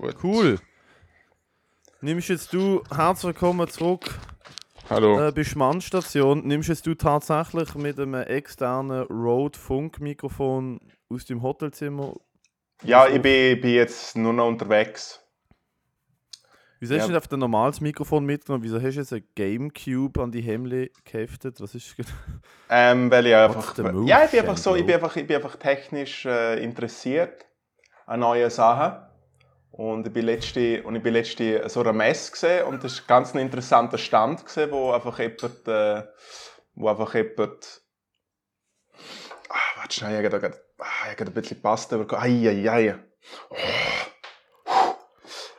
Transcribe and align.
Gut. 0.00 0.16
Cool. 0.22 0.58
Nimmst 2.00 2.28
jetzt 2.30 2.54
du, 2.54 2.82
herzlich 2.90 3.34
willkommen 3.34 3.68
zurück 3.68 4.06
Hallo. 4.88 5.28
äh, 5.28 5.30
bei 5.30 5.44
Schmannstation, 5.44 6.46
nimmst 6.46 6.70
jetzt 6.70 6.86
du 6.86 6.94
tatsächlich 6.94 7.74
mit 7.74 8.00
einem 8.00 8.14
externen 8.14 9.02
Rode-Funk-Mikrofon 9.02 10.80
aus 11.10 11.26
dem 11.26 11.42
Hotelzimmer? 11.42 12.14
ja, 12.82 13.06
ich 13.08 13.20
bin, 13.20 13.60
bin 13.60 13.74
jetzt 13.74 14.16
nur 14.16 14.32
noch 14.32 14.46
unterwegs. 14.48 15.20
Wieso 16.78 16.94
hast 16.94 17.00
Ja. 17.02 17.06
du 17.08 17.12
nicht 17.12 17.22
auf 17.26 17.30
ein 17.30 17.38
normales 17.38 17.82
Mikrofon 17.82 18.24
mitgenommen? 18.24 18.64
Wieso 18.64 18.76
hast 18.80 18.94
du 18.94 19.00
jetzt 19.00 19.12
ein 19.12 19.24
Gamecube 19.34 20.18
an 20.22 20.32
die 20.32 20.40
Hemle 20.40 20.88
geheftet? 21.04 21.60
Was 21.60 21.74
ist 21.74 21.94
Ähm, 22.70 23.10
weil 23.10 23.26
ich 23.26 23.34
einfach. 23.36 23.76
Ja, 24.06 24.24
ich 24.24 24.30
bin 24.30 24.40
einfach 24.40 24.56
so, 24.56 24.74
ich 24.76 24.86
bin 24.86 24.94
einfach, 24.94 25.14
ich 25.16 25.26
bin 25.26 25.36
einfach 25.36 25.56
technisch 25.56 26.24
äh, 26.24 26.64
interessiert 26.64 27.44
an 28.06 28.20
neuen 28.20 28.48
Sachen. 28.48 29.09
Und 29.72 30.06
ich 30.06 30.12
bin 30.12 30.26
letzte, 30.26 30.82
und 30.82 30.96
ich 30.96 31.02
bin 31.02 31.12
letzte 31.12 31.68
so 31.68 31.80
eine 31.80 31.92
Messe 31.92 32.32
gesehen 32.32 32.66
und 32.66 32.82
das 32.82 32.94
ist 32.94 33.06
ganz 33.06 33.34
ein 33.34 33.40
interessanter 33.40 33.98
Stand 33.98 34.44
gesehen, 34.44 34.70
wo 34.70 34.92
einfach 34.92 35.18
jemand, 35.18 35.68
äh, 35.68 36.02
wo 36.74 36.88
einfach 36.88 37.14
jemand, 37.14 37.82
ah, 39.48 39.78
warte 39.78 39.94
schnell, 39.94 40.24
ich 40.24 40.32
habe 40.32 40.40
da 40.40 40.56
ah, 40.78 41.12
ich 41.12 41.20
ein 41.20 41.32
bisschen 41.32 41.62
Pasta 41.62 41.96
bekommen. 41.96 42.22
Ai, 42.22 42.48
ai, 42.48 42.70
ai. 42.70 42.98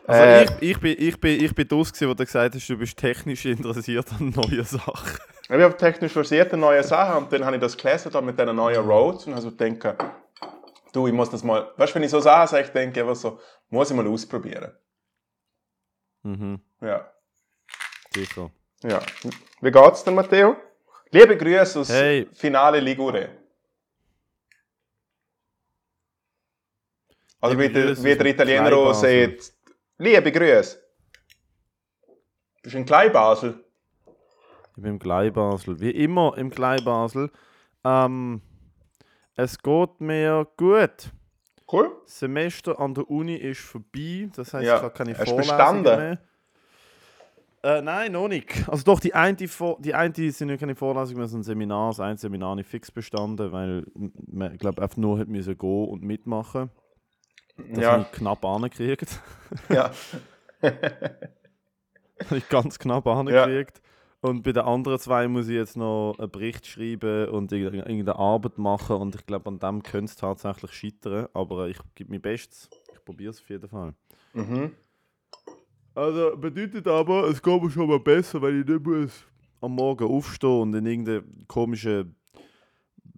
Also 0.06 0.24
Äh, 0.24 0.44
ich, 0.44 0.52
ich 0.60 0.80
bin, 0.80 0.96
ich 0.98 1.20
bin, 1.20 1.44
ich 1.44 1.56
bin 1.56 1.68
das 1.68 1.94
gewesen, 1.94 2.10
wo 2.10 2.14
du 2.14 2.26
gesagt 2.26 2.56
hast, 2.56 2.68
du 2.68 2.78
bist 2.78 2.98
technisch 2.98 3.46
interessiert 3.46 4.08
an 4.20 4.34
neuen 4.36 4.66
Sachen. 4.66 5.20
Ich 5.44 5.50
bin 5.50 5.78
technisch 5.78 6.12
versierte 6.12 6.58
neue 6.58 6.84
Sachen 6.84 7.24
und 7.24 7.34
dann 7.34 7.46
habe 7.46 7.56
ich 7.56 7.62
das 7.62 7.78
gelesen 7.78 8.12
da 8.12 8.22
mit 8.22 8.40
diesen 8.40 8.56
neuen 8.56 8.86
Roads 8.86 9.28
und 9.28 9.34
habe 9.34 9.42
so 9.42 9.52
gedacht, 9.52 9.98
du, 10.94 11.08
ich 11.08 11.14
muss 11.14 11.30
das 11.30 11.44
mal, 11.44 11.72
weißt 11.78 11.92
du, 11.92 11.96
wenn 11.96 12.04
ich 12.04 12.10
so 12.12 12.20
sage, 12.20 12.62
ich 12.62 12.70
denke 12.70 13.02
einfach 13.02 13.16
so, 13.16 13.40
muss 13.70 13.90
ich 13.90 13.96
mal 13.96 14.08
ausprobieren. 14.08 14.72
Mhm, 16.24 16.60
Ja, 16.82 17.12
sicher. 18.14 18.52
ja. 18.84 19.00
Wie 19.62 19.72
geht's 19.72 20.04
dir, 20.04 20.12
Matteo? 20.12 20.56
Liebe 21.12 21.36
Grüße 21.38 21.80
aus 21.80 21.90
Hey. 21.90 22.28
Finale 22.34 22.80
Ligure. 22.80 23.30
Also 27.40 27.58
wie 27.58 27.70
der, 27.70 28.04
wie 28.04 28.16
der 28.16 28.26
Italiener 28.28 28.74
auch 28.76 28.94
sagt, 28.94 29.54
liebe 29.98 30.32
Grüße. 30.32 30.80
Bist 32.62 32.76
du 32.76 32.78
in 32.78 32.86
Kleinbasel? 32.86 33.64
Ich 34.78 34.84
bin 34.84 34.94
im 34.94 35.00
Gleibasel. 35.00 35.80
Wie 35.80 35.90
immer 35.92 36.38
im 36.38 36.50
Gleibasel. 36.52 37.32
Ähm, 37.84 38.42
es 39.44 39.62
geht 39.62 40.00
mir 40.02 40.48
gut. 40.58 41.12
Cool. 41.72 41.92
Das 42.06 42.20
Semester 42.20 42.80
an 42.80 42.94
der 42.94 43.10
Uni 43.10 43.36
ist 43.36 43.62
vorbei. 43.62 44.30
Das 44.36 44.54
heißt, 44.54 44.66
Ja. 44.66 44.78
ich 44.78 44.82
habe 44.84 44.94
keine 44.94 45.18
Hast 45.18 45.28
Vorlesungen 45.30 45.58
bestanden? 45.84 45.98
mehr. 45.98 46.18
Äh, 47.64 47.82
nein, 47.84 48.12
noch 48.14 48.28
nicht. 48.28 48.68
Also 48.68 48.84
doch, 48.84 49.00
die 49.00 49.14
eine, 49.14 49.36
die 49.38 49.94
eine 49.94 50.32
sind 50.32 50.50
ja 50.50 50.58
keine 50.58 50.76
Vorlesungen 50.76 51.20
mehr, 51.20 51.28
sondern 51.28 51.44
Seminar. 51.44 51.90
Das 51.92 52.00
eine 52.00 52.18
Seminar 52.18 52.56
nicht 52.56 52.68
fix 52.68 52.90
bestanden, 52.92 53.52
weil 53.52 53.86
man, 54.28 54.58
glaube 54.58 54.82
einfach 54.82 54.98
nur 54.98 55.20
hat 55.20 55.28
müssen 55.28 55.58
gehen 55.58 55.88
und 55.88 56.02
mitmachen. 56.04 56.72
Das 57.58 57.68
habe 57.68 57.82
Ja, 57.82 58.02
ich 58.02 58.12
knapp 58.18 58.44
angekriegt. 58.44 59.20
ja. 59.70 59.92
habe 60.62 62.38
ich 62.38 62.50
ganz 62.50 62.80
knapp 62.80 63.06
angekriegt. 63.08 63.82
Und 64.22 64.44
bei 64.44 64.52
den 64.52 64.64
anderen 64.64 65.00
zwei 65.00 65.28
muss 65.28 65.48
ich 65.48 65.56
jetzt 65.56 65.76
noch 65.78 66.14
einen 66.20 66.30
Bericht 66.30 66.68
schreiben 66.68 67.30
und 67.30 67.52
irg- 67.52 67.74
irgendeine 67.74 68.16
Arbeit 68.18 68.60
machen. 68.60 68.98
Und 68.98 69.16
ich 69.16 69.26
glaube, 69.26 69.50
an 69.50 69.58
dem 69.60 69.82
könnte 69.82 70.12
es 70.12 70.16
tatsächlich 70.16 70.72
scheitern. 70.74 71.28
Aber 71.34 71.68
ich 71.68 71.80
gebe 71.96 72.12
mein 72.12 72.22
Bestes. 72.22 72.70
Ich 72.94 73.04
probiere 73.04 73.32
es 73.32 73.42
auf 73.42 73.50
jeden 73.50 73.68
Fall. 73.68 73.96
Mhm. 74.34 74.72
Also 75.96 76.38
bedeutet 76.38 76.88
aber, 76.88 77.28
es 77.30 77.42
geht 77.42 77.62
mir 77.64 77.70
schon 77.72 77.90
mal 77.90 78.00
besser, 78.00 78.42
weil 78.42 78.62
ich 78.62 78.68
nicht 78.68 78.86
muss 78.86 79.26
am 79.60 79.76
Morgen 79.76 80.08
aufstehen 80.08 80.62
und 80.62 80.74
in 80.76 80.86
irgendeinem 80.86 81.48
komischen 81.48 82.16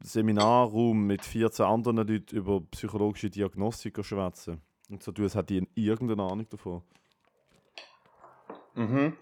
Seminarraum 0.01 1.05
mit 1.05 1.23
14 1.23 1.65
anderen 1.65 1.97
Leuten 1.97 2.35
über 2.35 2.61
psychologische 2.71 3.29
Diagnostik 3.29 4.03
schwätzen. 4.03 4.61
Und 4.89 5.03
so 5.03 5.11
tun, 5.11 5.25
als 5.25 5.35
hätte 5.35 5.53
ich 5.53 5.67
irgendeine 5.75 6.23
Ahnung 6.23 6.47
davon. 6.49 6.81
Mhm. 8.75 9.13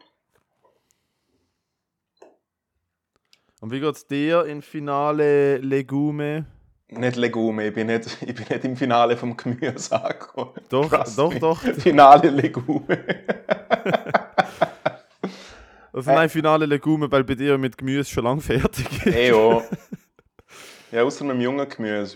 Und 3.61 3.71
wie 3.71 3.79
geht's 3.79 4.07
dir 4.07 4.45
in 4.45 4.63
Finale 4.63 5.57
Legume? 5.57 6.47
Nicht 6.89 7.15
Legume, 7.15 7.67
ich 7.67 7.73
bin 7.75 7.87
nicht, 7.87 8.17
ich 8.21 8.33
bin 8.33 8.45
nicht 8.49 8.65
im 8.65 8.75
Finale 8.75 9.15
vom 9.15 9.37
Gemüse 9.37 10.03
angekommen. 10.03 10.53
Doch, 10.67 10.89
Trust 10.89 11.17
doch, 11.17 11.31
me. 11.31 11.39
doch. 11.39 11.61
Finale 11.77 12.29
Legume. 12.29 12.83
Also 15.93 16.09
nein, 16.09 16.29
Finale 16.29 16.65
Legume, 16.65 17.11
weil 17.11 17.25
bei 17.25 17.35
dir 17.35 17.57
mit 17.57 17.77
Gemüse 17.77 18.09
schon 18.09 18.23
lang 18.23 18.39
fertig 18.39 18.87
ist. 19.05 19.13
Ey, 19.13 19.33
oh. 19.33 19.61
Ja, 20.89 21.03
außer 21.03 21.25
einem 21.25 21.41
jungen 21.41 21.67
Gemüse. 21.67 22.15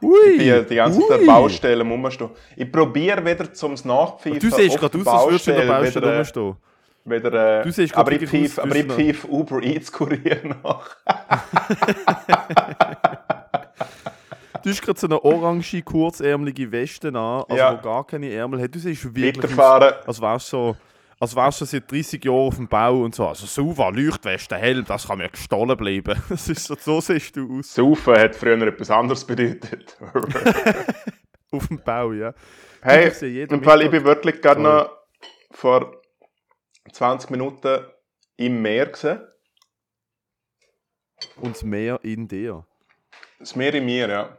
Ui, 0.00 0.40
ja 0.40 0.62
die 0.62 0.76
ganze 0.76 1.00
Zeit 1.00 1.10
an 1.10 1.18
ui. 1.18 1.26
der 1.26 1.32
Baustelle 1.32 1.82
rumstehen. 1.82 2.30
Ich 2.54 2.70
probiere 2.70 3.26
wieder 3.26 3.52
zum 3.52 3.74
Nachpfeifen. 3.74 4.38
Du 4.38 4.50
siehst 4.50 4.78
gerade 4.78 4.98
aus, 5.00 5.06
als 5.08 5.24
würdest 5.24 5.46
du 5.48 5.50
in 5.50 5.56
der 5.56 5.66
Baustelle 5.66 6.12
äh, 6.12 6.16
rumstehen. 6.18 6.56
Wieder, 7.04 7.60
äh, 7.60 7.62
Du 7.64 7.70
siehst 7.72 7.96
aber 7.96 8.12
ich 8.12 8.28
pfeife 8.28 8.62
pfeife 8.68 9.26
Uber 9.28 9.62
Eats 9.62 9.90
Kurier 9.90 10.40
nach. 10.62 10.96
Du 14.62 14.70
hast 14.70 14.82
gerade 14.82 14.98
so 15.00 15.06
eine 15.08 15.24
orange, 15.24 15.82
kurzärmelige 15.82 16.70
Weste 16.70 17.08
an, 17.08 17.16
also 17.16 17.56
Ja. 17.56 17.72
wo 17.76 17.82
gar 17.82 18.06
keine 18.06 18.32
Ärmel 18.32 18.62
hat. 18.62 18.74
Du 18.74 18.78
siehst 18.78 19.12
wirklich 19.14 19.58
aus, 19.58 19.82
als 20.06 20.20
wärst 20.20 20.52
du 20.52 20.56
so, 20.56 20.76
als 21.18 21.34
wärst 21.34 21.60
du 21.62 21.64
seit 21.64 21.90
30 21.90 22.24
Jahren 22.24 22.46
auf 22.46 22.56
dem 22.56 22.68
Bau 22.68 23.00
und 23.02 23.14
so. 23.14 23.26
Also 23.26 23.46
sauber, 23.46 23.90
Leuchtweste, 23.90 24.56
Helm, 24.56 24.84
das 24.86 25.08
kann 25.08 25.18
mir 25.18 25.28
gestohlen 25.28 25.76
bleiben. 25.76 26.16
Das 26.28 26.48
ist 26.48 26.64
so, 26.66 26.76
so 26.78 27.00
siehst 27.00 27.36
du 27.36 27.58
aus. 27.58 27.74
Saufen 27.74 28.14
hat 28.14 28.36
früher 28.36 28.60
etwas 28.66 28.90
anderes 28.90 29.24
bedeutet. 29.24 29.96
Auf 31.50 31.66
dem 31.66 31.78
Bau, 31.82 32.12
ja. 32.12 32.32
Hey, 32.82 33.10
im 33.44 33.62
Fall, 33.62 33.82
ich 33.82 33.90
bin 33.90 34.04
wirklich 34.04 34.40
gerade 34.40 34.60
noch 34.62 34.90
vor 35.50 36.01
20 36.90 37.30
Minuten 37.30 37.84
im 38.36 38.62
Meer 38.62 38.86
gesehen. 38.86 39.20
Und 41.36 41.54
das 41.54 41.62
Meer 41.62 42.00
in 42.02 42.26
dir. 42.26 42.66
Das 43.38 43.54
Meer 43.54 43.74
in 43.74 43.84
mir, 43.84 44.08
ja. 44.08 44.38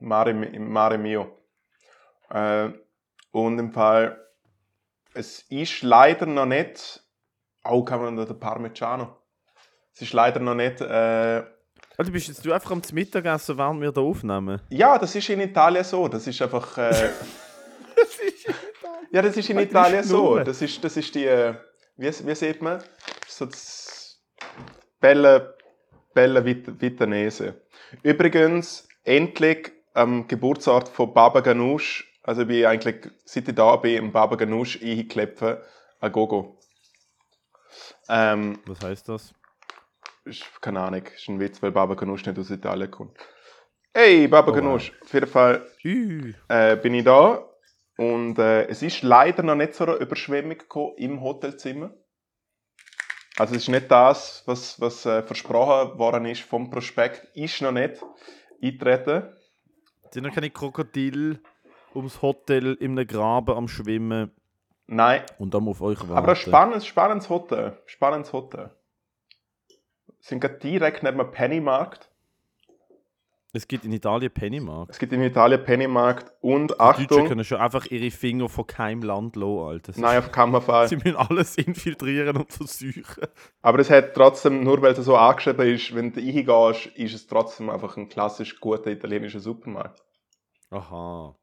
Mare, 0.00 0.32
Mare 0.34 0.98
Mio. 0.98 1.38
Äh, 2.30 2.70
und 3.30 3.58
im 3.58 3.72
Fall, 3.72 4.18
es 5.14 5.40
ist 5.48 5.82
leider 5.82 6.26
noch 6.26 6.46
nicht. 6.46 7.02
Oh, 7.64 7.84
kann 7.84 8.00
man 8.00 8.16
da 8.16 8.24
der 8.24 8.34
Parmigiano? 8.34 9.16
Es 9.94 10.02
ist 10.02 10.12
leider 10.12 10.40
noch 10.40 10.54
nicht. 10.54 10.80
Äh, 10.80 11.44
Also 11.96 12.12
bist 12.12 12.28
jetzt 12.28 12.44
du 12.44 12.52
einfach 12.52 12.70
am 12.70 12.82
Mittagessen, 12.92 13.58
während 13.58 13.80
wir 13.80 13.92
hier 13.92 14.02
aufnehmen? 14.02 14.60
ja, 14.70 14.98
das 14.98 15.14
ist 15.14 15.28
in 15.28 15.40
Italien 15.40 15.84
so. 15.84 16.08
Das 16.08 16.26
ist 16.26 16.40
einfach. 16.42 16.76
Äh, 16.78 17.10
Das 17.96 18.14
ist 18.20 18.37
ja, 19.10 19.22
das 19.22 19.36
ist 19.36 19.50
in 19.50 19.58
die 19.58 19.64
Italien 19.64 20.04
so. 20.04 20.38
Das 20.38 20.62
ist, 20.62 20.82
das 20.82 20.96
ist 20.96 21.14
die. 21.14 21.24
Äh, 21.26 21.54
wie, 21.96 22.06
wie 22.06 22.34
sieht 22.34 22.62
man? 22.62 22.82
So 23.26 23.46
das 23.46 24.20
Bella, 25.00 25.54
Bella 26.14 26.44
Vit 26.44 26.80
Vitanese. 26.80 27.60
Übrigens, 28.02 28.88
endlich 29.04 29.72
am 29.94 30.28
Geburtsort 30.28 30.88
von 30.88 31.12
Baba 31.12 31.40
Ganoush, 31.40 32.06
also 32.22 32.42
ich 32.42 32.48
bin 32.48 32.66
eigentlich, 32.66 33.10
seit 33.24 33.48
ich 33.48 33.54
da 33.54 33.76
bin, 33.76 33.96
im 33.96 34.12
Baba 34.12 34.36
Ganoush 34.36 34.80
eingeklebt, 34.82 35.42
ein 35.42 36.12
Gogo. 36.12 36.58
Ähm, 38.08 38.58
Was 38.66 38.80
heißt 38.82 39.08
das? 39.08 39.34
ist, 40.24 40.44
keine 40.60 40.80
Ahnung, 40.80 41.02
ist 41.02 41.28
ein 41.28 41.40
Witz, 41.40 41.62
weil 41.62 41.72
Baba 41.72 41.94
Ganoush 41.94 42.26
nicht 42.26 42.38
aus 42.38 42.50
Italien 42.50 42.90
kommt. 42.90 43.16
Hey, 43.94 44.28
Baba 44.28 44.52
Oh, 44.52 44.54
Ganoush, 44.54 44.92
auf 45.02 45.12
jeden 45.12 45.26
Fall 45.26 45.66
äh, 46.48 46.76
bin 46.76 46.94
ich 46.94 47.04
da 47.04 47.47
und 47.98 48.38
äh, 48.38 48.66
es 48.68 48.82
ist 48.82 49.02
leider 49.02 49.42
noch 49.42 49.56
nicht 49.56 49.74
so 49.74 49.84
eine 49.84 49.96
Überschwemmung 49.96 50.56
gekommen 50.56 50.94
im 50.98 51.20
Hotelzimmer. 51.20 51.90
Also 53.36 53.56
es 53.56 53.62
ist 53.62 53.68
nicht 53.68 53.90
das, 53.90 54.44
was, 54.46 54.80
was 54.80 55.04
äh, 55.04 55.22
versprochen 55.24 55.98
worden 55.98 56.24
ist 56.26 56.42
vom 56.42 56.70
Prospekt, 56.70 57.24
ist 57.36 57.60
noch 57.60 57.72
nicht 57.72 58.00
eintreten. 58.62 59.24
Sind 60.10 60.24
noch 60.24 60.32
keine 60.32 60.50
Krokodile 60.50 61.40
ums 61.92 62.22
Hotel 62.22 62.74
in 62.74 62.92
einem 62.92 63.06
Graben 63.06 63.56
am 63.56 63.66
Schwimmen 63.66 64.30
Nein, 64.86 65.22
und 65.38 65.52
am 65.56 65.68
auf 65.68 65.80
euch 65.80 65.98
warten? 66.00 66.12
aber 66.12 66.30
ein 66.30 66.36
spannendes, 66.36 66.86
spannendes 66.86 67.28
Hotel. 67.28 67.82
Spannendes 67.86 68.32
Hotel. 68.32 68.70
Sind 70.20 70.40
gerade 70.40 70.58
direkt 70.58 71.02
neben 71.02 71.18
dem 71.18 71.30
Pennymarkt. 71.32 72.10
Es 73.54 73.66
gibt 73.66 73.86
in 73.86 73.92
Italien 73.92 74.30
Pennymarkt. 74.30 74.92
Es 74.92 74.98
gibt 74.98 75.12
in 75.12 75.22
Italien 75.22 75.62
Pennymarkt 75.64 76.34
und 76.42 76.70
Die 76.70 76.74
Deutschen 76.76 76.80
Achtung, 76.80 77.28
können 77.28 77.44
schon 77.44 77.58
einfach 77.58 77.86
ihre 77.86 78.10
Finger 78.10 78.48
von 78.48 78.66
keinem 78.66 79.02
Land 79.02 79.36
lassen, 79.36 79.58
Alter. 79.58 79.92
Nein, 79.96 80.18
auf 80.18 80.30
keinen 80.30 80.60
Fall. 80.60 80.86
sie 80.88 80.96
müssen 80.96 81.16
alles 81.16 81.56
infiltrieren 81.56 82.36
und 82.36 82.52
versuchen. 82.52 83.26
Aber 83.62 83.78
es 83.78 83.88
hat 83.88 84.12
trotzdem, 84.14 84.62
nur 84.62 84.82
weil 84.82 84.92
es 84.92 85.04
so 85.04 85.16
angeschrieben 85.16 85.66
ist, 85.66 85.94
wenn 85.94 86.12
du 86.12 86.20
reingehst, 86.20 86.86
ist 86.96 87.14
es 87.14 87.26
trotzdem 87.26 87.70
einfach 87.70 87.96
ein 87.96 88.10
klassisch 88.10 88.60
guter 88.60 88.90
italienischer 88.90 89.40
Supermarkt. 89.40 90.02
Aha. 90.70 91.34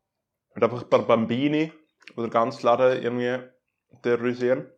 und 0.53 0.63
einfach 0.63 0.83
ein 0.83 0.89
paar 0.89 1.07
Bambini 1.07 1.71
oder 2.15 2.29
ganz 2.29 2.61
Laden 2.61 3.01
irgendwie 3.01 3.39
terrorisieren. 4.03 4.69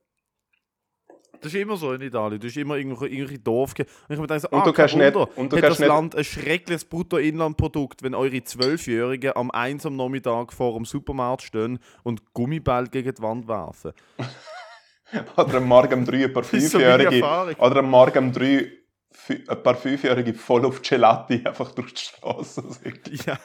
Das 1.42 1.54
ist 1.54 1.60
immer 1.62 1.78
so 1.78 1.94
in 1.94 2.02
Italien. 2.02 2.40
Du 2.40 2.48
hast 2.48 2.58
immer 2.58 2.76
irgendwelche, 2.78 3.14
irgendwelche 3.14 3.40
Dorf. 3.42 3.74
Und 3.78 3.86
ich 4.10 4.20
mir 4.20 4.28
denke 4.28 4.42
so, 4.42 4.50
Und 4.50 4.60
ah, 4.62 4.64
du 4.66 4.74
kein 4.74 4.88
kannst 4.88 4.96
nicht- 4.96 5.16
und 5.16 5.52
du 5.52 5.56
hat 5.58 5.64
kannst 5.64 5.64
das 5.64 5.80
nicht- 5.80 5.88
Land 5.88 6.16
ein 6.16 6.24
schreckliches 6.24 6.86
Bruttoinlandprodukt, 6.86 8.04
wenn 8.04 8.16
eure 8.16 8.44
Zwölfjährigen 8.44 9.34
am 9.36 9.52
1 9.52 9.86
am 9.86 9.96
Nachmittag 9.96 10.54
vor 10.54 10.74
dem 10.76 10.86
Supermarkt 10.86 11.44
stehen 11.44 11.80
und 12.04 12.34
Gummibälle 12.34 12.88
gegen 12.88 13.14
die 13.14 13.22
Wand 13.22 13.48
werfen. 13.48 13.94
Oder 15.38 15.56
am 15.56 15.66
Morgen 15.68 15.94
um 15.94 16.06
drei 16.06 16.26
ein 16.26 16.34
paar 16.34 16.44
so 16.44 16.50
Fünfjährige. 16.58 17.16
Erfahrung. 17.22 17.54
Oder 17.56 17.78
am 17.78 17.90
Morgen 17.90 18.18
um 18.26 18.32
drei 18.34 18.72
fü- 19.16 19.48
ein 19.50 19.64
paar 19.64 19.76
Fünfjährige 19.76 20.34
voll 20.34 20.66
auf 20.66 20.82
Gelati 20.82 21.42
einfach 21.46 21.72
durch 21.72 21.94
die 21.94 22.02
Straße. 22.02 22.64
Ja. 23.26 23.38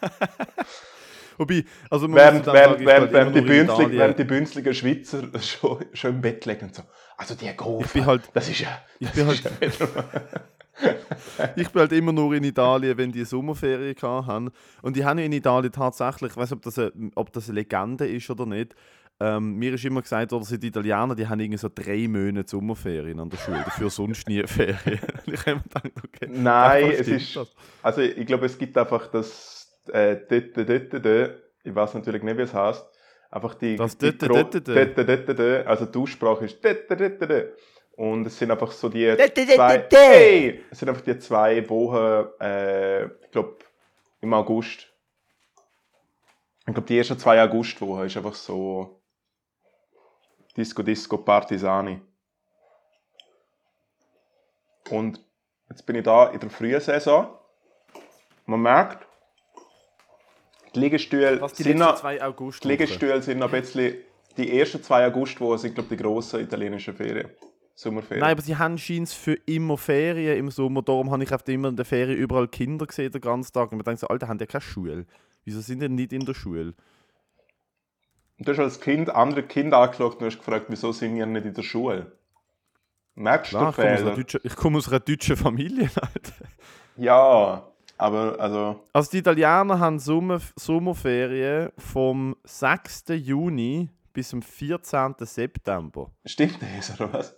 Wobei, 1.43 1.65
also 1.91 2.07
man 2.07 2.17
Während, 2.17 2.47
während, 2.47 2.87
während, 2.87 3.13
während, 3.13 3.37
die 3.37 3.41
Bünzlig, 3.41 3.91
während 3.91 4.19
die 4.19 4.25
bünzligen 4.25 4.75
Schweizer 4.75 5.23
schon, 5.41 5.85
schon 5.93 6.11
im 6.13 6.21
Bett 6.21 6.47
liegen 6.47 6.67
und 6.67 6.75
so. 6.75 6.83
Also 7.17 7.35
die 7.35 7.51
Gofa, 7.57 7.85
Ich 7.85 7.93
bin 7.93 8.07
halt- 8.07 8.23
das 8.33 8.49
ist 8.49 8.61
ja... 8.61 8.79
Ich 9.01 9.11
bin 9.11 9.27
halt, 9.27 9.43
ich 11.57 11.69
bin 11.69 11.81
halt 11.81 11.93
immer 11.93 12.13
nur 12.13 12.33
in 12.35 12.45
Italien, 12.45 12.97
wenn 12.97 13.11
die 13.11 13.25
Sommerferien 13.25 13.97
haben. 14.03 14.51
Und 14.83 14.97
die 14.97 15.05
haben 15.05 15.19
ja 15.19 15.25
in 15.25 15.33
Italien 15.33 15.73
tatsächlich, 15.73 16.31
ich 16.31 16.37
weiß 16.37 16.51
nicht, 16.51 16.59
ob 16.59 16.63
das 16.63 16.79
eine, 16.79 16.93
ob 17.17 17.33
das 17.33 17.49
eine 17.49 17.59
Legende 17.59 18.07
ist 18.07 18.31
oder 18.31 18.47
nicht. 18.47 18.75
Ähm, 19.21 19.57
mir 19.57 19.75
ist 19.75 19.85
immer 19.85 20.03
gesagt, 20.03 20.33
oder 20.33 20.45
sind 20.45 20.63
die 20.63 20.69
Italiener, 20.69 21.15
die 21.15 21.27
haben 21.29 21.39
irgendwie 21.41 21.59
so 21.59 21.69
drei 21.73 22.09
Monate 22.09 22.49
Sommerferien 22.49 23.21
an 23.21 23.31
der 23.31 23.37
Schule, 23.39 23.63
dafür 23.65 23.91
sonst 23.91 24.29
nie 24.29 24.43
Ferien. 24.47 24.79
Ich 25.27 25.47
habe 25.47 25.57
mir 25.57 25.63
gedacht, 25.63 25.91
okay. 26.05 26.29
Nein, 26.31 26.93
es 26.99 27.09
ist... 27.09 27.37
das. 27.37 27.49
Also 27.83 28.01
ich 28.01 28.27
glaube, 28.27 28.47
es 28.47 28.57
gibt 28.57 28.79
einfach 28.79 29.09
das... 29.09 29.52
Äh, 29.89 31.33
ich 31.65 31.75
weiß 31.75 31.95
natürlich 31.95 32.23
nicht, 32.23 32.37
wie 32.37 32.43
es 32.43 32.55
heißt. 32.55 32.87
Einfach 33.31 33.55
die... 33.55 33.77
Das 33.77 33.97
die 33.97 34.13
Also 35.67 35.87
die 35.87 35.99
Aussprache 35.99 36.45
ist. 36.45 36.59
Und 37.97 38.27
es 38.27 38.39
sind 38.39 38.51
einfach 38.51 38.73
so 38.73 38.89
die 38.89 39.17
zwei... 39.55 39.87
Hey! 39.91 40.65
Es 40.71 40.79
sind 40.79 40.89
einfach 40.89 41.03
die 41.03 41.19
zwei 41.19 41.69
Wochen, 41.69 42.29
äh, 42.41 43.05
ich 43.07 43.31
glaube, 43.31 43.57
im 44.21 44.35
August. 44.35 44.89
Ich 46.67 46.75
glaube, 46.75 46.83
die 46.83 46.99
ersten 46.99 47.19
zwei 47.19 47.43
Augustwochen 47.43 48.07
ist 48.07 48.17
einfach 48.17 48.35
so... 48.35 49.03
Disco, 50.57 50.83
Disco, 50.83 51.17
Partisani. 51.17 52.01
Und 54.91 55.25
jetzt 55.71 55.87
bin 55.87 55.97
ich 55.97 56.03
da 56.03 56.29
in 56.29 56.41
der 56.41 56.51
frühen 56.51 56.81
Saison. 56.81 57.39
Man 58.45 58.61
merkt, 58.61 59.07
die 60.75 60.81
Liegestühle 60.81 61.41
Was 61.41 61.53
die 61.55 61.63
sind 61.63 61.79
noch, 61.79 61.97
zwei 61.97 62.23
August 62.23 62.65
die 62.65 62.69
Liegestühle 62.69 63.23
sind 63.23 63.39
noch 63.39 63.53
ein 63.53 63.61
bisschen, 63.61 63.95
die 64.37 64.59
ersten 64.59 64.83
zwei 64.83 65.07
Augustwochen 65.07 65.59
sind, 65.59 65.75
glaube 65.75 65.89
ich, 65.93 65.99
die 65.99 66.03
grossen 66.03 66.41
italienischen 66.41 66.95
Ferien. 66.95 67.29
Sommerferien. 67.75 68.21
Nein, 68.21 68.33
aber 68.33 68.43
sie 68.43 68.57
haben 68.57 68.79
scheint 68.79 69.09
für 69.09 69.35
immer 69.47 69.79
Ferien 69.79 70.37
im 70.39 70.51
Sommer. 70.51 70.83
Darum 70.83 71.11
habe 71.11 71.23
ich 71.25 71.33
oft 71.33 71.49
immer 71.49 71.69
in 71.69 71.77
der 71.77 71.85
Ferien 71.85 72.19
überall 72.19 72.49
Kinder 72.49 72.87
gesehen, 72.87 73.11
den 73.11 73.21
ganzen 73.21 73.53
Tag. 73.53 73.73
Und 73.73 73.79
ich 73.79 73.85
denke 73.85 74.01
so, 74.01 74.09
Alter, 74.09 74.29
haben 74.29 74.39
die 74.39 74.47
keine 74.47 74.61
Schule? 74.61 75.07
Wieso 75.45 75.61
sind 75.61 75.81
die 75.81 75.89
nicht 75.89 76.13
in 76.13 76.25
der 76.25 76.35
Schule? 76.35 76.75
Und 78.39 78.49
du 78.49 78.53
hast 78.53 78.59
als 78.59 78.81
Kind 78.81 79.11
andere 79.11 79.43
Kinder 79.43 79.79
angeschaut 79.79 80.21
und 80.21 80.27
hast 80.27 80.39
gefragt, 80.39 80.67
wieso 80.69 80.93
sind 80.93 81.15
die 81.17 81.25
nicht 81.25 81.47
in 81.47 81.55
der 81.55 81.63
Schule? 81.63 82.13
Merkst 83.15 83.51
Klar, 83.51 83.65
du 83.65 83.71
ich 83.71 83.77
komme, 83.77 83.95
aus 83.95 84.01
einer 84.01 84.15
Fehler? 84.15 84.45
ich 84.45 84.57
komme 84.57 84.79
aus 84.79 84.89
einer 84.89 85.01
deutschen 85.01 85.37
Familie, 85.37 85.91
Alter. 86.01 86.45
Ja, 86.97 87.72
aber 87.99 88.39
also, 88.41 88.83
Also 88.93 89.11
die 89.11 89.19
Italiener 89.19 89.79
haben 89.79 89.99
Sommer, 89.99 90.41
Sommerferien 90.57 91.71
vom 91.79 92.37
6. 92.45 93.05
Juni 93.11 93.89
bis 94.13 94.29
zum 94.31 94.43
14. 94.43 95.15
September. 95.21 96.11
stimmt 96.25 96.59
das, 96.77 96.99
oder 97.01 97.13
was? 97.13 97.37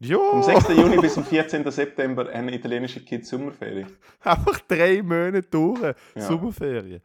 Ja, 0.00 0.16
Vom 0.18 0.42
6. 0.42 0.68
Juni 0.70 0.96
bis 0.98 1.14
zum 1.14 1.24
14. 1.26 1.68
September 1.70 2.32
haben 2.32 2.48
italienische 2.48 3.04
Kids 3.04 3.28
Sommerferien. 3.28 3.86
einfach 4.22 4.60
drei 4.60 5.02
Monate 5.02 5.42
durch. 5.42 5.80
Ja. 6.14 6.22
Sommerferien. 6.22 7.00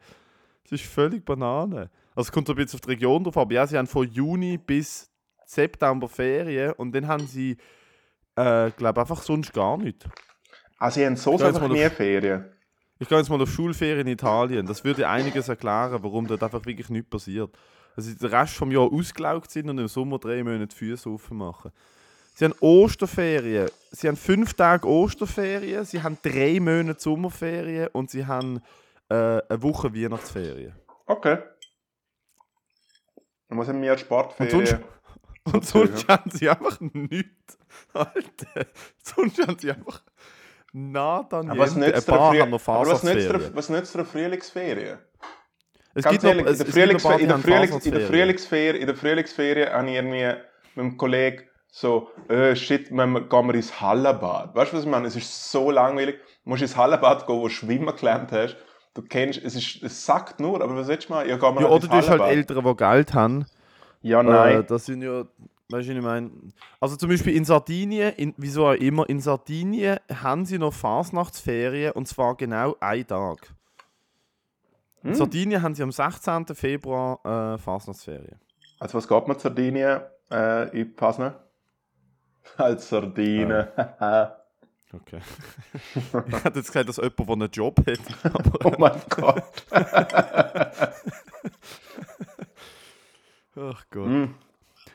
Das 0.62 0.80
ist 0.80 0.84
völlig 0.90 1.24
Banane. 1.24 1.90
Also 2.14 2.28
es 2.28 2.32
kommt 2.32 2.46
so 2.46 2.52
ein 2.52 2.56
bisschen 2.56 2.76
auf 2.78 2.80
die 2.82 2.90
Region 2.90 3.24
drauf, 3.24 3.36
aber 3.36 3.52
ja, 3.52 3.66
sie 3.66 3.76
haben 3.76 3.86
von 3.88 4.08
Juni 4.08 4.56
bis 4.58 5.10
September 5.44 6.08
Ferien 6.08 6.72
und 6.72 6.92
dann 6.94 7.06
haben 7.08 7.26
sie, 7.26 7.56
äh, 8.36 8.70
glaube 8.70 9.00
einfach 9.00 9.20
sonst 9.22 9.52
gar 9.52 9.76
nicht. 9.76 10.08
Also, 10.78 11.00
sie 11.00 11.06
haben 11.06 11.16
so 11.16 11.32
einfach 11.38 11.68
nie 11.68 11.88
Ferien. 11.90 12.46
Ich 12.98 13.08
gehe 13.08 13.18
jetzt 13.18 13.28
mal 13.28 13.40
auf 13.40 13.50
Schulferien 13.50 14.06
in 14.06 14.12
Italien. 14.12 14.66
Das 14.66 14.84
würde 14.84 15.08
einiges 15.08 15.48
erklären, 15.48 16.02
warum 16.02 16.26
dort 16.26 16.42
einfach 16.42 16.64
wirklich 16.64 16.88
nichts 16.90 17.10
passiert. 17.10 17.50
Also 17.96 18.10
sie 18.10 18.16
den 18.16 18.28
Rest 18.28 18.54
vom 18.54 18.70
Jahr 18.70 18.92
ausgelaugt 18.92 19.50
sind 19.50 19.68
und 19.68 19.78
im 19.78 19.88
Sommer 19.88 20.18
drei 20.18 20.42
Monate 20.42 20.68
die 20.68 20.76
Füße 20.76 21.08
aufmachen. 21.08 21.72
Sie 22.34 22.44
haben 22.44 22.54
Osterferien. 22.60 23.70
Sie 23.92 24.08
haben 24.08 24.16
fünf 24.16 24.54
Tage 24.54 24.88
Osterferien. 24.88 25.84
Sie 25.84 26.02
haben 26.02 26.18
drei 26.22 26.58
Monate 26.60 27.00
Sommerferien 27.00 27.88
und 27.92 28.10
sie 28.10 28.26
haben 28.26 28.60
äh, 29.08 29.14
eine 29.14 29.62
Woche 29.62 29.94
Weihnachtsferien. 29.94 30.74
Okay. 31.06 31.38
Dann 33.48 33.56
muss 33.58 33.68
ich 33.68 33.74
mir 33.74 33.92
Und 33.92 34.00
Sportferien. 34.00 34.66
sonst, 34.66 34.78
und 35.52 35.66
sonst 35.66 36.08
haben 36.08 36.30
sie 36.30 36.48
einfach 36.48 36.80
nichts. 36.80 37.58
Alter, 37.92 38.66
sonst 39.02 39.38
haben 39.46 39.58
sie 39.58 39.70
einfach 39.70 40.02
nada 40.74 41.38
Aber 41.38 41.58
was 41.58 41.76
nützt 41.76 42.08
Ein 42.08 42.16
paar 42.18 42.36
haben 42.38 42.50
noch 42.50 42.60
Früh- 42.60 42.72
aber 42.72 42.90
was 43.54 43.68
nützt 43.70 43.94
der 43.94 44.04
Frühlingsferien? 44.04 44.98
Es 45.94 46.02
Ganz 46.02 46.12
gibt 46.14 46.24
noch, 46.24 46.30
ehrlich, 46.30 46.46
es, 46.46 46.60
in, 46.60 46.66
es 46.66 46.74
der 46.74 46.86
gibt 46.86 46.92
noch 46.92 47.00
Frühlings, 47.00 47.22
in, 47.22 47.28
der 47.28 47.34
haben 47.36 47.42
Frühlings, 47.42 47.70
in, 47.70 47.92
der 47.92 48.00
Faserferien. 48.00 48.06
Frühlingsferien, 48.08 48.76
in 48.76 48.86
der 48.86 48.96
Frühlingsferien 48.96 49.72
habe 49.72 49.88
ich 49.88 49.94
irgendwie 49.94 50.26
mit 50.74 50.84
einem 50.84 50.96
Kollegen 50.96 51.42
so, 51.70 52.08
äh, 52.28 52.54
shit, 52.56 52.90
wir, 52.90 53.06
gehen 53.06 53.46
wir 53.46 53.54
ins 53.54 53.80
Hallenbad. 53.80 54.54
Weißt 54.54 54.72
du, 54.72 54.76
was 54.76 54.84
ich 54.84 54.90
meine? 54.90 55.06
Es 55.06 55.16
ist 55.16 55.50
so 55.50 55.70
langweilig. 55.70 56.16
Du 56.44 56.50
musst 56.50 56.62
ins 56.62 56.76
Hallenbad 56.76 57.26
gehen, 57.26 57.36
wo 57.36 57.42
du 57.44 57.48
schwimmen 57.48 57.94
gelernt 57.96 58.30
hast. 58.32 58.56
Du 58.94 59.02
kennst, 59.02 59.42
es, 59.42 59.54
ist, 59.56 59.82
es 59.82 60.04
sagt 60.06 60.38
nur, 60.40 60.60
aber 60.62 60.76
was 60.76 60.86
willst 60.88 61.08
du 61.08 61.12
mal? 61.12 61.28
Ja, 61.28 61.36
gehen 61.36 61.54
wir 61.54 61.62
Ja, 61.62 61.68
halt 61.68 61.84
oder 61.84 61.88
du 61.88 61.96
hast 61.96 62.10
halt. 62.10 62.22
Eltern, 62.22 62.64
die 62.64 62.76
Geld 62.76 63.14
haben. 63.14 63.46
Ja, 64.02 64.20
Äh, 64.20 64.24
nein. 64.24 64.64
das 64.68 64.86
sind 64.86 65.02
ja, 65.02 65.24
weißt 65.70 65.88
du, 65.88 65.92
was 65.92 65.96
ich 65.96 66.02
meine? 66.02 66.30
Also 66.80 66.96
zum 66.96 67.08
Beispiel 67.08 67.34
in 67.36 67.44
Sardinien, 67.44 68.12
in, 68.14 68.34
wieso 68.36 68.66
auch 68.66 68.74
immer, 68.74 69.08
in 69.08 69.20
Sardinien 69.20 69.98
haben 70.12 70.44
sie 70.46 70.58
noch 70.58 70.72
Fasnachtsferien 70.72 71.92
und 71.92 72.06
zwar 72.08 72.36
genau 72.36 72.76
einen 72.80 73.06
Tag. 73.06 73.54
In 75.02 75.10
Hm. 75.10 75.16
Sardinien 75.16 75.62
haben 75.62 75.74
sie 75.74 75.82
am 75.82 75.92
16. 75.92 76.46
Februar 76.54 77.54
äh, 77.54 77.58
Fasnachtsferien. 77.58 78.40
Also 78.78 78.98
was 78.98 79.06
geht 79.06 79.28
man 79.28 79.38
Sardinien 79.38 80.00
äh, 80.30 80.80
in 80.80 80.94
Pasne? 80.94 81.34
Als 82.56 82.88
Sardine. 82.88 83.72
Okay. 84.94 85.18
ich 86.28 86.44
hätte 86.44 86.58
jetzt 86.60 86.68
gesagt, 86.68 86.88
dass 86.88 86.98
jemand, 86.98 87.18
der 87.18 87.28
einen 87.30 87.50
Job 87.50 87.80
hat. 87.84 87.98
Oh 88.64 88.72
mein 88.78 89.00
Gott. 89.08 89.42
ach 93.56 93.84
Gott. 93.90 94.06
Hm. 94.06 94.34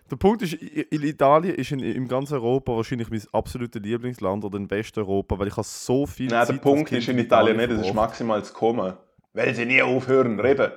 Der 0.09 0.15
Punkt 0.15 0.41
ist, 0.41 0.53
in 0.53 1.03
Italien 1.03 1.55
ist 1.55 1.71
in, 1.71 1.79
im 1.79 2.07
ganzen 2.07 2.35
Europa 2.35 2.75
wahrscheinlich 2.75 3.09
mein 3.09 3.21
absolutes 3.31 3.81
Lieblingsland 3.81 4.43
oder 4.43 4.57
in 4.57 4.69
Westeuropa, 4.69 5.37
weil 5.37 5.47
ich 5.47 5.57
habe 5.57 5.67
so 5.67 6.05
viel 6.05 6.27
Nein, 6.27 6.39
der 6.39 6.45
Zeit 6.45 6.55
als 6.55 6.61
Punkt 6.61 6.89
Kind 6.89 7.01
ist 7.01 7.09
in 7.09 7.19
Italien 7.19 7.57
nicht, 7.57 7.69
es 7.69 7.87
ist 7.87 7.93
maximal 7.93 8.43
zu 8.43 8.53
kommen. 8.53 8.93
Weil 9.33 9.53
sie 9.53 9.65
nie 9.65 9.81
aufhören 9.81 10.39
reden. 10.39 10.71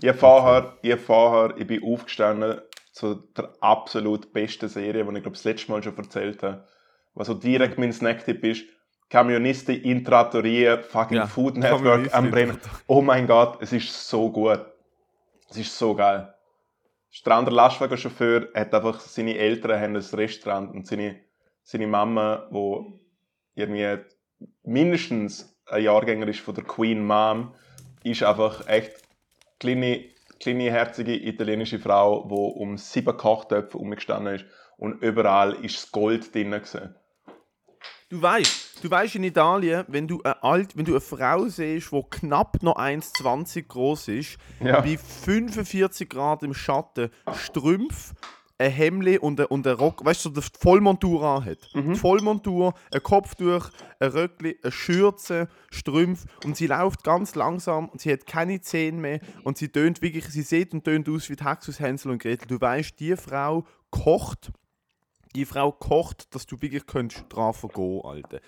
Ich 0.00 0.12
vorher, 0.12 0.76
ich 0.82 0.96
vorher, 0.96 1.56
ich 1.56 1.66
bin 1.66 1.82
aufgestanden 1.82 2.60
zu 2.92 3.14
der 3.36 3.50
absolut 3.60 4.32
besten 4.32 4.68
Serie, 4.68 5.04
die 5.04 5.16
ich 5.16 5.22
glaube 5.22 5.30
das 5.30 5.44
letzte 5.44 5.70
Mal 5.72 5.82
schon 5.82 5.96
erzählt 5.96 6.42
habe. 6.42 6.64
Was 7.14 7.28
so 7.28 7.34
direkt 7.34 7.78
mein 7.78 7.92
Snacktipp 7.92 8.44
ist. 8.44 8.64
Camionisti 9.08 9.74
in 9.74 10.04
Trattoria, 10.04 10.78
fucking 10.78 11.18
Ja, 11.18 11.26
Food 11.26 11.56
Network 11.56 12.12
am 12.12 12.26
in 12.26 12.30
Brennen. 12.30 12.60
Oh 12.88 13.00
mein 13.00 13.26
Gott, 13.26 13.58
es 13.60 13.72
ist 13.72 14.08
so 14.08 14.30
gut. 14.30 14.60
Es 15.48 15.56
ist 15.58 15.78
so 15.78 15.94
geil. 15.94 16.34
Der 17.24 17.34
andere 17.34 17.54
Lastwagenchauffeur 17.54 18.48
hat 18.54 18.74
einfach, 18.74 19.00
seine 19.00 19.36
Eltern 19.36 19.80
haben 19.80 19.96
ein 19.96 20.02
Restaurant 20.02 20.72
und 20.72 20.86
seine, 20.86 21.18
seine 21.62 21.86
Mama, 21.86 22.46
wo 22.50 23.00
irgendwie 23.54 24.04
mindestens 24.62 25.58
ein 25.66 25.82
Jahrgänger 25.82 26.28
ist 26.28 26.40
von 26.40 26.54
der 26.54 26.64
Queen 26.64 27.04
Mom, 27.04 27.54
ist 28.04 28.22
einfach 28.22 28.68
echt 28.68 29.02
kleine, 29.58 30.04
kleine 30.38 30.70
herzige 30.70 31.16
italienische 31.16 31.78
Frau, 31.78 32.24
die 32.28 32.60
um 32.60 32.76
sieben 32.76 33.16
Kochtöpfe 33.16 33.78
umgestanden 33.78 34.36
ist 34.36 34.44
und 34.76 35.02
überall 35.02 35.54
ist 35.64 35.76
das 35.76 35.92
Gold 35.92 36.34
drin. 36.34 36.60
Du 38.08 38.22
weißt, 38.22 38.65
du 38.82 38.90
weißt 38.90 39.16
in 39.16 39.24
Italien, 39.24 39.84
wenn 39.88 40.06
du 40.08 40.20
eine, 40.22 40.42
alt, 40.42 40.76
wenn 40.76 40.84
du 40.84 40.92
eine 40.92 41.00
Frau 41.00 41.46
siehst, 41.48 41.92
die 41.92 42.02
knapp 42.10 42.62
noch 42.62 42.76
1,20 42.76 43.62
groß 43.68 44.08
ist, 44.08 44.38
Ja. 44.60 44.80
bei 44.80 44.96
45 44.96 46.08
Grad 46.08 46.42
im 46.42 46.54
Schatten, 46.54 47.10
Strümpf, 47.34 48.12
ein 48.58 48.70
Hemd 48.70 49.18
und 49.20 49.38
ein, 49.38 49.46
und 49.46 49.66
ein 49.66 49.74
Rock, 49.74 50.02
weißt 50.04 50.24
du, 50.24 50.34
so 50.34 50.40
die 50.40 50.46
Vollmontur 50.58 51.22
anhat. 51.22 51.58
Mhm. 51.74 51.92
Die 51.92 51.98
Vollmontur, 51.98 52.72
ein 52.90 53.02
Kopftuch, 53.02 53.68
ein 54.00 54.10
Röckli, 54.10 54.58
eine 54.62 54.72
Schürze, 54.72 55.48
Strümpfe 55.70 56.26
und 56.44 56.56
sie 56.56 56.66
läuft 56.66 57.04
ganz 57.04 57.34
langsam 57.34 57.90
und 57.90 58.00
sie 58.00 58.10
hat 58.12 58.24
keine 58.24 58.60
Zähne 58.62 58.98
mehr 58.98 59.20
und 59.44 59.58
sie 59.58 59.68
tönt 59.68 60.00
wirklich, 60.00 60.24
sie 60.28 60.40
sieht 60.42 60.72
und 60.72 60.84
tönt 60.84 61.06
aus 61.08 61.28
wie 61.28 61.36
die 61.36 61.44
Hex 61.44 61.68
aus 61.68 61.80
Hänsel 61.80 62.12
und 62.12 62.22
Gretel. 62.22 62.46
Du 62.48 62.58
weißt, 62.58 62.98
die 62.98 63.14
Frau 63.16 63.66
kocht, 63.90 64.50
die 65.34 65.44
Frau 65.44 65.70
kocht, 65.70 66.34
dass 66.34 66.46
du 66.46 66.60
wirklich 66.62 66.86
könntest 66.86 67.26
drauf 67.28 67.58
vergehen, 67.58 68.00
Alter. 68.04 68.40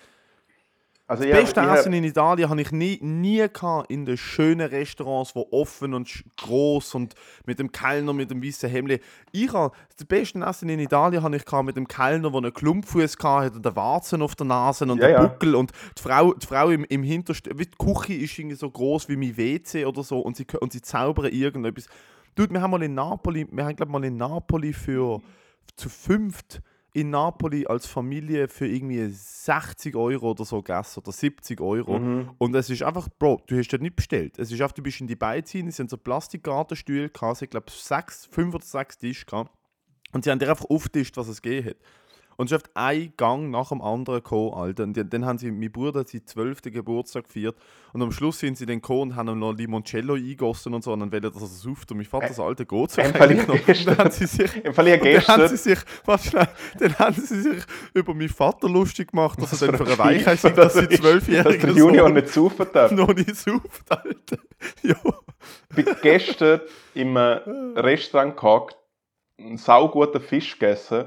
Also 1.09 1.23
das 1.23 1.31
beste 1.31 1.61
Essen 1.61 1.91
in 1.93 2.03
Italien 2.03 2.51
habe 2.51 2.61
ich 2.61 2.71
nie, 2.71 2.99
nie 3.01 3.43
gehabt 3.51 3.89
in 3.89 4.05
den 4.05 4.15
schönen 4.15 4.69
Restaurants, 4.69 5.33
wo 5.33 5.47
offen 5.49 5.95
und 5.95 6.23
groß 6.37 6.93
und 6.93 7.15
mit 7.47 7.57
dem 7.57 7.71
Kellner 7.71 8.13
mit 8.13 8.29
dem 8.29 8.43
weißen 8.43 8.69
Hemd. 8.69 8.99
Ich 9.31 9.51
habe 9.51 9.75
das 9.97 10.05
beste 10.05 10.39
Essen 10.39 10.69
in 10.69 10.77
Italien 10.77 11.23
habe 11.23 11.35
ich 11.35 11.45
gehabt 11.45 11.65
mit 11.65 11.77
dem 11.77 11.87
Kellner, 11.87 12.29
der 12.29 12.37
einen 12.37 12.53
Klumpfuß 12.53 13.15
hatte 13.23 13.55
und 13.55 13.65
eine 13.65 13.75
Warzen 13.75 14.21
auf 14.21 14.35
der 14.35 14.45
Nase 14.45 14.85
und 14.85 15.01
ja, 15.01 15.07
einen 15.07 15.29
Buckel 15.29 15.55
und 15.55 15.71
die 15.97 16.01
Frau, 16.03 16.31
die 16.31 16.45
Frau 16.45 16.69
im, 16.69 16.83
im 16.83 17.01
Hintersten, 17.01 17.57
die 17.57 17.65
Küche 17.65 18.13
ist 18.13 18.37
irgendwie 18.37 18.55
so 18.55 18.69
groß 18.69 19.09
wie 19.09 19.17
mein 19.17 19.35
WC 19.35 19.85
oder 19.85 20.03
so 20.03 20.19
und 20.19 20.37
sie, 20.37 20.45
und 20.61 20.71
sie 20.71 20.83
zaubern 20.83 21.33
irgendetwas. 21.33 21.87
Dude, 22.35 22.53
wir 22.53 22.61
haben 22.61 22.69
mal 22.69 22.83
in 22.83 22.93
Napoli, 22.93 23.47
wir 23.49 23.65
haben 23.65 23.75
glaube 23.75 23.91
mal 23.91 24.05
in 24.05 24.15
Napoli 24.15 24.73
für 24.73 25.21
zu 25.75 25.89
fünft 25.89 26.61
in 26.93 27.11
Napoli 27.11 27.67
als 27.67 27.85
Familie 27.85 28.47
für 28.47 28.67
irgendwie 28.67 29.07
60 29.07 29.95
Euro 29.95 30.31
oder 30.31 30.45
so 30.45 30.61
gegessen 30.61 30.99
oder 30.99 31.11
70 31.11 31.61
Euro. 31.61 31.99
Mhm. 31.99 32.31
Und 32.37 32.55
es 32.55 32.69
ist 32.69 32.83
einfach, 32.83 33.07
Bro, 33.19 33.43
du 33.47 33.57
hast 33.57 33.69
das 33.69 33.79
nicht 33.79 33.95
bestellt. 33.95 34.39
Es 34.39 34.51
ist 34.51 34.59
einfach, 34.61 34.73
du 34.73 34.81
bist 34.81 34.99
in 34.99 35.07
die 35.07 35.15
Beiziehen, 35.15 35.69
sie 35.69 35.81
haben 35.81 35.89
so 35.89 35.97
Plastikgartenstühle 35.97 37.09
gehabt, 37.09 37.41
ich 37.41 37.49
glaube 37.49 37.69
sechs, 37.69 38.25
fünf 38.25 38.55
oder 38.55 38.65
sechs 38.65 38.97
Tische 38.97 39.25
gehabt. 39.25 39.51
Und 40.11 40.23
sie 40.23 40.31
haben 40.31 40.39
dir 40.39 40.49
einfach 40.49 40.65
aufgetischt, 40.65 41.15
was 41.17 41.27
es 41.27 41.41
gegeben 41.41 41.69
hat. 41.69 41.77
Und 42.39 42.45
es 42.45 42.53
ist 42.53 42.63
oft 42.63 42.71
ein 42.73 43.11
Gang 43.17 43.51
nach 43.51 43.67
dem 43.67 43.81
anderen 43.81 44.23
gekommen, 44.23 44.53
Alter. 44.53 44.83
Und 44.83 44.95
dann 44.95 45.25
haben 45.25 45.37
sie, 45.37 45.51
mein 45.51 45.73
Bruder 45.73 45.99
hat 45.99 46.07
seinen 46.07 46.25
12. 46.25 46.61
Geburtstag 46.71 47.25
gefeiert. 47.25 47.57
Und 47.91 48.01
am 48.01 48.13
Schluss 48.13 48.39
sind 48.39 48.57
sie 48.57 48.65
dann 48.65 48.77
gekommen 48.77 49.11
und 49.11 49.15
haben 49.17 49.27
ihm 49.27 49.39
noch 49.39 49.51
Limoncello 49.51 50.13
eingossen 50.13 50.73
und 50.73 50.81
so. 50.81 50.93
Und 50.93 51.01
dann 51.01 51.11
wollen 51.11 51.21
dass 51.21 51.35
er 51.35 51.41
es 51.41 51.61
sauft. 51.61 51.91
Und 51.91 51.97
mein 51.97 52.05
Vater, 52.05 52.29
das 52.29 52.39
alte 52.39 52.65
geht 52.65 52.91
so 52.91 53.01
eigentlich 53.01 53.45
noch. 53.45 53.59
Dann 53.85 53.97
haben 53.97 54.11
sie 54.11 54.25
sich, 54.25 54.51
dann 54.63 55.27
haben 55.27 55.47
sie 55.49 55.57
sich, 55.57 55.79
was 56.05 56.25
schnell, 56.27 56.47
dann 56.79 56.99
haben 56.99 57.21
sie 57.21 57.41
sich 57.41 57.63
über 57.93 58.13
meinen 58.13 58.29
Vater 58.29 58.69
lustig 58.69 59.11
gemacht, 59.11 59.41
dass 59.41 59.61
er 59.61 59.73
dann 59.73 59.77
für 59.77 59.85
eine 59.85 59.97
Weichheit 59.97 60.39
sind, 60.39 60.57
dass 60.57 60.75
sie 60.75 60.87
zwölfjährige 60.87 61.57
Dass 61.57 61.75
der 61.75 61.83
Junior 61.83 62.09
nicht 62.09 62.29
saufen 62.29 62.67
darf. 62.71 62.91
Noch 62.91 63.13
nicht 63.13 63.35
sauft, 63.35 63.83
Alter. 63.89 64.37
Ja. 64.83 64.95
Ich 65.69 65.75
bin 65.75 65.95
gestern 66.01 66.61
im 66.93 67.17
Restaurant 67.17 68.37
gehockt, 68.37 68.77
einen 69.37 69.57
sauguten 69.57 70.21
Fisch 70.21 70.57
gegessen 70.57 71.05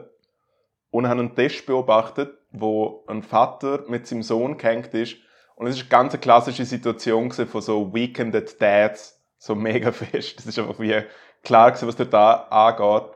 und 0.92 1.08
haben 1.08 1.18
einen 1.18 1.34
Test 1.34 1.66
beobachtet, 1.66 2.38
wo 2.52 3.02
ein 3.08 3.22
Vater 3.22 3.82
mit 3.88 4.06
seinem 4.06 4.22
Sohn 4.22 4.58
gehängt 4.58 4.94
ist. 4.94 5.16
Und 5.56 5.66
es 5.66 5.76
ist 5.76 5.82
eine 5.82 5.88
ganz 5.88 6.20
klassische 6.20 6.64
Situation 6.64 7.32
von 7.32 7.60
so 7.60 7.92
Weekend 7.92 8.36
at 8.36 8.60
Dads, 8.60 9.20
so 9.38 9.54
mega 9.54 9.90
fest. 9.90 10.38
Das 10.38 10.46
ist 10.46 10.58
einfach 10.58 10.78
wie 10.78 11.02
klar 11.42 11.72
gewesen, 11.72 11.88
was 11.88 11.96
da 11.96 12.32
angeht. 12.50 13.10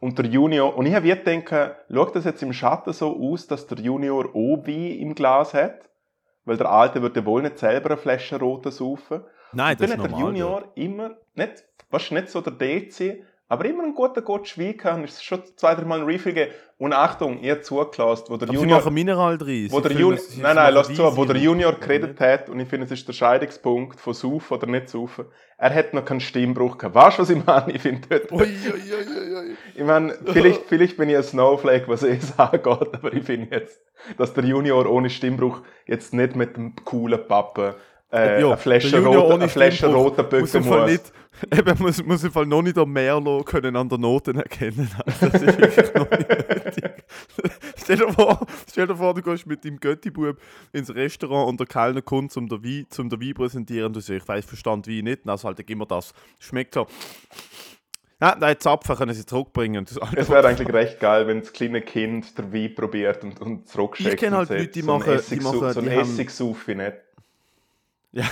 Und 0.00 0.18
der 0.18 0.26
Junior, 0.26 0.76
und 0.76 0.84
ich 0.84 0.94
habe 0.94 1.08
gedacht, 1.08 1.76
schaut 1.90 2.14
das 2.14 2.26
jetzt 2.26 2.42
im 2.42 2.52
Schatten 2.52 2.92
so 2.92 3.18
aus, 3.18 3.46
dass 3.46 3.66
der 3.66 3.78
Junior 3.78 4.26
auch 4.26 4.66
Wein 4.66 4.98
im 4.98 5.14
Glas 5.14 5.54
hat? 5.54 5.88
Weil 6.44 6.58
der 6.58 6.70
Alte 6.70 7.00
würde 7.00 7.24
wohl 7.24 7.40
nicht 7.40 7.58
selber 7.58 7.92
eine 7.92 7.96
Flasche 7.96 8.38
rote 8.38 8.70
saufen. 8.70 9.24
Nein, 9.54 9.78
das 9.78 9.90
ist 9.90 9.96
normal. 9.96 10.10
Dann 10.10 10.12
hat 10.12 10.20
der 10.20 10.26
Junior 10.26 10.60
dort. 10.60 10.76
immer, 10.76 11.10
nicht, 11.34 11.64
was 11.90 12.10
nicht 12.10 12.28
so 12.28 12.42
der 12.42 12.52
DC, 12.52 13.24
aber 13.48 13.66
immer 13.66 13.84
ein 13.84 13.94
guter 13.94 14.22
Gott 14.22 14.48
Schweig 14.48 14.84
haben, 14.84 15.04
ist 15.04 15.22
schon 15.22 15.42
zwei, 15.56 15.74
drei 15.74 15.84
Mal 15.84 16.00
ein 16.00 16.06
Refill 16.06 16.32
gegeben. 16.32 16.54
Und 16.78 16.92
Achtung, 16.92 17.40
ihr 17.40 17.62
zugelassen, 17.62 18.24
wo 18.28 18.36
der 18.36 18.48
aber 18.48 18.56
Junior... 18.56 18.80
Sie 18.80 18.84
machen 18.84 18.94
Mineral 18.94 19.38
drin. 19.38 19.68
Wo 19.70 19.80
der 19.80 19.92
Junior, 19.92 20.20
nein, 20.40 20.56
nein, 20.56 20.74
lass 20.74 20.92
zu, 20.92 21.16
wo 21.16 21.24
der 21.24 21.36
Junior 21.36 21.72
geredet 21.74 22.18
hat, 22.20 22.48
und 22.48 22.58
ich 22.58 22.68
finde, 22.68 22.86
es 22.86 22.92
ist 22.92 23.06
der 23.06 23.12
Scheidungspunkt 23.12 24.00
von 24.00 24.14
Saufen 24.14 24.54
oder 24.54 24.66
nicht 24.66 24.88
Saufen, 24.88 25.26
er 25.56 25.74
hat 25.74 25.94
noch 25.94 26.04
keinen 26.04 26.20
Stimmbruch 26.20 26.78
gehabt. 26.78 26.94
Weißt 26.94 27.18
du, 27.18 27.22
was 27.22 27.30
ich 27.30 27.46
meine? 27.46 27.72
Ich 27.72 27.82
finde 27.82 28.08
dort... 28.08 28.32
Ui, 28.32 28.40
ui, 28.40 28.46
ui, 28.46 29.36
ui. 29.36 29.56
Ich 29.74 29.84
meine, 29.84 30.18
vielleicht, 30.24 30.62
vielleicht 30.66 30.96
bin 30.96 31.10
ich 31.10 31.16
ein 31.16 31.22
Snowflake, 31.22 31.86
was 31.86 32.02
es 32.02 32.36
angeht, 32.38 32.66
aber 32.66 33.12
ich 33.12 33.24
finde 33.24 33.54
jetzt, 33.54 33.80
dass 34.16 34.34
der 34.34 34.44
Junior 34.44 34.90
ohne 34.90 35.10
Stimmbruch 35.10 35.60
jetzt 35.86 36.12
nicht 36.12 36.34
mit 36.34 36.56
dem 36.56 36.74
coolen 36.84 37.20
Pappen 37.28 37.74
äh, 38.12 38.40
ja, 38.40 38.46
eine 38.46 38.56
Flasche 38.56 39.04
roter, 39.04 39.34
eine 39.34 39.48
Flasche 39.48 39.86
roter 39.86 40.22
Böcke 40.22 40.60
muss. 40.60 41.12
eben, 41.52 41.82
muss, 41.82 42.02
muss 42.04 42.24
im 42.24 42.32
Fall 42.32 42.46
noch 42.46 42.62
nicht 42.62 42.78
am 42.78 42.92
Merlo 42.92 43.42
können 43.42 43.76
an 43.76 43.88
der 43.88 43.98
Noten 43.98 44.36
erkennen. 44.36 44.90
Also 45.06 45.28
das 45.28 45.42
ist 45.42 45.58
wirklich 45.58 45.94
noch 45.94 46.10
nicht 46.10 46.28
nötig. 46.28 47.04
stell, 47.76 47.96
dir 47.96 48.12
vor, 48.12 48.46
stell 48.70 48.86
dir 48.86 48.96
vor, 48.96 49.14
du 49.14 49.22
gehst 49.22 49.46
mit 49.46 49.64
deinem 49.64 49.78
Göttibub 49.78 50.38
ins 50.72 50.94
Restaurant 50.94 51.48
und 51.48 51.60
der 51.60 51.66
Kellner 51.66 52.02
kommt, 52.02 52.32
zum 52.32 52.48
den 52.48 52.62
Wein, 52.64 52.86
zum 52.90 53.10
Wein 53.10 53.34
präsentieren 53.34 53.92
du 53.92 54.00
sagst, 54.00 54.22
ich 54.22 54.28
weiß 54.28 54.44
Verstand 54.44 54.86
Wein 54.86 55.04
nicht. 55.04 55.28
Also 55.28 55.48
halt, 55.48 55.64
gib 55.66 55.78
mir 55.78 55.86
das. 55.86 56.12
Schmeckt 56.38 56.74
so. 56.74 56.86
Ja, 58.20 58.36
nein, 58.38 58.56
Zapfen 58.58 58.96
können 58.96 59.14
sie 59.14 59.26
zurückbringen. 59.26 59.84
Es 60.16 60.30
wäre 60.30 60.46
eigentlich 60.46 60.72
recht 60.72 61.00
geil, 61.00 61.26
wenn 61.26 61.40
das 61.40 61.52
kleine 61.52 61.82
Kind 61.82 62.38
der 62.38 62.52
Wein 62.52 62.74
probiert 62.74 63.24
und, 63.24 63.40
und 63.40 63.68
zurückschickt. 63.68 64.14
Ich 64.14 64.20
kenne 64.20 64.36
halt 64.36 64.50
Leute, 64.50 64.68
die 64.68 64.80
so 64.80 64.86
machen... 64.86 65.20
Die 65.28 65.40
machen 65.40 65.72
so 65.72 65.80
ein 65.80 65.88
Essigsuf 65.88 66.68
wie 66.68 66.76
nicht. 66.76 66.94
Ja. 68.12 68.24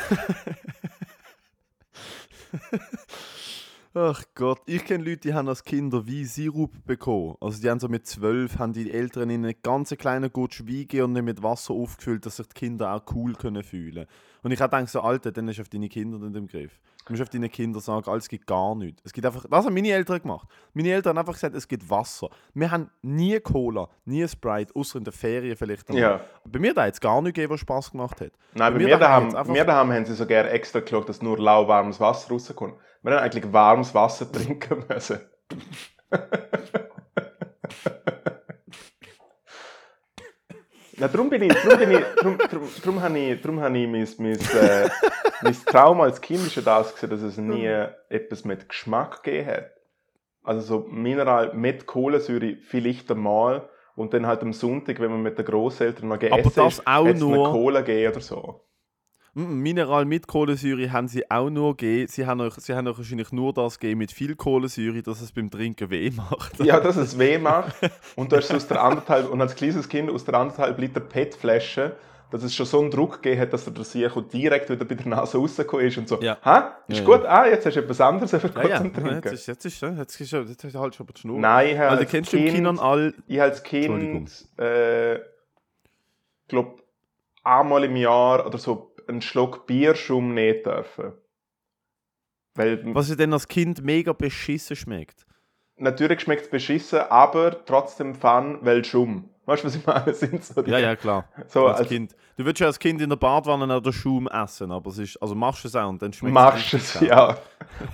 Ach 3.95 4.23
Gott, 4.35 4.63
ich 4.65 4.85
kenne 4.87 5.05
Leute, 5.05 5.19
die 5.19 5.35
haben 5.35 5.49
als 5.49 5.65
Kinder 5.65 6.07
wie 6.07 6.25
Sirup 6.25 6.73
bekommen. 6.87 7.37
Also 7.41 7.61
die 7.61 7.69
haben 7.69 7.79
so 7.79 7.89
mit 7.89 8.07
zwölf, 8.07 8.59
haben 8.59 8.73
die 8.73 8.91
Eltern 8.91 9.29
in 9.29 9.45
einen 9.45 9.55
ganz 9.63 9.91
kleinen 9.91 10.33
Gutsch 10.33 10.63
Wein 10.63 11.03
und 11.03 11.25
mit 11.25 11.43
Wasser 11.43 11.75
aufgefüllt, 11.75 12.25
dass 12.25 12.37
sich 12.37 12.47
die 12.49 12.55
Kinder 12.55 12.95
auch 12.95 13.03
cool 13.15 13.35
können 13.35 13.63
fühlen 13.63 14.07
Und 14.43 14.51
ich 14.51 14.63
habe 14.63 14.75
gedacht, 14.75 14.91
so 14.91 15.03
Alter, 15.03 15.31
dann 15.31 15.49
ist 15.49 15.61
auf 15.61 15.69
deine 15.69 15.91
Kinder 15.91 16.19
nicht 16.19 16.37
im 16.37 16.47
Griff. 16.47 16.81
Du 17.05 17.13
musst 17.13 17.23
auf 17.23 17.31
deine 17.31 17.49
Kinder 17.49 17.81
sagen, 17.81 18.09
alles 18.09 18.29
gibt 18.29 18.47
gar 18.47 18.75
nichts. 18.75 19.03
Es 19.05 19.13
gibt 19.13 19.27
einfach, 19.27 19.45
das 19.51 19.67
haben 19.67 19.75
meine 19.75 19.91
Eltern 19.91 20.23
gemacht. 20.23 20.49
Meine 20.73 20.93
Eltern 20.93 21.11
haben 21.11 21.19
einfach 21.19 21.35
gesagt, 21.35 21.57
es 21.57 21.67
gibt 21.67 21.89
Wasser. 21.91 22.29
Wir 22.55 22.71
haben 22.71 22.91
nie 23.03 23.41
Cola, 23.41 23.89
nie 24.05 24.27
Sprite, 24.29 24.75
außer 24.75 24.99
in 24.99 25.05
der 25.05 25.13
Ferien 25.13 25.57
vielleicht. 25.57 25.91
Ja. 25.91 26.21
Bei 26.45 26.61
mir 26.61 26.73
da 26.75 26.87
jetzt 26.87 27.01
gar 27.01 27.21
nichts 27.21 27.35
gegeben, 27.35 27.55
was 27.55 27.61
Spaß 27.61 27.91
gemacht 27.91 28.21
hat. 28.21 28.33
Nein, 28.55 28.73
bei, 28.73 28.79
bei 28.79 28.85
mir, 28.85 28.99
daheim, 28.99 29.35
einfach... 29.35 29.53
mir 29.53 29.65
daheim 29.65 29.93
haben 29.93 30.05
sie 30.05 30.15
sogar 30.15 30.51
extra 30.51 30.81
geschaut, 30.81 31.09
dass 31.09 31.23
nur 31.23 31.39
lauwarmes 31.39 31.99
Wasser 31.99 32.31
rauskommt. 32.31 32.75
Wir 33.03 33.13
haben 33.13 33.25
eigentlich 33.25 33.53
warmes 33.53 33.95
Wasser 33.95 34.31
trinken 34.33 34.85
müssen. 34.89 35.21
Na, 41.03 41.09
darum 41.09 41.29
bin 41.29 41.43
ich, 41.43 41.53
darum 41.53 41.79
bin 41.81 41.91
ich, 41.91 42.05
darum, 42.15 42.39
darum, 42.39 42.69
darum 42.81 43.03
habe 43.03 43.19
ich, 43.19 43.41
darum 43.41 43.61
habe 43.61 43.77
ich 43.77 43.89
mein, 43.89 44.09
mein, 44.19 44.39
äh, 44.39 44.89
mein 45.43 45.57
Trauma 45.67 46.05
als 46.05 46.21
Kind 46.21 46.47
ist 46.47 46.55
ja 46.55 46.63
das 46.63 46.95
gewesen, 46.95 47.11
dass 47.11 47.23
es 47.23 47.39
nie 47.39 47.67
etwas 48.09 48.45
mit 48.45 48.69
Geschmack 48.69 49.25
gegeben 49.25 49.49
hat. 49.49 49.73
Also 50.45 50.61
so 50.61 50.89
Mineral 50.89 51.55
mit 51.55 51.87
Kohlensäure 51.87 52.57
vielleicht 52.63 53.11
einmal 53.11 53.69
und 53.97 54.15
dann 54.15 54.29
halt 54.29 54.43
am 54.43 54.53
Sonntag, 54.53 55.01
wenn 55.01 55.11
man 55.11 55.23
mit 55.23 55.37
den 55.37 55.45
Großeltern 55.45 56.07
mal 56.07 56.19
gegessen 56.19 56.41
Aber 56.41 56.69
das 56.69 56.87
auch 56.87 57.13
nur 57.13 57.51
Cola 57.51 57.81
gegeben 57.81 58.13
oder 58.13 58.21
so. 58.21 58.61
Mineral 59.35 60.05
mit 60.05 60.27
Kohlensäure 60.27 60.93
haben 60.93 61.09
sie 61.09 61.31
auch 61.31 61.49
nur 61.49 61.75
gegeben. 61.75 62.07
Sie 62.09 62.27
haben, 62.27 62.41
euch, 62.43 62.55
sie 62.55 62.75
haben 62.75 62.87
euch 62.87 62.99
wahrscheinlich 62.99 63.33
nur 63.33 63.55
das 63.55 63.79
gegeben 63.79 63.99
mit 64.01 64.13
viel 64.13 64.37
Kohlensäure, 64.37 65.03
dass 65.03 65.23
es 65.23 65.33
beim 65.33 65.51
Trinken 65.51 65.89
weh 65.91 66.11
macht. 66.11 66.63
Ja, 66.63 66.81
dass 66.81 66.97
es 66.97 67.19
weh 67.19 67.39
macht. 67.39 67.75
Und 68.15 68.31
du 68.31 68.37
hast 68.37 68.53
aus 68.53 68.69
der 68.69 68.83
anderthalb, 68.83 69.31
und 69.31 69.41
als 69.41 69.55
kleines 69.55 69.89
Kind 69.89 70.11
aus 70.11 70.25
der 70.25 70.35
anderthalb 70.35 70.79
Liter 70.79 71.01
PET-Flasche, 71.01 71.97
dass 72.31 72.43
es 72.43 72.55
schon 72.55 72.67
so 72.67 72.81
einen 72.81 72.91
Druck 72.91 73.23
gegeben 73.23 73.41
hat, 73.41 73.53
dass 73.55 73.67
er 73.67 73.73
das 73.73 73.93
Sieg 73.93 74.11
direkt 74.31 74.69
wieder 74.69 74.85
bei 74.85 74.95
der 74.95 75.07
Nase 75.07 75.39
rausgekommen 75.39 75.87
ist 75.87 75.97
und 75.97 76.09
so. 76.09 76.21
Ja. 76.21 76.37
Ha? 76.45 76.77
Ist 76.89 76.99
ja, 76.99 77.05
gut? 77.05 77.23
Ja. 77.23 77.29
Ah, 77.29 77.47
jetzt 77.47 77.65
hast 77.65 77.75
du 77.75 77.81
etwas 77.81 78.01
anderes 78.03 78.31
für 78.31 78.51
ja, 78.55 78.69
ja. 78.69 78.77
zum 78.79 78.93
Trinken. 78.93 79.15
Jetzt 79.15 79.33
ist, 79.33 79.47
jetzt 79.47 79.65
ist, 79.65 79.81
jetzt 79.81 80.21
ist, 80.21 80.33
jetzt 80.33 80.65
ist 80.65 80.75
halt 80.75 80.95
schon 80.95 81.07
die 81.07 81.21
Schnur. 81.21 81.41
Nein, 81.41 81.75
ich 81.75 81.81
also, 81.81 82.05
kennst 82.05 82.31
kind, 82.31 82.43
du 82.43 82.49
im 82.49 82.55
Kindern 82.55 82.79
all... 82.79 83.15
Ich 83.27 83.41
als 83.41 83.63
Kind, 83.63 84.31
äh, 84.59 85.21
glaube 86.49 86.83
einmal 87.45 87.85
im 87.85 87.97
Jahr 87.97 88.47
oder 88.47 88.59
so 88.59 88.92
einen 89.09 89.23
Schluck 89.23 89.67
Bierschaum 89.67 90.35
nehmen 90.35 90.63
dürfen. 90.63 91.13
Weil, 92.55 92.95
Was 92.95 93.09
ja 93.09 93.15
dann 93.15 93.33
als 93.33 93.49
Kind 93.49 93.83
mega 93.83 94.13
beschissen 94.13 94.77
schmeckt. 94.77 95.27
Natürlich 95.77 96.21
schmeckt 96.21 96.43
es 96.43 96.51
beschissen, 96.51 97.01
aber 97.01 97.65
trotzdem 97.65 98.15
Fun, 98.15 98.59
weil 98.61 98.85
Schaum. 98.85 99.32
Weißt 99.45 99.65
du, 99.65 99.67
was 99.67 99.75
ich 99.75 99.85
meine? 99.85 100.15
Sind 100.15 100.45
so 100.45 100.63
ja, 100.63 100.79
ja, 100.79 100.95
klar. 100.95 101.25
So 101.49 101.67
als, 101.67 101.81
als, 101.81 101.89
Kind. 101.89 102.15
Du 102.37 102.45
würdest 102.45 102.61
ja 102.61 102.69
als 102.69 102.79
Kind 102.79 103.01
in 103.01 103.09
der 103.09 103.17
Badwanne 103.17 103.77
oder 103.77 103.93
Schaum 103.93 104.29
essen, 104.29 104.71
aber 104.71 104.91
es 104.91 104.99
ist, 104.99 105.17
also 105.21 105.35
machst 105.35 105.65
du 105.65 105.69
es 105.69 105.75
auch 105.75 105.89
und 105.89 106.01
dann 106.01 106.13
schmeckt 106.13 106.33
machst 106.33 106.75
es. 106.75 106.95
Machst 106.95 107.03
es, 107.03 107.09
ja. 107.09 107.39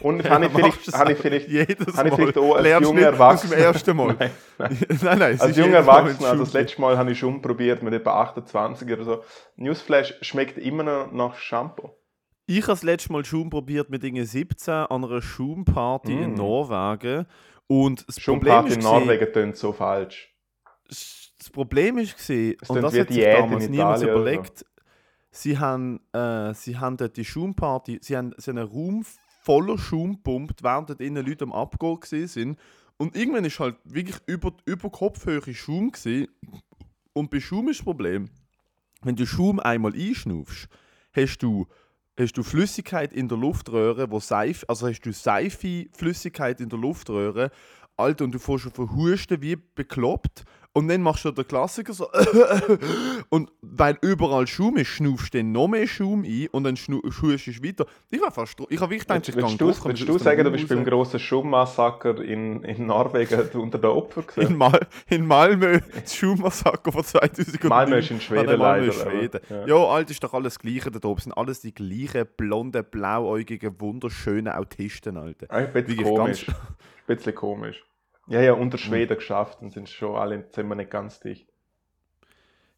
Und 0.00 0.24
ja, 0.24 0.30
habe 0.30 0.46
ich 0.46 0.52
vielleicht, 0.52 0.92
habe 0.92 1.12
ich 1.12 1.18
vielleicht, 1.18 1.48
jedes 1.48 1.96
habe 1.96 2.10
ich 2.10 2.14
vielleicht 2.14 2.38
auch 2.38 2.54
als 2.54 2.80
junger 2.82 3.02
Erwachsener... 3.02 3.52
zum 3.52 3.58
ersten 3.58 3.96
Mal. 3.96 4.14
nein, 4.18 4.30
nein. 4.58 4.78
nein, 5.02 5.18
nein 5.18 5.40
als 5.40 5.56
junger 5.56 5.76
Erwachsener, 5.78 6.28
also 6.28 6.44
das 6.44 6.52
letzte 6.52 6.80
Mal 6.82 6.98
habe 6.98 7.12
ich 7.12 7.18
Schaum 7.18 7.40
probiert 7.40 7.82
mit 7.82 7.94
etwa 7.94 8.20
28 8.22 8.92
oder 8.92 9.04
so. 9.04 9.24
Newsflash 9.56 10.14
schmeckt 10.20 10.58
immer 10.58 10.82
noch 10.82 11.12
nach 11.12 11.36
Shampoo. 11.36 11.90
Ich 12.46 12.62
habe 12.62 12.72
das 12.72 12.82
letzte 12.82 13.12
Mal 13.12 13.24
Schaum 13.24 13.48
probiert 13.48 13.88
mit 13.88 14.04
irgendwie 14.04 14.24
17 14.24 14.72
an 14.72 15.04
einer 15.04 15.22
Schaumparty 15.22 16.12
mm. 16.12 16.22
in 16.22 16.34
Norwegen. 16.34 17.26
Und 17.66 18.08
das 18.08 18.20
Schaumparty 18.20 18.74
in 18.74 18.80
Norwegen 18.80 19.32
klingt 19.32 19.56
so 19.56 19.72
falsch. 19.72 20.34
Das 21.38 21.50
Problem 21.50 21.98
ist 21.98 22.16
gesehen, 22.16 22.56
und 22.66 22.82
das 22.82 22.98
hat 22.98 23.12
sich 23.12 23.24
damals 23.24 23.68
niemand 23.68 24.02
überlegt, 24.02 24.66
sie 25.30 25.58
haben, 25.58 26.00
äh, 26.12 26.52
sie 26.54 26.76
haben 26.76 26.96
dort 26.96 27.16
die 27.16 27.24
Schaumparty, 27.24 27.98
sie 28.02 28.16
haben, 28.16 28.34
sie 28.38 28.50
haben 28.50 28.58
einen 28.58 28.68
Raum 28.68 29.04
voller 29.42 29.78
Schaum 29.78 30.14
gepumpt, 30.14 30.62
während 30.62 30.90
dort 30.90 31.00
innen 31.00 31.24
Leute 31.24 31.44
am 31.44 31.52
Abgehen 31.52 32.26
sind. 32.26 32.58
Und 32.96 33.16
irgendwann 33.16 33.44
ist 33.44 33.60
halt 33.60 33.76
wirklich 33.84 34.16
über, 34.26 34.52
über 34.64 34.90
Kopfhöhe 34.90 35.54
Schaum 35.54 35.92
gewesen. 35.92 36.28
Und 37.12 37.30
bei 37.30 37.40
Schaum 37.40 37.68
ist 37.68 37.78
das 37.78 37.84
Problem, 37.84 38.28
wenn 39.02 39.14
du 39.14 39.24
Schaum 39.24 39.60
einmal 39.60 39.94
einschnaufst, 39.94 40.68
hast 41.12 41.38
du 41.38 41.66
hast 42.18 42.36
du 42.36 42.42
Flüssigkeit 42.42 43.12
in 43.12 43.28
der 43.28 43.38
Luftröhre, 43.38 44.10
wo 44.10 44.18
Seife, 44.18 44.68
also 44.68 44.88
hast 44.88 45.00
du 45.02 45.12
Seife-Flüssigkeit 45.12 46.60
in 46.60 46.68
der 46.68 46.78
Luftröhre, 46.78 47.50
Alter, 47.96 48.24
und 48.24 48.32
du 48.32 48.38
fährst 48.38 48.64
schon 48.64 48.72
verhusten 48.72 49.40
wie 49.40 49.56
bekloppt 49.56 50.44
und 50.78 50.86
dann 50.86 51.02
machst 51.02 51.24
du 51.24 51.32
den 51.32 51.46
Klassiker 51.46 51.92
so. 51.92 52.08
und 53.30 53.50
weil 53.62 53.98
überall 54.00 54.46
Schaum 54.46 54.76
ist, 54.76 54.86
schnaufst 54.86 55.34
du 55.34 55.38
dann 55.38 55.50
noch 55.50 55.66
mehr 55.66 55.88
Schaum 55.88 56.22
ein 56.22 56.46
und 56.52 56.62
dann 56.62 56.76
schnaufst 56.76 57.20
du 57.20 57.30
weiter. 57.64 57.84
Ich 58.10 58.20
war 58.20 58.30
fast. 58.30 58.60
Ich 58.68 58.80
habe 58.80 58.92
wirklich 58.92 59.00
gedacht, 59.00 59.28
ich 59.28 59.36
kann 59.36 59.58
du, 59.58 59.66
willst 59.66 60.08
du 60.08 60.18
sagen, 60.18 60.44
du 60.44 60.52
bist 60.52 60.68
beim 60.68 60.84
grossen 60.84 61.18
Schaummassaker 61.18 62.22
in, 62.22 62.62
in 62.62 62.86
Norwegen 62.86 63.40
unter 63.54 63.78
den 63.78 63.90
Opfern 63.90 64.24
gesehen? 64.24 64.52
In, 64.52 64.56
Mal, 64.56 64.86
in 65.10 65.26
Malmö, 65.26 65.80
das 66.00 66.14
Schaummassaker 66.14 66.92
von 66.92 67.02
2009. 67.02 67.68
Malmö 67.68 67.98
ist 67.98 68.12
in 68.12 68.20
Schweden 68.20 68.58
Malmö 68.60 68.86
leider. 68.86 69.10
Schweden. 69.10 69.40
Ja. 69.50 69.66
ja, 69.66 69.74
alt 69.74 70.10
ist 70.12 70.22
doch 70.22 70.32
alles 70.32 70.60
Gleiche 70.60 70.92
da 70.92 71.08
oben. 71.08 71.20
sind 71.20 71.32
alles 71.32 71.60
die 71.60 71.74
gleichen 71.74 72.24
blonden, 72.36 72.84
blauäugigen, 72.88 73.80
wunderschönen 73.80 74.52
Autisten, 74.52 75.16
Alter. 75.16 75.50
Ein 75.50 75.72
bisschen 75.72 76.04
komisch. 76.04 76.46
Ein 76.48 77.16
bisschen 77.16 77.34
komisch. 77.34 77.87
Ja, 78.28 78.42
ja, 78.42 78.52
unter 78.52 78.78
Schweden 78.78 79.14
mhm. 79.14 79.18
geschafft 79.18 79.62
und 79.62 79.70
sind 79.70 79.88
schon 79.88 80.16
alle 80.16 80.46
sind 80.54 80.68
wir 80.68 80.74
nicht 80.74 80.90
ganz 80.90 81.20
dicht. 81.20 81.48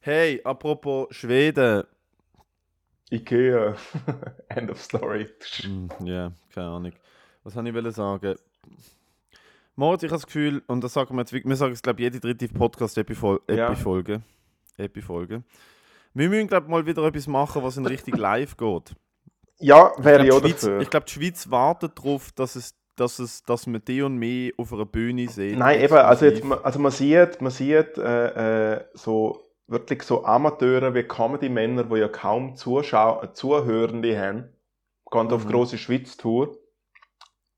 Hey, 0.00 0.40
apropos 0.45 1.09
Schweden. 1.11 1.85
Ikea. 3.11 3.75
End 4.49 4.71
of 4.71 4.80
story. 4.80 5.28
Mm, 5.64 5.88
ja, 6.04 6.07
yeah, 6.07 6.33
keine 6.54 6.69
Ahnung. 6.69 6.92
Was 7.42 7.54
soll 7.54 7.66
ich 7.66 7.95
sagen? 7.95 8.37
Moritz, 9.75 10.02
ich 10.02 10.11
habe 10.11 10.16
das 10.16 10.26
Gefühl, 10.26 10.62
und 10.66 10.85
das 10.85 10.92
sagen 10.92 11.14
wir 11.16 11.23
jetzt, 11.23 11.33
wir 11.33 11.57
sagen 11.57 11.73
es, 11.73 11.83
glaube 11.83 12.00
ich, 12.00 12.04
jede 12.04 12.21
dritte 12.21 12.49
Podcast-Epifolge. 12.49 13.42
Ja. 13.54 13.73
Epifolge. 14.76 15.42
Wir 16.14 16.28
müssen, 16.28 16.49
glaube 16.49 16.66
ich, 16.66 16.71
mal 16.71 16.87
wieder 16.87 17.02
etwas 17.04 17.26
machen, 17.26 17.62
was 17.62 17.76
in 17.76 17.87
richtig 17.87 18.16
live 18.19 18.57
geht. 18.57 18.95
Ja, 19.59 19.92
wäre 19.99 20.25
ich 20.25 20.33
auch 20.33 20.40
dafür. 20.40 20.80
Ich 20.80 20.90
glaube, 20.90 21.07
die 21.07 21.12
Schweiz 21.12 21.50
wartet 21.50 21.99
darauf, 21.99 22.33
dass 22.33 22.57
es 22.57 22.75
dass, 23.00 23.19
es, 23.19 23.42
dass 23.45 23.66
man 23.66 23.83
die 23.85 24.02
und 24.02 24.16
mich 24.16 24.52
auf 24.59 24.73
einer 24.73 24.85
Bühne 24.85 25.28
sieht. 25.28 25.59
Nein, 25.59 25.80
eben, 25.80 25.95
also, 25.95 26.26
jetzt, 26.26 26.45
also 26.45 26.78
man 26.78 26.92
sieht, 26.92 27.40
man 27.40 27.50
sieht 27.50 27.97
äh, 27.97 28.75
äh, 28.75 28.85
so 28.92 29.42
wirklich 29.66 30.02
so 30.02 30.25
Amateure 30.25 30.95
wie 30.95 31.04
Comedy-Männer, 31.04 31.85
die 31.85 31.97
ja 31.97 32.09
kaum 32.09 32.57
Zuschau 32.57 33.26
Zuhörende 33.28 34.19
haben, 34.21 34.52
gehen 35.11 35.26
mhm. 35.26 35.33
auf 35.33 35.47
große 35.47 35.78
Schweiz-Tour 35.78 36.59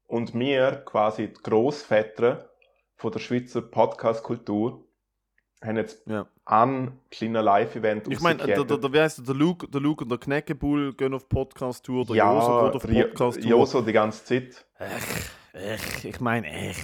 und 0.06 0.34
wir, 0.34 0.82
quasi 0.84 1.28
die 1.28 1.42
Grossväter 1.42 2.50
von 2.96 3.10
der 3.10 3.18
Schweizer 3.18 3.62
Podcast-Kultur, 3.62 4.84
haben 5.62 5.76
jetzt 5.76 6.06
ja. 6.06 6.26
Ein 6.44 6.98
kleines 7.10 7.44
Live-Event 7.44 8.08
Ich 8.08 8.20
meine, 8.20 8.44
der, 8.44 8.64
der, 8.64 8.78
der, 8.78 8.92
wie 8.92 9.00
heißt 9.00 9.26
der, 9.26 9.34
Luke, 9.34 9.68
der 9.68 9.80
Luke 9.80 10.04
und 10.04 10.10
der 10.10 10.18
Kneckebull 10.18 10.94
gehen 10.94 11.14
auf 11.14 11.28
Podcast-Tour, 11.28 12.06
der 12.06 12.16
ja, 12.16 12.32
Joso 12.32 12.64
geht 12.64 12.74
auf 12.74 12.82
Podcast-Tour. 12.82 13.50
Joso 13.50 13.80
die 13.82 13.92
ganze 13.92 14.24
Zeit. 14.24 14.66
Ech, 14.78 15.30
ech, 15.52 16.04
ich 16.04 16.20
meine, 16.20 16.50
ech. 16.50 16.76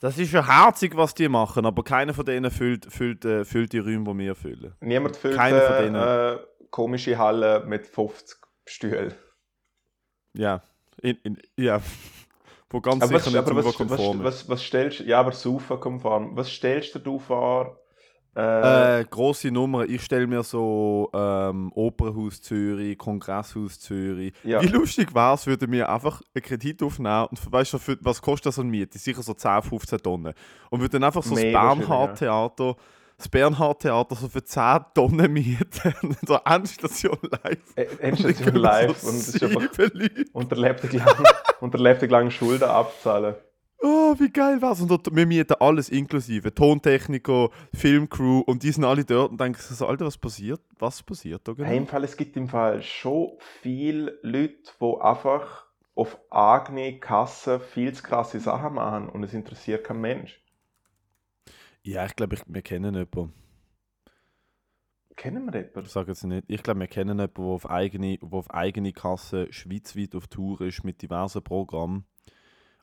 Das 0.00 0.18
ist 0.18 0.32
ja 0.32 0.46
herzig, 0.46 0.94
was 0.94 1.14
die 1.14 1.28
machen, 1.28 1.64
aber 1.64 1.82
keiner 1.82 2.12
von 2.12 2.26
denen 2.26 2.50
füllt, 2.50 2.92
füllt, 2.92 3.24
äh, 3.24 3.44
füllt 3.46 3.72
die 3.72 3.78
Räume, 3.78 4.12
die 4.12 4.18
wir 4.18 4.34
füllen. 4.34 4.74
Niemand 4.80 5.16
füllt 5.16 5.36
keiner 5.36 5.60
von 5.62 5.82
denen. 5.82 5.94
Äh, 5.94 6.38
komische 6.70 7.16
Halle 7.16 7.64
mit 7.66 7.86
50 7.86 8.36
Stühlen. 8.66 9.14
Ja, 10.34 10.62
in, 11.00 11.16
in, 11.22 11.38
ja. 11.56 11.80
Wo 12.68 12.80
ganz 12.80 13.02
aber 13.02 13.18
sicher 13.20 13.38
was, 13.38 13.54
nicht 13.54 13.64
was, 13.64 13.74
konform 13.76 14.24
was, 14.24 14.42
was, 14.42 14.48
was, 14.48 14.62
stellst 14.64 15.00
Ja, 15.00 15.20
aber 15.20 15.32
super 15.32 15.78
konform. 15.78 16.36
Was 16.36 16.50
stellst 16.50 17.00
du 17.06 17.18
vor? 17.18 17.80
Äh, 18.36 19.00
äh, 19.00 19.04
grosse 19.04 19.50
Nummer. 19.50 19.84
Ich 19.84 20.02
stelle 20.02 20.26
mir 20.26 20.42
so 20.42 21.10
ähm, 21.14 21.72
Opernhaus 21.74 22.42
Zürich, 22.42 22.98
Kongresshaus 22.98 23.80
Zürich. 23.80 24.34
Ja. 24.44 24.60
Wie 24.60 24.66
lustig 24.66 25.14
wäre 25.14 25.34
es, 25.34 25.46
würden 25.46 25.72
wir 25.72 25.88
einfach 25.88 26.20
einen 26.34 26.42
Kredit 26.42 26.82
aufnehmen 26.82 27.28
und 27.30 27.52
weißt 27.52 27.72
du, 27.72 27.78
was 28.02 28.20
kostet 28.20 28.46
das 28.46 28.58
an 28.58 28.68
Miete? 28.68 28.98
Sicher 28.98 29.22
so 29.22 29.32
10, 29.32 29.62
15 29.62 29.98
Tonnen. 30.00 30.34
Und 30.68 30.80
würden 30.80 31.02
einfach 31.02 31.22
so 31.22 31.34
Mega 31.34 31.74
das 31.74 31.78
Bernhard-Theater. 31.78 32.64
Ja 32.64 32.76
das 33.18 33.30
Bernhard-Theater 33.30 34.14
so 34.14 34.28
für 34.28 34.44
10 34.44 34.80
Tonnen 34.94 35.32
mieten. 35.32 35.94
so 36.26 36.38
Endstation 36.44 37.18
live. 37.22 37.98
Endstation 38.00 38.54
live. 38.56 38.98
So 38.98 39.08
und, 39.08 39.16
es 39.16 39.28
ist 39.28 39.42
einfach, 39.42 39.62
und 41.60 41.72
der 41.72 41.80
lebte 41.80 42.06
lang 42.06 42.30
Schulden 42.30 42.68
abzahlen. 42.68 43.34
Oh, 43.78 44.14
wie 44.18 44.30
geil 44.30 44.60
war's. 44.62 44.80
Und 44.80 44.90
dort, 44.90 45.14
wir 45.14 45.26
mieten 45.26 45.54
alles 45.60 45.90
inklusive. 45.90 46.54
Tontechniker, 46.54 47.50
Filmcrew 47.74 48.40
und 48.40 48.62
die 48.62 48.72
sind 48.72 48.84
alle 48.84 49.04
dort 49.04 49.32
und 49.32 49.40
denken 49.40 49.60
so, 49.60 49.86
Alter, 49.86 50.06
was 50.06 50.16
passiert? 50.16 50.60
Was 50.78 51.02
passiert 51.02 51.46
da 51.46 51.52
genau? 51.52 51.68
Hey, 51.68 51.76
im 51.76 51.86
Fall, 51.86 52.04
es 52.04 52.16
gibt 52.16 52.36
im 52.36 52.48
Fall 52.48 52.82
schon 52.82 53.32
viele 53.60 54.18
Leute, 54.22 54.72
die 54.80 55.00
einfach 55.00 55.66
auf 55.94 56.18
eigene 56.30 56.98
Kasse 57.00 57.60
viel 57.60 57.92
zu 57.92 58.02
krasse 58.02 58.40
Sachen 58.40 58.74
machen 58.74 59.08
und 59.08 59.22
es 59.24 59.34
interessiert 59.34 59.84
kein 59.84 60.00
Mensch. 60.00 60.42
Ja, 61.82 62.04
ich 62.04 62.16
glaube, 62.16 62.36
wir 62.46 62.62
kennen 62.62 62.94
jemanden. 62.94 63.32
Kennen 65.16 65.46
wir 65.46 65.54
jemanden? 65.54 65.84
Ich 65.84 65.92
sage 65.92 66.08
jetzt 66.10 66.24
nicht. 66.24 66.44
Ich 66.48 66.62
glaube, 66.62 66.80
wir 66.80 66.86
kennen 66.86 67.18
jemanden, 67.18 67.34
der 67.34 67.44
auf 67.44 67.70
eigene, 67.70 68.18
der 68.18 68.32
auf 68.32 68.50
eigene 68.50 68.92
Kasse 68.92 69.46
schweizweit 69.50 70.14
auf 70.14 70.26
Tour 70.28 70.60
ist 70.62 70.84
mit 70.84 71.00
diversen 71.00 71.42
Programmen. 71.42 72.04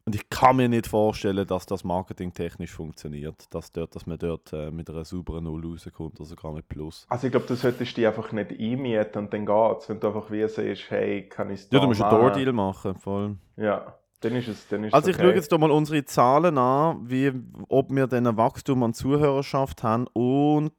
Und 0.06 0.16
ich 0.16 0.30
kann 0.30 0.58
mir 0.58 0.68
nicht 0.68 0.88
vorstellen, 0.88 1.48
dass 1.48 1.66
das 1.66 1.86
marketingtechnisch 1.86 2.72
funktioniert, 2.72 3.46
dass, 3.54 3.72
dort, 3.72 3.96
dass 3.96 4.06
man 4.06 4.18
dort 4.18 4.52
äh, 4.52 4.70
mit 4.70 4.90
einer 4.90 5.06
sauberen 5.06 5.46
Null 5.46 5.66
rauskommt 5.66 6.20
oder 6.20 6.28
sogar 6.28 6.52
mit 6.52 6.68
Plus. 6.68 7.06
Also 7.08 7.28
ich 7.28 7.32
glaube, 7.32 7.46
du 7.48 7.56
solltest 7.56 7.96
die 7.96 8.06
einfach 8.06 8.34
nicht 8.34 8.52
einmieten 8.52 9.18
und 9.20 9.34
dann 9.34 9.46
geht's, 9.46 9.88
wenn 9.88 10.02
du 10.02 10.08
einfach 10.08 10.30
wie 10.30 10.46
siehst, 10.48 10.92
hey, 10.92 11.30
kann 11.30 11.50
ich 11.52 11.62
es 11.62 11.70
Ja, 11.72 11.80
du 11.80 11.88
musst 11.88 12.02
einen 12.02 12.12
Door-Deal 12.12 12.52
machen, 12.52 12.96
voll. 12.96 13.38
Ja. 13.56 13.98
Dann 14.20 14.36
ist 14.36 14.48
es, 14.50 14.68
dann 14.68 14.84
ist 14.86 14.94
also 14.94 15.10
ich 15.10 15.16
okay. 15.16 15.26
schaue 15.26 15.36
jetzt 15.36 15.52
mal 15.58 15.72
unsere 15.72 16.04
Zahlen 16.06 16.58
an, 16.58 17.10
wie, 17.10 17.32
ob 17.70 17.90
wir 17.90 18.12
ein 18.12 18.38
Wachstum 18.38 18.84
an 18.84 18.94
Zuhörerschaft 18.94 19.84
haben 19.84 20.08
und 20.14 20.72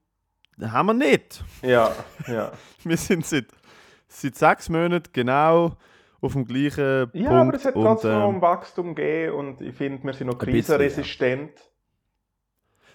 haben 0.61 0.87
wir 0.87 0.95
nicht. 0.95 1.45
Ja, 1.63 1.93
ja. 2.27 2.53
wir 2.85 2.97
sind 2.97 3.25
seit, 3.25 3.47
seit 4.07 4.35
sechs 4.37 4.69
Monaten 4.69 5.11
genau 5.13 5.77
auf 6.25 6.33
dem 6.33 6.47
gleichen 6.47 6.79
ja, 6.79 7.07
Punkt. 7.07 7.17
Ja, 7.17 7.31
aber 7.31 7.55
es 7.55 7.65
hat 7.65 7.75
trotzdem 7.75 8.13
noch 8.13 8.29
ähm, 8.29 8.35
um 8.37 8.43
Wachstum 8.43 8.95
gegeben 8.95 9.35
und 9.35 9.61
ich 9.61 9.75
finde, 9.75 10.03
wir 10.03 10.13
sind 10.15 10.29
noch 10.29 10.39
krisenresistent. 10.39 11.53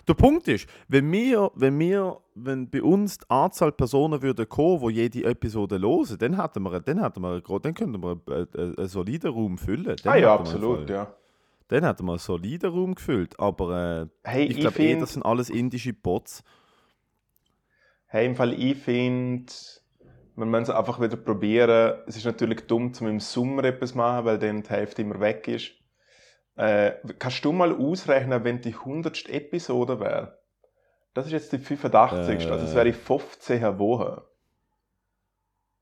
Der 0.07 0.15
Punkt 0.15 0.47
ist, 0.47 0.67
wenn 0.87 1.11
wir, 1.11 1.51
wenn 1.53 1.77
wir, 1.77 2.17
wenn 2.33 2.67
bei 2.67 2.81
uns 2.81 3.19
die 3.19 3.29
Anzahl 3.29 3.71
Personen 3.71 4.19
würde 4.23 4.47
kommen, 4.47 4.87
die 4.87 4.95
jede 4.95 5.23
Episode 5.25 5.79
hören, 5.79 6.17
dann 6.17 6.41
hätten 6.41 6.63
wir, 6.63 6.79
dann 6.79 7.03
hätten 7.03 7.21
wir, 7.21 7.41
dann 7.41 7.73
könnten 7.75 8.01
wir 8.01 8.19
einen, 8.27 8.75
einen 8.75 8.87
soliden 8.87 9.31
Raum 9.31 9.59
füllen. 9.59 9.95
Dann 10.03 10.13
ah 10.13 10.15
ja, 10.15 10.33
absolut, 10.33 10.89
ja. 10.89 11.13
Dann 11.67 11.83
hätten 11.83 12.05
wir 12.05 12.13
einen 12.13 12.19
soliden 12.19 12.71
Raum 12.71 12.95
gefüllt, 12.95 13.39
aber 13.39 14.09
äh, 14.23 14.27
hey, 14.27 14.45
ich 14.45 14.57
glaube 14.57 14.79
eh, 14.79 14.95
das 14.95 15.13
sind 15.13 15.23
alles 15.23 15.51
indische 15.51 15.93
Bots. 15.93 16.43
Hey, 18.07 18.25
im 18.25 18.35
Fall, 18.35 18.53
ich 18.53 18.77
finde, 18.77 19.53
wir 20.39 20.45
müssen 20.45 20.63
es 20.63 20.69
einfach 20.69 20.99
wieder 20.99 21.17
probieren. 21.17 21.99
Es 22.07 22.15
ist 22.15 22.25
natürlich 22.25 22.61
dumm, 22.67 22.93
zum 22.93 23.07
im 23.07 23.19
Sommer 23.19 23.63
etwas 23.65 23.93
machen, 23.93 24.25
weil 24.25 24.39
dann 24.39 24.63
die 24.63 24.69
Hälfte 24.69 25.01
immer 25.01 25.19
weg 25.19 25.47
ist. 25.47 25.71
Äh, 26.55 26.93
kannst 27.19 27.43
du 27.45 27.51
mal 27.51 27.73
ausrechnen, 27.73 28.43
wenn 28.43 28.61
die 28.61 28.73
100. 28.73 29.29
Episode 29.29 29.99
wäre? 29.99 30.39
Das 31.13 31.25
ist 31.25 31.31
jetzt 31.31 31.53
die 31.53 31.57
85. 31.57 32.45
Äh, 32.45 32.49
also 32.49 32.65
es 32.65 32.75
wäre 32.75 32.93
15 32.93 33.79
Wochen. 33.79 34.21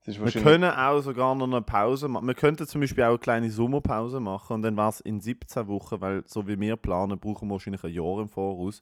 Wir 0.06 0.42
können 0.42 0.70
auch 0.70 1.00
sogar 1.00 1.34
noch 1.34 1.46
eine 1.46 1.60
Pause 1.60 2.08
machen. 2.08 2.26
Wir 2.26 2.34
könnten 2.34 2.66
zum 2.66 2.80
Beispiel 2.80 3.04
auch 3.04 3.08
eine 3.08 3.18
kleine 3.18 3.50
Sommerpause 3.50 4.20
machen 4.20 4.54
und 4.54 4.62
dann 4.62 4.76
wäre 4.76 4.88
es 4.88 5.00
in 5.00 5.20
17 5.20 5.68
Wochen, 5.68 6.00
weil 6.00 6.22
so 6.26 6.46
wie 6.46 6.58
wir 6.58 6.76
planen, 6.76 7.18
brauchen 7.18 7.48
wir 7.48 7.52
wahrscheinlich 7.52 7.84
ein 7.84 7.92
Jahr 7.92 8.20
im 8.20 8.28
Voraus. 8.28 8.80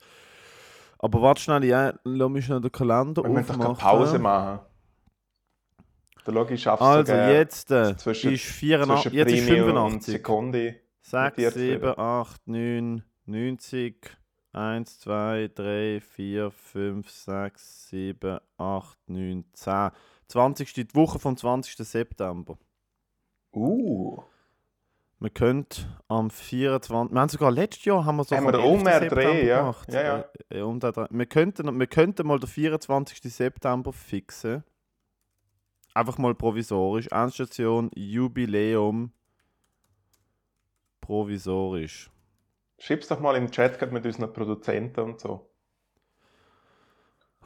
Aber 0.99 1.21
warte 1.23 1.43
schnell, 1.43 1.65
ja, 1.65 1.95
lass 2.05 2.31
mich 2.31 2.45
schnell 2.45 2.61
den 2.61 2.71
Kalender 2.71 3.25
wir 3.25 3.31
aufmachen. 3.31 3.49
Wir 3.49 3.55
können 3.55 3.75
doch 3.75 3.79
keine 3.79 3.99
Pause 3.99 4.19
machen. 4.19 4.61
Der 6.27 6.35
Logi 6.35 6.59
schafft 6.59 6.83
Also 6.83 7.13
jetzt 7.13 7.71
äh, 7.71 7.97
zwischen, 7.97 8.33
ist 8.33 8.45
84, 8.45 9.13
jetzt 9.13 9.33
ist 9.33 9.49
85. 9.49 10.13
Sekundi. 10.13 10.75
6, 11.03 11.55
7, 11.55 11.99
8, 11.99 12.49
9, 12.49 13.05
90, 13.27 14.17
1, 14.53 15.01
2, 15.01 15.51
3, 15.55 16.01
4, 16.01 16.51
5, 16.51 17.09
6, 17.09 17.89
7, 17.89 18.39
8, 18.59 18.99
9, 19.07 19.45
10. 19.53 19.91
20. 20.29 20.73
Die 20.73 20.95
Woche 20.95 21.21
vom 21.21 21.37
20. 21.37 21.77
September. 21.77 22.59
Uh. 23.53 24.21
Wir 25.19 25.31
können 25.31 25.67
am 26.09 26.31
24. 26.31 27.15
Wir 27.15 27.21
haben 27.21 27.29
sogar 27.29 27.51
letztes 27.51 27.85
Jahr 27.85 28.05
haben 28.05 28.17
wir 28.17 28.25
so 28.25 28.37
Haben 28.37 28.47
wir 28.47 28.53
vom 28.53 28.61
den 28.61 28.71
11. 28.71 28.81
Umher 28.81 29.01
September 29.01 29.25
Dreh, 29.25 29.47
ja. 29.47 29.61
gemacht. 29.61 29.93
Ja, 29.93 30.03
ja. 30.03 30.25
Äh, 30.51 30.59
äh, 30.59 30.63
um 30.63 30.81
den 30.81 30.93
wir, 31.11 31.27
könnten, 31.27 31.79
wir 31.79 31.87
könnten 31.87 32.27
mal 32.27 32.39
den 32.39 32.49
24. 32.49 33.33
September 33.33 33.93
fixen. 33.93 34.65
Einfach 35.97 36.19
mal 36.19 36.35
provisorisch. 36.35 37.07
Endstation, 37.07 37.91
Jubiläum. 37.97 39.13
Provisorisch. 41.01 42.11
Schreib's 42.79 43.09
doch 43.09 43.19
mal 43.19 43.35
im 43.35 43.51
Chat 43.51 43.79
gerade 43.79 43.95
mit 43.95 44.05
unseren 44.05 44.31
Produzenten 44.31 45.01
und 45.01 45.21
so. 45.21 45.49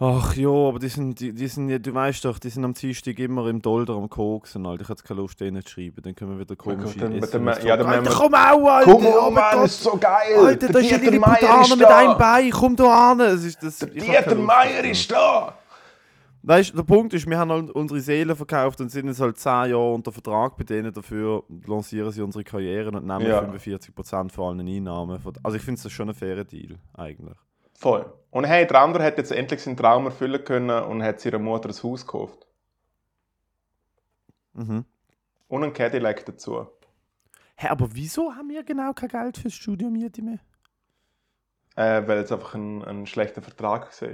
Ach 0.00 0.34
ja, 0.34 0.48
aber 0.48 0.80
die 0.80 0.88
sind, 0.88 1.20
die, 1.20 1.32
die 1.32 1.46
sind 1.46 1.68
ja, 1.68 1.78
du 1.78 1.94
weißt 1.94 2.24
doch, 2.24 2.40
die 2.40 2.48
sind 2.48 2.64
am 2.64 2.74
Dienstag 2.74 3.20
immer 3.20 3.46
im 3.46 3.62
Dolder 3.62 3.94
am 3.94 4.08
Koksen, 4.08 4.66
Alter. 4.66 4.82
Ich 4.82 4.88
hätte 4.88 5.04
keine 5.04 5.20
Lust, 5.20 5.40
denen 5.40 5.62
zu 5.64 5.70
schreiben. 5.70 6.02
Dann 6.02 6.16
können 6.16 6.32
wir 6.32 6.40
wieder 6.40 6.56
komische 6.56 6.98
gut, 6.98 7.32
dann- 7.32 7.46
ja, 7.64 7.76
dann 7.76 7.86
Alter, 7.86 8.10
komm 8.10 8.34
auch, 8.34 8.66
Alter! 8.68 8.90
Komm 8.90 9.06
oh 9.06 9.30
Mann, 9.30 9.44
Gott. 9.52 9.66
ist 9.66 9.80
so 9.80 9.96
geil! 9.96 10.36
Alter, 10.38 10.72
da 10.72 10.78
ist 10.80 10.90
Lilliputaner 10.90 11.62
ist 11.62 11.76
mit 11.76 11.86
einem 11.86 12.18
Bein, 12.18 12.50
komm 12.50 12.74
da 12.74 13.12
an! 13.12 13.20
Ist 13.20 13.62
das, 13.62 13.78
Der 13.78 13.90
Dieter 13.90 14.34
Meier 14.34 14.82
ist 14.82 15.08
da! 15.08 15.56
Weißt 16.42 16.76
der 16.76 16.82
Punkt 16.84 17.12
ist, 17.12 17.28
wir 17.28 17.38
haben 17.38 17.50
halt 17.50 17.70
unsere 17.70 18.00
Seele 18.00 18.34
verkauft 18.34 18.80
und 18.80 18.88
sind 18.90 19.08
jetzt 19.08 19.20
halt 19.20 19.36
10 19.36 19.50
Jahre 19.50 19.92
unter 19.92 20.10
Vertrag 20.10 20.56
bei 20.56 20.64
denen. 20.64 20.92
Dafür 20.92 21.44
lancieren 21.66 22.10
sie 22.12 22.22
unsere 22.22 22.44
Karrieren 22.44 22.94
und 22.94 23.06
nehmen 23.06 23.26
Ja. 23.26 23.42
45% 23.42 24.30
von 24.32 24.58
allen 24.58 24.66
Einnahmen. 24.66 25.20
Also 25.42 25.56
ich 25.56 25.62
finde 25.62 25.82
das 25.82 25.92
schon 25.92 26.08
ein 26.08 26.14
fairer 26.14 26.44
Deal, 26.44 26.78
eigentlich. 26.94 27.36
Voll. 27.74 28.10
Und 28.30 28.44
hey, 28.44 28.66
der 28.66 28.80
andere 28.80 29.04
hat 29.04 29.18
jetzt 29.18 29.32
endlich 29.32 29.62
seinen 29.62 29.76
Traum 29.76 30.06
erfüllen 30.06 30.42
können 30.42 30.84
und 30.84 31.02
hat 31.02 31.20
seiner 31.20 31.38
Mutter 31.38 31.68
ein 31.68 31.82
Haus 31.82 32.06
gekauft. 32.06 32.46
Mhm. 34.54 34.84
Und 35.48 35.64
einen 35.64 35.72
Cadillac 35.72 36.24
dazu. 36.24 36.66
Hä, 37.56 37.68
aber 37.68 37.88
wieso 37.92 38.32
haben 38.34 38.48
wir 38.48 38.62
genau 38.62 38.92
kein 38.94 39.10
Geld 39.10 39.36
fürs 39.36 39.52
Studio 39.52 39.90
Miete 39.90 40.22
mehr? 40.22 40.38
Äh, 41.76 42.06
weil 42.08 42.18
es 42.18 42.32
einfach 42.32 42.54
ein, 42.54 42.82
ein 42.84 43.06
schlechter 43.06 43.42
Vertrag 43.42 43.90
war. 44.00 44.08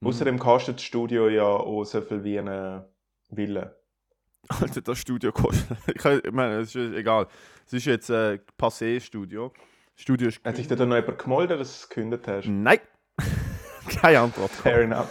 Mhm. 0.00 0.08
Außerdem 0.08 0.38
kostet 0.38 0.76
das 0.76 0.82
Studio 0.84 1.28
ja 1.28 1.44
auch 1.44 1.84
so 1.84 2.00
viel 2.00 2.24
wie 2.24 2.38
eine 2.38 2.88
Villa. 3.30 3.74
Alter, 4.48 4.80
das 4.80 4.98
Studio 4.98 5.32
kostet. 5.32 5.76
ich, 5.94 6.32
meine, 6.32 6.60
es 6.60 6.74
ist 6.74 6.94
egal. 6.94 7.26
Es 7.66 7.72
ist 7.72 7.86
jetzt 7.86 8.10
ein 8.10 8.36
äh, 8.36 8.38
Passé-Studio. 8.58 9.52
Studio 9.94 10.28
ist. 10.28 10.42
Hat 10.44 10.56
sich 10.56 10.66
da 10.66 10.74
noch 10.74 10.96
jemand 10.96 11.18
gemeldet, 11.18 11.60
dass 11.60 11.68
du 11.68 11.74
es 11.84 11.88
gekündigt 11.88 12.26
hast? 12.26 12.48
Nein! 12.48 12.78
Keine 14.00 14.20
Antwort. 14.20 14.50
Fair 14.50 14.82
enough. 14.82 15.08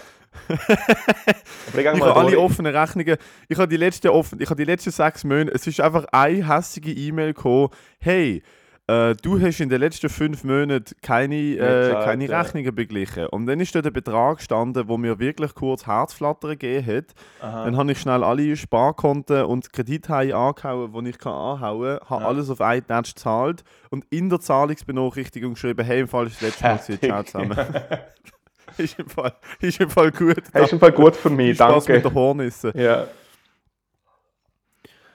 Ich 0.48 1.78
Ich 1.78 1.88
habe 1.88 2.16
alle 2.16 2.40
offenen 2.40 2.76
Rechnungen. 2.76 3.18
Ich 3.48 3.58
habe 3.58 3.68
die 3.68 3.78
letzten 3.78 4.10
offen, 4.10 4.40
ich 4.42 4.50
habe 4.50 4.58
die 4.58 4.70
letzten 4.70 4.92
sechs 4.92 5.24
Monate. 5.24 5.52
Es 5.54 5.68
ist 5.68 5.80
einfach 5.82 6.06
eine 6.12 6.48
hässige 6.48 6.92
E-Mail 6.92 7.34
gekommen. 7.34 7.70
Hey, 8.00 8.42
äh, 8.90 9.16
du 9.22 9.40
hast 9.40 9.60
in 9.60 9.70
den 9.70 9.80
letzten 9.80 10.10
fünf 10.10 10.44
Monaten 10.44 10.96
keine, 11.02 11.36
äh, 11.36 11.92
keine. 12.04 12.30
Rechnungen 12.30 12.74
beglichen. 12.74 13.28
Und 13.28 13.46
dann 13.46 13.60
ist 13.60 13.76
dort 13.76 13.86
ein 13.86 13.94
Betrag 13.94 14.38
gestanden, 14.38 14.88
wo 14.88 14.98
mir 14.98 15.20
wirklich 15.20 15.54
kurz 15.54 15.86
Herzflattern 15.86 16.52
gegeben 16.52 16.86
hat. 16.88 17.06
Aha. 17.42 17.66
Dann 17.66 17.78
habe 17.78 17.92
ich 17.92 18.00
schnell 18.00 18.24
alle 18.24 18.56
Sparkonten 18.56 19.44
und 19.46 19.72
Kredithaie 19.74 20.34
angehauen, 20.36 20.92
die 21.06 21.10
ich 21.12 21.18
kann 21.18 21.34
anhauen 21.34 22.00
kann. 22.00 22.10
Habe 22.10 22.22
Ja. 22.24 22.28
alles 22.28 22.50
auf 22.50 22.62
einen 22.62 22.84
Netz 22.88 23.14
gezahlt 23.14 23.64
und 23.90 24.06
in 24.10 24.30
der 24.30 24.40
Zahlungsbenachrichtigung 24.40 25.54
geschrieben, 25.54 25.86
hey, 25.86 26.02
im 26.02 26.08
Fall 26.08 26.28
ist 26.28 26.42
das 26.42 26.60
letzte 26.60 26.64
Mal 26.64 26.78
gewesen. 26.78 27.00
Ciao 27.02 27.24
zusammen. 27.24 27.58
ist, 28.78 29.00
im 29.00 29.08
Fall, 29.10 29.34
ist 29.60 29.80
im 29.80 29.90
Fall 29.90 30.12
gut. 30.12 30.44
Hast 30.54 30.72
du 30.72 30.76
im 30.76 30.80
Fall 30.80 30.92
gut 30.92 31.16
für 31.16 31.30
mich, 31.30 31.48
Viel 31.48 31.56
Spaß 31.56 31.88
mit 31.88 31.96
danke. 31.98 32.10
der 32.10 32.14
Hornisse. 32.14 32.72
Ja. 32.76 33.08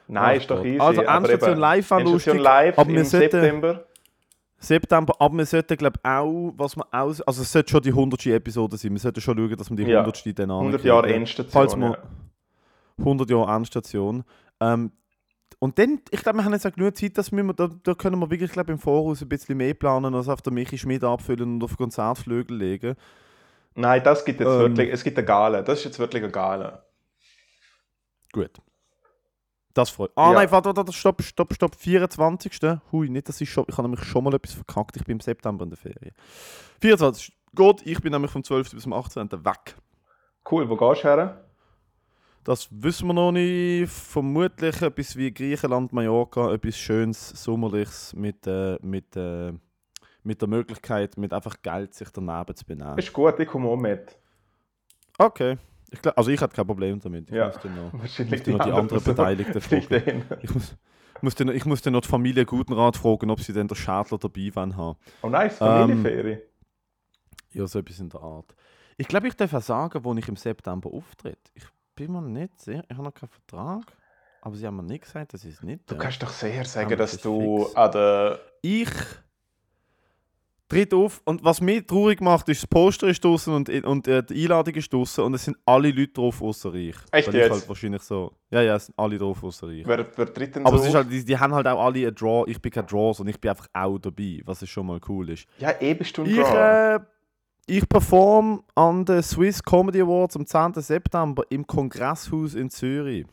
Nein, 0.06 0.38
ist 0.38 0.50
doch 0.50 0.64
easy. 0.64 0.78
Also 0.78 1.02
Endstation 1.02 1.58
Live 1.58 1.90
war 1.90 2.00
Endstation 2.00 2.36
lustig, 2.36 2.42
Live 2.44 2.78
aber 2.78 2.90
im 2.90 3.04
sollten- 3.04 3.30
September. 3.30 3.84
September, 4.58 5.14
aber 5.18 5.36
wir 5.36 5.46
sollten, 5.46 5.76
glaube 5.76 5.98
ich, 6.02 6.08
auch, 6.08 6.52
was 6.56 6.76
wir 6.76 6.86
aus, 6.90 7.20
also 7.22 7.42
es 7.42 7.52
sollte 7.52 7.70
schon 7.70 7.82
die 7.82 7.92
100. 7.92 8.26
Episode 8.26 8.76
sein. 8.78 8.92
Wir 8.92 8.98
sollten 8.98 9.20
schon 9.20 9.36
schauen, 9.36 9.56
dass 9.56 9.68
wir 9.70 9.76
die 9.76 9.82
Ja. 9.90 10.00
100. 10.00 10.38
dann 10.38 10.50
100 10.50 10.74
ankriegen. 10.74 10.86
Jahre 10.94 11.12
Endstation. 11.14 11.52
Falls 11.52 11.76
wir 11.76 11.90
ja. 11.90 11.98
100 12.98 13.30
Jahre 13.30 13.52
Endstation. 13.54 14.24
Ähm, 14.60 14.92
und 15.58 15.78
dann, 15.78 16.00
ich 16.10 16.22
glaube, 16.22 16.38
wir 16.38 16.44
haben 16.44 16.52
jetzt 16.52 16.66
auch 16.66 16.72
genug 16.72 16.96
Zeit, 16.96 17.16
dass 17.18 17.30
wir, 17.32 17.52
da, 17.52 17.68
da 17.82 17.94
können 17.94 18.18
wir 18.18 18.30
wirklich, 18.30 18.52
glaube 18.52 18.72
im 18.72 18.78
Voraus 18.78 19.20
ein 19.22 19.28
bisschen 19.28 19.56
mehr 19.58 19.74
planen, 19.74 20.14
als 20.14 20.28
auf 20.28 20.40
der 20.42 20.52
Michi 20.52 20.78
Schmidt 20.78 21.04
abfüllen 21.04 21.54
und 21.56 21.64
auf 21.64 21.76
Konzertflügel 21.76 22.56
legen. 22.56 22.94
Nein, 23.74 24.02
das 24.04 24.24
gibt 24.24 24.40
jetzt 24.40 24.48
Ähm. 24.48 24.58
wirklich, 24.60 24.90
es 24.92 25.04
gibt 25.04 25.18
eine 25.18 25.26
Gala. 25.26 25.62
Das 25.62 25.80
ist 25.80 25.84
jetzt 25.84 25.98
wirklich 25.98 26.22
eine 26.22 26.32
Gala. 26.32 26.82
Gut. 28.32 28.50
Das 29.74 29.90
freut 29.90 30.12
Ah 30.14 30.28
Ja. 30.30 30.38
nein, 30.38 30.50
warte, 30.50 30.66
warte, 30.68 30.78
warte, 30.78 30.92
stopp, 30.92 31.20
stopp, 31.22 31.52
stopp. 31.52 31.74
24. 31.74 32.52
Hui, 32.92 33.08
nicht, 33.10 33.28
dass 33.28 33.40
ich 33.40 33.50
schon. 33.50 33.64
Ich 33.68 33.76
habe 33.76 33.88
nämlich 33.88 34.04
schon 34.06 34.22
mal 34.24 34.32
etwas 34.34 34.54
verkackt. 34.54 34.96
Ich 34.96 35.04
bin 35.04 35.16
im 35.16 35.20
September 35.20 35.64
in 35.64 35.70
der 35.70 35.76
Ferien. 35.76 36.14
24. 36.80 37.32
Gut, 37.54 37.82
ich 37.84 38.00
bin 38.00 38.12
nämlich 38.12 38.30
vom 38.30 38.42
12. 38.44 38.70
bis 38.72 38.82
zum 38.84 38.92
18. 38.92 39.30
weg. 39.44 39.74
Cool, 40.50 40.68
wo 40.68 40.76
gehst 40.76 41.02
du 41.04 41.08
her? 41.08 41.44
Das 42.44 42.68
wissen 42.70 43.08
wir 43.08 43.14
noch 43.14 43.32
nicht. 43.32 43.90
Vermutlich 43.90 44.80
etwas 44.82 45.16
wie 45.16 45.32
Griechenland, 45.32 45.92
Mallorca, 45.92 46.52
etwas 46.52 46.76
Schönes, 46.76 47.30
Sommerliches 47.30 48.12
mit, 48.14 48.46
äh, 48.46 48.76
mit, 48.82 49.16
äh, 49.16 49.52
mit 50.22 50.40
der 50.40 50.48
Möglichkeit, 50.48 51.16
mit 51.16 51.32
einfach 51.32 51.56
Geld 51.62 51.94
sich 51.94 52.10
daneben 52.10 52.54
zu 52.54 52.64
benehmen. 52.66 52.98
Ist 52.98 53.12
gut, 53.12 53.38
ich 53.40 53.48
komme 53.48 53.68
auch 53.68 53.76
mit. 53.76 54.18
Okay. 55.18 55.56
Ich 55.94 56.02
glaub, 56.02 56.18
also 56.18 56.30
ich 56.30 56.40
hatte 56.40 56.54
kein 56.54 56.66
Problem 56.66 57.00
damit. 57.00 57.28
Ich 57.28 57.34
Ja. 57.34 57.46
musste 57.46 57.68
noch, 57.70 57.92
Wahrscheinlich 58.00 58.30
musste 58.46 58.50
noch 58.52 58.64
die 58.64 58.72
anderen 58.72 59.02
Beteiligten 59.04 59.60
fragen. 59.60 60.24
Ich 60.42 60.54
muss, 60.54 60.76
musste, 61.22 61.44
noch- 61.44 61.52
ich 61.54 61.64
musste 61.64 61.90
noch 61.90 62.00
die 62.02 62.08
Familie 62.08 62.44
Gutenrat 62.44 62.96
fragen, 62.96 63.30
ob 63.30 63.40
sie 63.40 63.52
denn 63.52 63.68
der 63.68 63.74
Schädler 63.76 64.18
dabei 64.18 64.50
haben. 64.56 64.98
Oh 65.22 65.28
nice, 65.28 65.60
Ähm, 65.60 65.66
Familienferie. 65.66 66.38
Ja, 67.52 67.66
so 67.66 67.78
etwas 67.78 68.00
in 68.00 68.08
der 68.08 68.20
Art. 68.20 68.54
Ich 68.96 69.08
glaube, 69.08 69.28
ich 69.28 69.34
darf 69.36 69.54
auch 69.54 69.62
sagen, 69.62 70.04
wo 70.04 70.12
ich 70.14 70.28
im 70.28 70.36
September 70.36 70.90
auftritt. 70.92 71.38
Ich 71.54 71.64
bin 71.94 72.12
mir 72.12 72.22
nicht 72.22 72.58
sicher. 72.60 72.82
Ich 72.88 72.96
habe 72.96 73.04
noch 73.04 73.14
keinen 73.14 73.28
Vertrag. 73.30 73.84
Aber 74.42 74.56
sie 74.56 74.66
haben 74.66 74.76
mir 74.76 74.82
nicht 74.82 75.04
gesagt, 75.04 75.32
dass 75.32 75.44
ich 75.44 75.54
es 75.54 75.62
nicht 75.62 75.88
Du 75.88 75.94
darf. 75.94 76.02
kannst 76.02 76.22
doch 76.22 76.28
sehr 76.30 76.64
sagen, 76.64 76.98
dass 76.98 77.12
das 77.12 77.20
du 77.22 77.64
fix. 77.64 77.76
an 77.76 77.92
der. 77.92 78.40
Ich 78.62 78.90
tritt 80.68 80.94
auf 80.94 81.20
und 81.24 81.44
was 81.44 81.60
mich 81.60 81.86
traurig 81.86 82.20
macht, 82.20 82.48
ist 82.48 82.62
das 82.62 82.66
Poster 82.68 83.06
ist 83.08 83.22
draussen 83.24 83.54
und, 83.54 83.68
und 83.84 84.08
äh, 84.08 84.22
die 84.22 84.42
Einladung 84.42 84.74
ist 84.74 84.92
draussen 84.92 85.24
und 85.24 85.34
es 85.34 85.44
sind 85.44 85.56
alle 85.66 85.90
Leute 85.90 86.12
drauf 86.12 86.40
außer 86.40 86.72
ich. 86.74 86.96
Echt 87.12 87.28
Weil 87.28 87.34
ich 87.34 87.40
jetzt? 87.42 87.50
halt 87.52 87.68
wahrscheinlich 87.68 88.02
so. 88.02 88.32
Ja, 88.50 88.62
ja, 88.62 88.76
es 88.76 88.86
sind 88.86 88.98
alle 88.98 89.18
drauf 89.18 89.44
außer 89.44 89.68
ich. 89.68 89.86
Wer, 89.86 90.06
wer 90.16 90.32
tritt 90.34 90.56
denn 90.56 90.64
Aber 90.66 90.78
so? 90.78 90.84
es 90.84 90.88
ist 90.88 90.94
halt, 90.94 91.10
die, 91.12 91.24
die 91.24 91.38
haben 91.38 91.54
halt 91.54 91.66
auch 91.66 91.84
alle 91.84 92.06
einen 92.06 92.14
Draw. 92.14 92.44
Ich 92.50 92.60
bin 92.60 92.72
kein 92.72 92.86
Draw, 92.86 93.12
sondern 93.14 93.34
ich 93.34 93.40
bin 93.40 93.50
einfach 93.50 93.68
auch 93.74 93.98
dabei, 93.98 94.40
was 94.44 94.62
ist 94.62 94.70
schon 94.70 94.86
mal 94.86 95.00
cool 95.08 95.28
ist. 95.30 95.46
ja, 95.58 95.72
eh 95.80 95.92
bist 95.94 96.16
du 96.16 96.22
ein 96.22 96.30
Ich, 96.30 96.36
Draw. 96.38 96.94
äh, 96.96 97.00
ich 97.66 97.88
performe 97.88 98.60
an 98.74 99.04
den 99.04 99.22
Swiss 99.22 99.62
Comedy 99.62 100.00
Awards 100.00 100.36
am 100.36 100.46
10. 100.46 100.74
September 100.82 101.44
im 101.50 101.66
Kongresshaus 101.66 102.54
in 102.54 102.70
Zürich. 102.70 103.26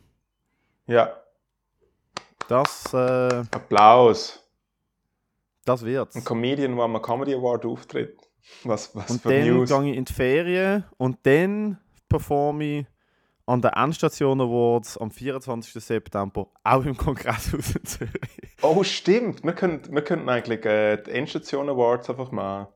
Ja, 0.88 1.14
Das, 2.50 2.94
äh, 2.94 3.44
Applaus. 3.52 4.41
Das 5.66 5.84
wird's. 5.84 6.16
Ein 6.16 6.24
Comedian, 6.24 6.76
der 6.76 6.86
am 6.86 7.02
Comedy 7.02 7.34
Award 7.34 7.66
auftritt. 7.66 8.18
Was, 8.64 8.96
was 8.96 9.12
Und 9.12 9.22
für 9.22 9.30
dann 9.30 9.48
News. 9.48 9.70
gehe 9.70 9.92
ich 9.92 9.98
in 9.98 10.06
die 10.06 10.14
Ferien 10.14 10.86
und 10.98 11.20
dann 11.24 11.78
performe 12.10 12.64
ich 12.64 12.86
an 13.46 13.62
den 13.62 13.72
Endstation 13.72 14.40
Awards 14.42 14.98
am 14.98 15.12
24. 15.12 15.84
September 15.84 16.48
auch 16.64 16.86
im 16.86 16.98
Kongresshaus 16.98 17.76
in 17.76 17.86
Zürich. 17.86 18.12
Oh, 18.62 18.84
stimmt. 18.84 19.44
Wir 19.44 19.54
könnten, 19.54 19.94
wir 19.94 20.04
könnten 20.04 20.30
eigentlich 20.30 20.66
äh, 20.66 20.98
die 20.98 21.12
Endstation 21.12 21.70
Awards 21.70 22.10
einfach 22.10 22.32
machen. 22.32 22.68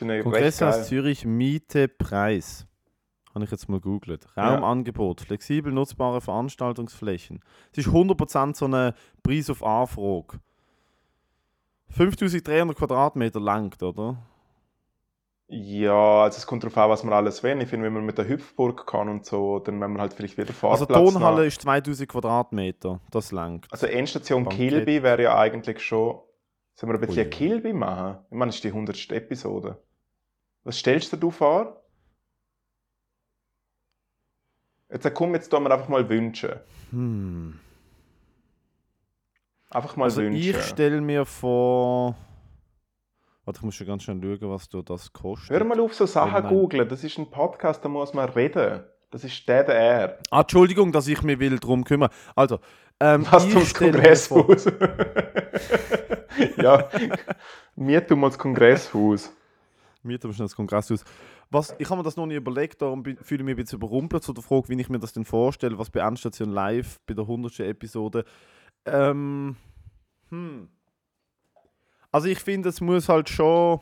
Ja 0.00 0.22
Kongresshaus. 0.22 0.88
Zürich 0.88 1.24
Miete 1.24 1.88
Preis. 1.88 2.66
Habe 3.32 3.44
ich 3.44 3.50
jetzt 3.50 3.68
mal 3.68 3.80
googelt. 3.80 4.26
Raumangebot, 4.36 5.20
flexibel 5.22 5.72
nutzbare 5.72 6.20
Veranstaltungsflächen. 6.20 7.40
Es 7.72 7.78
ist 7.78 7.92
100% 7.92 8.56
so 8.56 8.64
eine 8.66 8.94
Preis 9.22 9.50
auf 9.50 9.62
Anfrage. 9.62 10.40
5300 11.90 12.76
Quadratmeter 12.76 13.40
langt, 13.40 13.82
oder? 13.82 14.18
Ja, 15.46 16.22
also 16.22 16.38
es 16.38 16.46
kommt 16.46 16.64
darauf 16.64 16.76
an, 16.78 16.90
was 16.90 17.04
man 17.04 17.12
alles 17.12 17.42
will. 17.42 17.60
Ich 17.60 17.68
finde, 17.68 17.86
wenn 17.86 17.92
man 17.92 18.06
mit 18.06 18.16
der 18.16 18.26
Hüpfburg 18.26 18.86
kann 18.86 19.08
und 19.08 19.26
so, 19.26 19.58
dann 19.58 19.80
wenn 19.80 19.92
man 19.92 20.00
halt 20.00 20.14
vielleicht 20.14 20.38
wieder 20.38 20.48
Also 20.48 20.86
Fahrplatz 20.86 20.88
die 20.88 21.12
Tonhalle 21.12 21.46
ist 21.46 21.60
2000 21.60 22.08
Quadratmeter. 22.08 23.00
Das 23.10 23.30
langt. 23.30 23.66
Also 23.70 23.86
Endstation 23.86 24.44
Bankett. 24.44 24.70
Kilby 24.70 25.02
wäre 25.02 25.22
ja 25.22 25.38
eigentlich 25.38 25.80
schon... 25.80 26.20
Sollen 26.74 26.92
wir 26.92 26.98
ein 26.98 27.06
bisschen 27.06 27.26
Ui. 27.26 27.30
Kilby 27.30 27.72
machen? 27.72 28.24
Ich 28.30 28.36
meine, 28.36 28.48
das 28.48 28.56
ist 28.56 28.64
die 28.64 28.68
100. 28.68 29.12
Episode. 29.12 29.80
Was 30.64 30.78
stellst 30.78 31.12
du 31.12 31.18
dir 31.18 31.30
vor? 31.30 31.84
Jetzt 34.90 35.14
komm, 35.14 35.34
jetzt 35.34 35.50
tun 35.50 35.62
wir 35.62 35.70
einfach 35.70 35.88
mal 35.88 36.08
wünschen. 36.08 36.54
Hm. 36.90 37.60
Einfach 39.74 39.96
mal 39.96 40.04
Also 40.04 40.22
wünschen. 40.22 40.40
ich 40.50 40.56
stelle 40.62 41.00
mir 41.00 41.24
vor. 41.26 42.14
Warte, 43.44 43.58
ich 43.58 43.62
muss 43.64 43.74
schon 43.74 43.86
ganz 43.86 44.04
schnell 44.04 44.20
schauen, 44.40 44.50
was 44.50 44.68
du 44.68 44.80
das 44.82 45.12
kostet. 45.12 45.50
Hör 45.50 45.64
mal 45.64 45.78
auf, 45.80 45.92
so 45.94 46.06
Sachen 46.06 46.48
googlen. 46.48 46.88
Das 46.88 47.04
ist 47.04 47.18
ein 47.18 47.28
Podcast, 47.30 47.84
da 47.84 47.88
muss 47.90 48.14
man 48.14 48.28
reden. 48.30 48.84
Das 49.10 49.22
ist 49.24 49.46
der, 49.48 49.64
der 49.64 49.74
er. 49.74 50.18
Ah, 50.30 50.40
Entschuldigung, 50.40 50.90
dass 50.92 51.06
ich 51.08 51.22
mich 51.22 51.38
will 51.38 51.58
drum 51.58 51.84
kümmern. 51.84 52.08
Also, 52.34 52.58
Ähm, 53.00 53.26
Was 53.30 53.42
zum 53.50 53.62
mir 53.62 53.72
Kongresshaus? 53.92 54.64
ja, 56.56 56.88
mir 57.76 58.06
tun 58.06 58.20
wir 58.20 58.28
das 58.28 58.38
Kongresshaus. 58.38 59.32
Mieten 60.02 60.28
wir 60.30 60.34
schnell 60.34 60.46
das 60.46 60.56
Kongresshaus. 60.56 61.04
Was, 61.50 61.74
ich 61.78 61.88
habe 61.90 61.98
mir 61.98 62.04
das 62.04 62.16
noch 62.16 62.26
nie 62.26 62.34
überlegt, 62.34 62.80
darum 62.82 63.02
bin- 63.02 63.16
fühle 63.18 63.40
ich 63.40 63.44
mich 63.44 63.54
ein 63.54 63.56
bisschen 63.56 63.78
überrumpelt 63.78 64.22
zu 64.22 64.32
der 64.32 64.42
Frage, 64.42 64.68
wie 64.68 64.80
ich 64.80 64.88
mir 64.88 64.98
das 64.98 65.12
denn 65.12 65.24
vorstelle, 65.24 65.78
was 65.78 65.90
bei 65.90 66.00
Endstation 66.00 66.50
Live 66.50 67.00
bei 67.06 67.14
der 67.14 67.24
100. 67.24 67.60
Episode. 67.60 68.24
Ähm, 68.86 69.56
hm. 70.30 70.68
Also 72.12 72.28
ich 72.28 72.38
finde, 72.38 72.68
es 72.68 72.80
muss 72.80 73.08
halt 73.08 73.28
schon, 73.28 73.80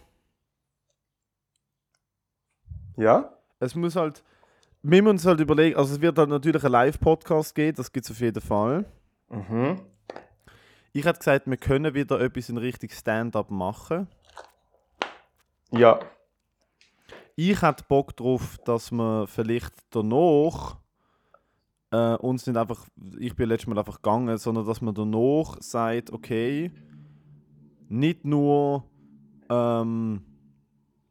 Ja? 2.97 3.33
es 3.59 3.75
muss 3.75 3.97
halt, 3.97 4.23
wir 4.83 5.03
müssen 5.03 5.13
uns 5.17 5.27
halt 5.27 5.41
überlegen, 5.41 5.77
also 5.77 5.95
es 5.95 6.01
wird 6.01 6.19
halt 6.19 6.29
natürlich 6.29 6.65
ein 6.65 6.73
Live-Podcast 6.73 7.55
geben, 7.55 7.77
das 7.77 7.93
gibt 7.93 8.07
es 8.07 8.11
auf 8.11 8.21
jeden 8.21 8.41
Fall. 8.41 8.85
Mhm. 9.29 9.81
Ich 10.93 11.05
hätte 11.05 11.19
gesagt, 11.19 11.47
wir 11.47 11.57
können 11.57 11.95
wieder 11.95 12.21
etwas 12.21 12.49
in 12.49 12.59
Richtung 12.59 12.91
Stand-up 12.91 13.51
machen. 13.51 14.09
Ja. 15.71 16.01
Ich 17.35 17.63
hätte 17.63 17.85
Bock 17.89 18.15
drauf, 18.17 18.59
dass 18.65 18.93
wir 18.93 19.27
vielleicht 19.27 19.73
danach 19.91 20.77
äh, 21.93 22.17
uns 22.17 22.47
nicht 22.47 22.57
einfach, 22.57 22.87
ich 23.19 23.37
bin 23.37 23.49
letztes 23.49 23.69
Mal 23.69 23.79
einfach 23.79 23.97
gegangen, 23.97 24.37
sondern 24.39 24.67
dass 24.67 24.81
man 24.81 24.95
danach 24.95 25.57
sagt, 25.61 26.13
okay, 26.13 26.73
nicht 27.89 28.25
nur 28.25 28.85
ähm, 29.51 30.25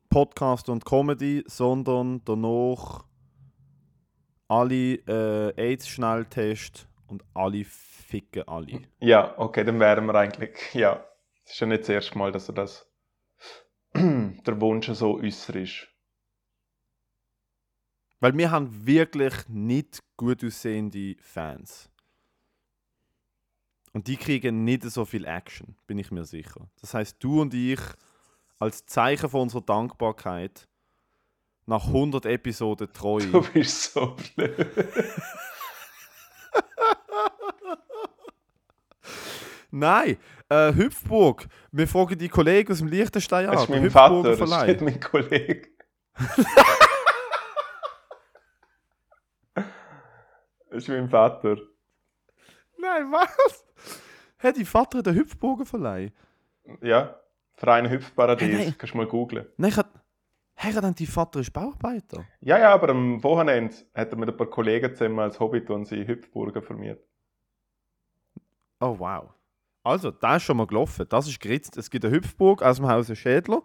Podcast 0.10 0.68
und 0.70 0.84
Comedy, 0.84 1.44
sondern 1.48 2.22
danach 2.26 3.06
alle 4.48 4.96
äh, 5.08 5.54
AIDS-Schnelltest 5.56 6.90
und 7.08 7.24
alle 7.34 7.64
ficken 7.64 8.48
alle. 8.48 8.82
Ja, 9.00 9.38
okay, 9.38 9.64
dann 9.64 9.80
wären 9.80 10.06
wir 10.06 10.16
eigentlich. 10.16 10.74
Ja. 10.74 11.06
Es 11.46 11.54
ist 11.54 11.60
ja 11.60 11.68
nicht 11.68 11.82
das 11.82 11.90
erste 11.90 12.18
Mal, 12.18 12.32
dass 12.32 12.50
er 12.50 12.56
das. 12.56 12.88
der 13.94 14.62
Wunsch 14.62 14.88
so 14.90 15.20
äußert 15.20 15.56
ist. 15.58 15.88
Weil 18.22 18.38
wir 18.38 18.52
haben 18.52 18.86
wirklich 18.86 19.34
nicht 19.50 20.00
gut 20.16 20.46
aussehende 20.46 21.16
Fans. 21.20 21.90
Und 23.94 24.08
die 24.08 24.16
kriegen 24.16 24.64
nicht 24.64 24.84
so 24.84 25.04
viel 25.04 25.26
Action, 25.26 25.76
bin 25.88 25.98
ich 25.98 26.12
mir 26.12 26.24
sicher. 26.24 26.70
Das 26.80 26.94
heißt, 26.94 27.18
du 27.20 27.42
und 27.42 27.54
ich 27.54 27.80
als 28.60 28.86
Zeichen 28.86 29.28
von 29.28 29.42
unserer 29.42 29.64
Dankbarkeit 29.64 30.70
nach 31.66 31.88
100 31.88 32.28
Episoden 32.28 32.94
treu. 32.94 33.20
Du 33.20 33.42
bist 33.42 33.92
so 33.92 34.16
blöd. 34.36 34.68
Nein, 39.72 40.18
äh, 40.48 40.74
Hüpfburg. 40.74 41.48
Wir 41.72 41.88
fragen 41.88 42.20
die 42.20 42.30
Kollegen 42.30 42.72
aus 42.72 42.80
dem 42.80 42.88
Liechtenstein 42.88 43.48
an. 43.48 43.54
Das 43.54 43.64
ist 43.64 43.70
mein 43.70 43.90
Vater, 43.90 44.36
das 44.36 44.40
ist 44.40 44.68
nicht 44.68 44.82
mein 44.82 45.00
Kollege. 45.00 45.70
das 50.72 50.84
ist 50.84 50.90
mein 50.90 51.10
Vater. 51.10 51.58
Nein, 52.78 53.12
was? 53.12 53.66
Hat 54.40 54.58
die 54.58 54.66
Vater 54.66 55.04
den 55.04 55.16
Hüpfburger 55.16 55.66
Verleih? 55.66 56.12
Ja, 56.82 57.20
Verein 57.54 57.90
Hüpfparadies. 57.90 58.58
Hey. 58.58 58.74
Kannst 58.78 58.94
du 58.94 58.98
mal 58.98 59.06
googlen. 59.06 59.46
Nein, 59.58 59.70
ich 59.70 59.78
hat, 59.78 59.90
hey, 60.56 60.74
hat 60.74 60.84
dein 60.84 60.96
Vater 60.96 61.42
ist 61.42 61.52
Bauarbeiter? 61.52 62.26
Ja, 62.40 62.58
ja, 62.58 62.74
aber 62.74 62.90
am 62.90 63.22
Wochenende 63.24 63.76
hat 63.94 64.12
er 64.12 64.18
mit 64.18 64.30
ein 64.30 64.38
paar 64.38 64.48
Kollegen 64.48 64.96
zusammen 64.96 65.20
als 65.20 65.40
Hobby 65.40 65.64
tun 65.64 65.86
sie 65.86 66.08
Hüpfburger 66.08 66.62
vermietet. 66.62 67.06
Oh 68.80 68.98
wow. 68.98 69.34
Also, 69.84 70.10
da 70.10 70.38
ist 70.38 70.44
schon 70.44 70.58
mal 70.58 70.68
gelaufen. 70.68 71.06
Das 71.10 71.28
ist 71.28 71.40
geritzt. 71.40 71.78
Es 71.78 71.90
gibt 71.90 72.06
eine 72.06 72.16
Hüpfburg 72.16 72.64
aus 72.64 72.78
dem 72.78 72.88
Hause 72.88 73.16
Schädler. 73.16 73.62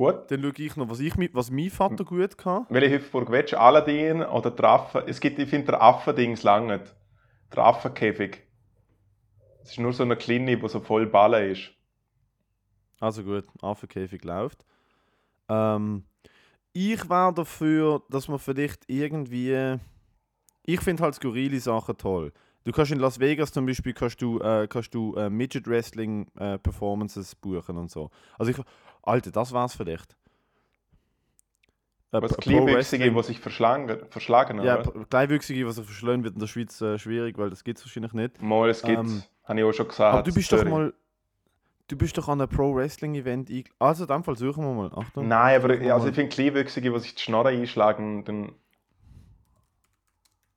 Gut. 0.00 0.30
Dann 0.30 0.40
schaue 0.40 0.52
ich 0.56 0.76
noch, 0.76 0.88
was, 0.88 0.98
ich, 1.00 1.14
was 1.34 1.50
mein 1.50 1.68
Vater 1.68 2.06
gut 2.06 2.38
kann. 2.38 2.64
Welche 2.70 2.94
Hüpfburg 2.94 3.30
willst 3.30 3.52
du? 3.52 3.60
Aladdin 3.60 4.22
oder 4.22 4.50
der 4.50 4.64
Affe? 4.64 5.04
Es 5.06 5.20
gibt, 5.20 5.38
ich 5.38 5.50
finde, 5.50 5.72
der 5.72 5.82
Affendings 5.82 6.42
lange 6.42 6.78
nicht. 6.78 6.96
Der 7.54 7.66
Affenkäfig. 7.66 8.38
Es 9.62 9.72
ist 9.72 9.78
nur 9.78 9.92
so 9.92 10.02
eine 10.02 10.16
kleine, 10.16 10.62
wo 10.62 10.68
so 10.68 10.80
voll 10.80 11.04
Ballen 11.04 11.50
ist. 11.50 11.72
Also 12.98 13.22
gut, 13.22 13.44
Affenkäfig 13.60 14.24
läuft. 14.24 14.64
Ähm, 15.50 16.04
ich 16.72 17.10
wäre 17.10 17.34
dafür, 17.34 18.02
dass 18.08 18.26
man 18.26 18.38
vielleicht 18.38 18.84
irgendwie. 18.86 19.76
Ich 20.64 20.80
finde 20.80 21.02
halt 21.02 21.14
skurrile 21.14 21.60
Sachen 21.60 21.98
toll. 21.98 22.32
Du 22.64 22.72
kannst 22.72 22.92
in 22.92 23.00
Las 23.00 23.20
Vegas 23.20 23.52
zum 23.52 23.66
Beispiel 23.66 23.92
kannst 23.92 24.22
du, 24.22 24.38
äh, 24.40 24.66
kannst 24.66 24.94
du 24.94 25.14
äh, 25.16 25.28
Midget 25.28 25.66
Wrestling 25.66 26.26
äh, 26.38 26.58
Performances 26.58 27.34
buchen 27.34 27.76
und 27.76 27.90
so. 27.90 28.10
Also 28.38 28.52
ich, 28.52 28.58
Alter, 29.02 29.30
das 29.30 29.52
war's 29.52 29.74
vielleicht. 29.74 30.16
Äh, 32.12 32.20
Was 32.22 32.36
Kleinwüchsige, 32.36 33.10
die 33.12 33.22
sich 33.22 33.38
verschlagen, 33.40 34.06
verschlagen 34.10 34.62
Ja, 34.62 34.80
oder? 34.80 34.90
P- 34.90 35.04
Kleinwüchsige, 35.08 35.66
was 35.66 35.76
sich 35.76 35.84
verschlagen 35.86 36.24
wird 36.24 36.34
in 36.34 36.40
der 36.40 36.48
Schweiz 36.48 36.80
äh, 36.80 36.98
schwierig, 36.98 37.38
weil 37.38 37.50
das 37.50 37.62
gibt 37.62 37.78
es 37.78 37.84
wahrscheinlich 37.84 38.12
nicht. 38.12 38.42
Mal, 38.42 38.68
es 38.70 38.82
gibt, 38.82 38.98
Ähm, 38.98 39.22
habe 39.44 39.60
ich 39.60 39.64
auch 39.64 39.72
schon 39.72 39.88
gesagt. 39.88 40.14
Aber 40.14 40.22
du 40.22 40.34
bist 40.34 40.52
doch 40.52 40.64
mal. 40.64 40.92
Du 41.86 41.96
bist 41.96 42.16
doch 42.16 42.28
an 42.28 42.40
einem 42.40 42.48
Pro 42.48 42.72
Wrestling 42.74 43.16
Event 43.16 43.48
eingeladen. 43.50 43.74
Also 43.80 44.04
in 44.04 44.08
dem 44.08 44.22
Fall 44.22 44.36
suchen 44.36 44.64
wir 44.64 44.72
mal. 44.74 44.92
Achtung. 44.96 45.26
Nein, 45.26 45.60
aber 45.60 45.72
also 45.74 46.04
mal. 46.04 46.08
ich 46.08 46.14
finde 46.14 46.28
Kleinwüchsige, 46.28 46.92
die 46.92 46.98
sich 47.00 47.14
die 47.16 47.22
Schnorren 47.22 47.48
einschlagen, 47.58 48.24
dann 48.24 48.52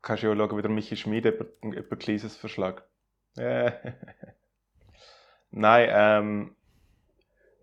kannst 0.04 0.22
du 0.22 0.28
ja 0.28 0.34
auch 0.34 0.38
schauen, 0.38 0.58
wie 0.58 0.62
der 0.62 0.70
Michi 0.72 0.96
Schmid 0.96 1.26
jemand 1.26 2.00
Kleines 2.00 2.36
verschlägt. 2.36 2.84
Äh. 3.38 3.72
Nein, 5.52 5.90
ähm. 5.92 6.56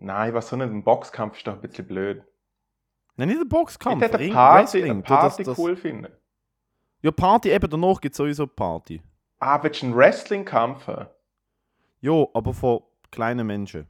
Nein, 0.03 0.33
was 0.33 0.49
so 0.49 0.55
nicht, 0.55 0.69
ein 0.69 0.83
Boxkampf 0.83 1.37
ist 1.37 1.45
doch 1.47 1.53
ein 1.53 1.61
bisschen 1.61 1.87
blöd. 1.87 2.23
Nein, 3.17 3.27
nicht 3.27 3.39
der 3.39 3.45
Boxkampf. 3.45 3.97
ich 3.97 4.11
hätte 4.11 4.17
eine 4.17 4.33
Party, 4.33 4.83
eine 4.83 4.95
Du, 4.95 5.01
das- 5.01 5.07
Party 5.07 5.43
das- 5.43 5.57
cool 5.59 5.75
finden. 5.75 6.11
Ja, 7.03 7.11
Party, 7.11 7.49
eben 7.51 7.69
danach 7.69 8.01
gibt 8.01 8.13
es 8.13 8.17
sowieso 8.17 8.47
Party. 8.47 9.01
Ah, 9.39 9.61
willst 9.63 9.81
du 9.81 9.87
einen 9.87 9.95
Wrestling-Kampf? 9.95 10.87
Ja, 12.01 12.25
aber 12.33 12.53
von 12.53 12.81
kleinen 13.11 13.45
Menschen. 13.47 13.87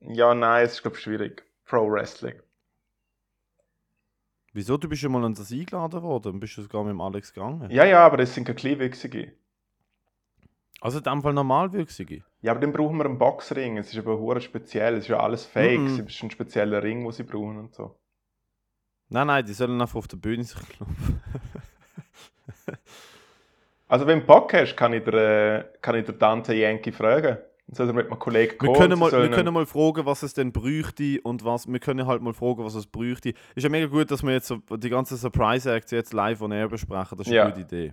Ja, 0.00 0.34
nein, 0.34 0.64
es 0.66 0.72
ist, 0.74 0.82
glaube 0.82 0.96
ich, 0.96 1.02
schwierig. 1.02 1.44
Pro-Wrestling. 1.64 2.40
Wieso? 4.52 4.76
Du 4.76 4.88
bist 4.88 5.00
schon 5.00 5.12
mal 5.12 5.24
an 5.24 5.34
das 5.34 5.50
eingeladen 5.52 6.02
worden 6.02 6.34
und 6.34 6.40
bist 6.40 6.56
du 6.56 6.62
sogar 6.62 6.82
mit 6.84 6.90
dem 6.90 7.00
Alex 7.00 7.32
gegangen. 7.32 7.70
Ja, 7.70 7.84
ja, 7.84 8.04
aber 8.04 8.18
es 8.18 8.34
sind 8.34 8.44
keine 8.44 8.56
Kleinwüchsige. 8.56 9.32
Also 10.80 10.98
in 10.98 11.04
dem 11.04 11.22
Fall 11.22 11.32
normalwüchsige. 11.32 12.24
Ja, 12.42 12.50
aber 12.52 12.60
dann 12.60 12.72
brauchen 12.72 12.96
wir 12.98 13.04
einen 13.06 13.18
Boxring. 13.18 13.78
Es 13.78 13.92
ist 13.92 13.98
aber 13.98 14.18
hure 14.18 14.40
speziell. 14.40 14.94
Es 14.94 15.04
ist 15.04 15.08
ja 15.08 15.20
alles 15.20 15.44
fake. 15.46 15.78
Mhm. 15.80 15.86
Es 15.86 15.98
ist 16.14 16.22
ein 16.22 16.30
spezieller 16.30 16.82
Ring, 16.82 17.02
den 17.04 17.12
sie 17.12 17.22
brauchen 17.22 17.56
und 17.58 17.74
so. 17.74 17.96
Nein, 19.08 19.26
nein, 19.28 19.44
die 19.46 19.52
sollen 19.52 19.80
einfach 19.80 19.96
auf 19.96 20.08
der 20.08 20.16
Bühne 20.16 20.42
sich 20.44 20.58
klopfen. 20.68 21.20
Also, 23.88 24.06
wenn 24.06 24.20
du 24.20 24.26
Bock 24.26 24.54
hast, 24.54 24.74
kann 24.74 24.94
ich 24.94 25.04
der, 25.04 25.58
äh, 25.58 25.64
kann 25.82 25.94
ich 25.96 26.06
der 26.06 26.14
Dante 26.14 26.54
Yankee 26.54 26.92
fragen. 26.92 27.36
Dann 27.66 27.74
soll 27.76 27.88
er 27.88 27.92
mit 27.92 28.06
einem 28.06 28.18
Kollegen 28.18 28.52
Wir 28.52 28.56
kommen. 28.58 28.74
können, 28.78 28.94
sie 28.96 29.00
mal, 29.00 29.12
wir 29.12 29.30
können 29.30 29.52
mal 29.52 29.66
fragen, 29.66 30.06
was 30.06 30.22
es 30.22 30.32
denn 30.32 30.50
bräuchte 30.50 31.20
und 31.22 31.44
was. 31.44 31.66
Wir 31.70 31.78
können 31.78 32.06
halt 32.06 32.22
mal 32.22 32.32
fragen, 32.32 32.64
was 32.64 32.74
es 32.74 32.86
bräuchte. 32.86 33.34
Ist 33.54 33.64
ja 33.64 33.68
mega 33.68 33.86
gut, 33.88 34.10
dass 34.10 34.22
wir 34.22 34.32
jetzt 34.32 34.46
so 34.46 34.56
die 34.56 34.88
ganze 34.88 35.18
Surprise-Act 35.18 35.92
jetzt 35.92 36.14
live 36.14 36.40
on 36.40 36.52
air 36.52 36.68
besprechen. 36.68 37.18
Das 37.18 37.26
ist 37.26 37.32
Ja. 37.34 37.42
eine 37.44 37.52
gute 37.52 37.62
Idee. 37.66 37.92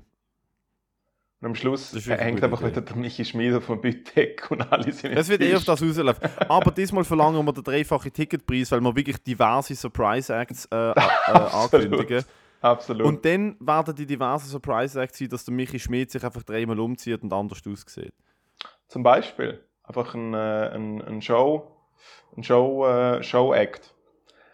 Und 1.41 1.47
am 1.47 1.56
Schluss 1.56 1.91
Das 1.91 2.06
hängt 2.06 2.43
einfach 2.43 2.62
wieder 2.62 2.82
der 2.82 2.95
Michi 2.97 3.23
Schmid 3.23 3.54
auf 3.54 3.67
dem 3.67 3.80
Bütdeck 3.80 4.52
und 4.52 4.62
alle 4.71 4.91
sind 4.91 5.17
Es 5.17 5.30
wird 5.30 5.41
eh 5.41 5.56
auf 5.56 5.63
das 5.63 5.82
rauslaufen. 5.82 6.30
Aber 6.49 6.71
diesmal 6.71 7.06
verlangen 7.06 7.45
wir 7.45 7.54
den 7.54 7.63
dreifachen 7.63 8.12
Ticketpreis, 8.12 8.71
weil 8.71 8.82
wir 8.82 8.93
wirklich 8.93 9.23
diverse 9.23 9.73
Surprise-Acts 9.73 10.65
äh, 10.65 10.75
äh, 10.91 10.93
Absolut. 10.95 11.54
ankündigen. 11.54 12.25
Absolut. 12.62 13.08
Und 13.08 13.23
dann 13.23 13.56
werden 13.62 13.95
die 13.95 14.06
diversen 14.06 14.49
Surprise-Acts 14.49 15.19
sein, 15.19 15.30
dass 15.30 15.45
der 15.45 15.54
Michi 15.54 15.80
Schmidt 15.80 16.12
sich 16.12 16.23
einfach 16.25 16.43
dreimal 16.43 16.78
umzieht 16.80 17.23
und 17.23 17.32
anders 17.32 17.62
aussieht. 17.65 18.13
Zum 18.89 19.04
Beispiel 19.04 19.63
einfach 19.84 20.13
ein, 20.13 20.34
äh, 20.34 20.71
ein, 20.73 21.02
ein 21.02 21.21
Show, 21.21 21.71
ein 22.36 22.43
Show, 22.43 22.86
äh, 22.86 23.23
Show-Act. 23.23 23.93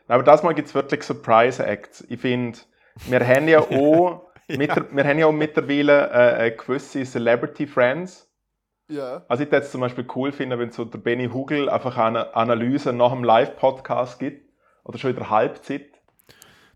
Aber 0.08 0.22
das 0.22 0.44
Mal 0.44 0.54
gibt 0.54 0.68
es 0.68 0.76
wirklich 0.76 1.02
Surprise-Acts. 1.02 2.06
Ich 2.10 2.20
finde, 2.20 2.60
wir 3.08 3.26
haben 3.26 3.48
ja 3.48 3.60
auch, 3.72 4.25
mit 4.58 4.76
der, 4.76 4.92
wir 4.96 5.04
haben 5.04 5.18
ja 5.20 5.26
auch 5.28 5.32
mittlerweile 5.32 6.10
äh, 6.12 6.48
äh, 6.48 6.52
gewisse 6.56 7.04
Celebrity-Friends. 7.04 8.30
Ja. 8.90 9.26
Also 9.28 9.44
ich 9.44 9.52
würde 9.52 9.66
es 9.66 9.72
zum 9.72 9.82
Beispiel 9.82 10.06
cool 10.16 10.32
finden, 10.32 10.60
wenn 10.60 10.72
so 10.72 10.86
der 10.86 11.00
Benny 11.00 11.28
Hugel 11.30 11.70
einfach 11.70 11.98
eine 11.98 12.36
Analyse 12.36 12.94
nach 12.94 13.12
dem 13.12 13.24
Live-Podcast 13.24 14.20
gibt. 14.20 14.46
Oder 14.84 15.00
schon 15.00 15.10
in 15.12 15.16
der 15.16 15.30
Halbzeit. 15.32 15.88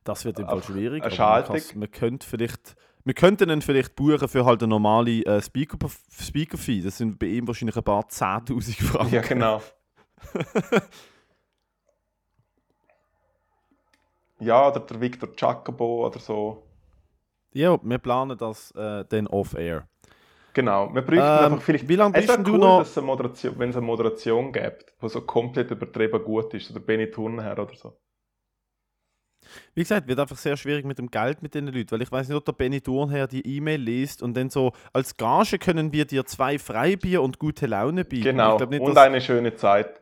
Das 0.03 0.25
wird 0.25 0.39
im 0.39 0.47
Fall 0.47 0.63
schwierig. 0.63 1.03
eine 1.03 1.10
man 1.10 1.15
Schaltung. 1.15 1.55
kann's- 1.58 1.75
Man 1.75 1.91
könnte 1.91 2.25
vielleicht. 2.27 2.75
Wir 3.05 3.13
könnten 3.13 3.49
ihn 3.49 3.62
vielleicht 3.62 3.95
buchen 3.95 4.27
für 4.27 4.45
halt 4.45 4.62
eine 4.63 4.69
normale 4.69 5.23
äh, 5.25 5.41
Speaker- 5.41 5.77
Speaker-Fee. 6.19 6.82
das 6.82 6.97
sind 6.97 7.17
bei 7.19 7.27
ihm 7.27 7.47
wahrscheinlich 7.47 7.77
ein 7.77 7.84
paar 7.84 8.05
10.000 8.08 8.84
Franken. 8.84 9.13
Ja, 9.13 9.21
genau. 9.21 9.62
ja, 14.39 14.67
oder 14.67 14.79
der 14.79 14.99
Victor 15.01 15.29
Jacobo 15.38 16.05
oder 16.08 16.19
so. 16.19 16.63
Ja, 17.54 17.80
wir 17.82 17.98
planen 17.98 18.38
das 18.38 18.72
äh, 18.72 19.06
dann 19.10 19.28
off-air. 19.28 19.88
Genau, 20.54 20.94
wir 20.94 21.02
bräuchten 21.02 21.22
Ähm, 21.22 21.44
einfach 21.54 21.62
vielleicht... 21.62 21.88
wie 21.88 21.96
lange 21.96 22.16
Es 22.18 22.26
bist 22.26 22.38
denn 22.38 22.46
cool, 22.46 22.60
du 22.60 22.66
noch- 22.66 22.80
dass 22.80 22.96
es 22.98 23.04
Moderation, 23.04 23.60
wenn 23.60 23.70
es 23.70 23.76
eine 23.76 23.86
Moderation 23.86 24.52
gibt, 24.52 24.94
die 25.02 25.10
so 25.10 25.22
komplett 25.22 25.72
übertrieben 25.72 26.24
gut 26.24 26.54
ist, 26.54 26.72
oder 26.72 26.80
Benny 26.80 27.10
Thurnherr 27.10 27.58
oder 27.60 27.76
so. 27.76 27.98
Wie 29.74 29.82
gesagt, 29.82 30.08
wird 30.08 30.20
einfach 30.20 30.38
sehr 30.38 30.58
schwierig 30.58 30.86
mit 30.86 31.00
dem 31.00 31.10
Geld 31.10 31.42
mit 31.42 31.56
den 31.56 31.68
Leuten, 31.68 31.92
weil 31.92 32.02
ich 32.02 32.12
weiß 32.12 32.28
nicht, 32.28 32.38
ob 32.38 32.46
der 32.46 32.52
Benny 32.52 32.82
Thurnherr 32.82 33.28
die 33.28 33.46
E-Mail 33.58 33.80
liest 33.82 34.22
und 34.22 34.36
dann 34.36 34.50
so, 34.50 34.74
als 34.94 35.18
Gage 35.18 35.58
können 35.58 35.92
wir 35.92 36.06
dir 36.06 36.26
zwei 36.26 36.60
Freibier 36.60 37.22
und 37.22 37.40
gute 37.40 37.66
Laune 37.66 38.06
bieten. 38.06 38.26
Genau, 38.26 38.60
nicht, 38.60 38.82
und 38.82 38.96
dass, 38.96 39.06
eine 39.06 39.22
schöne 39.22 39.56
Zeit. 39.56 40.02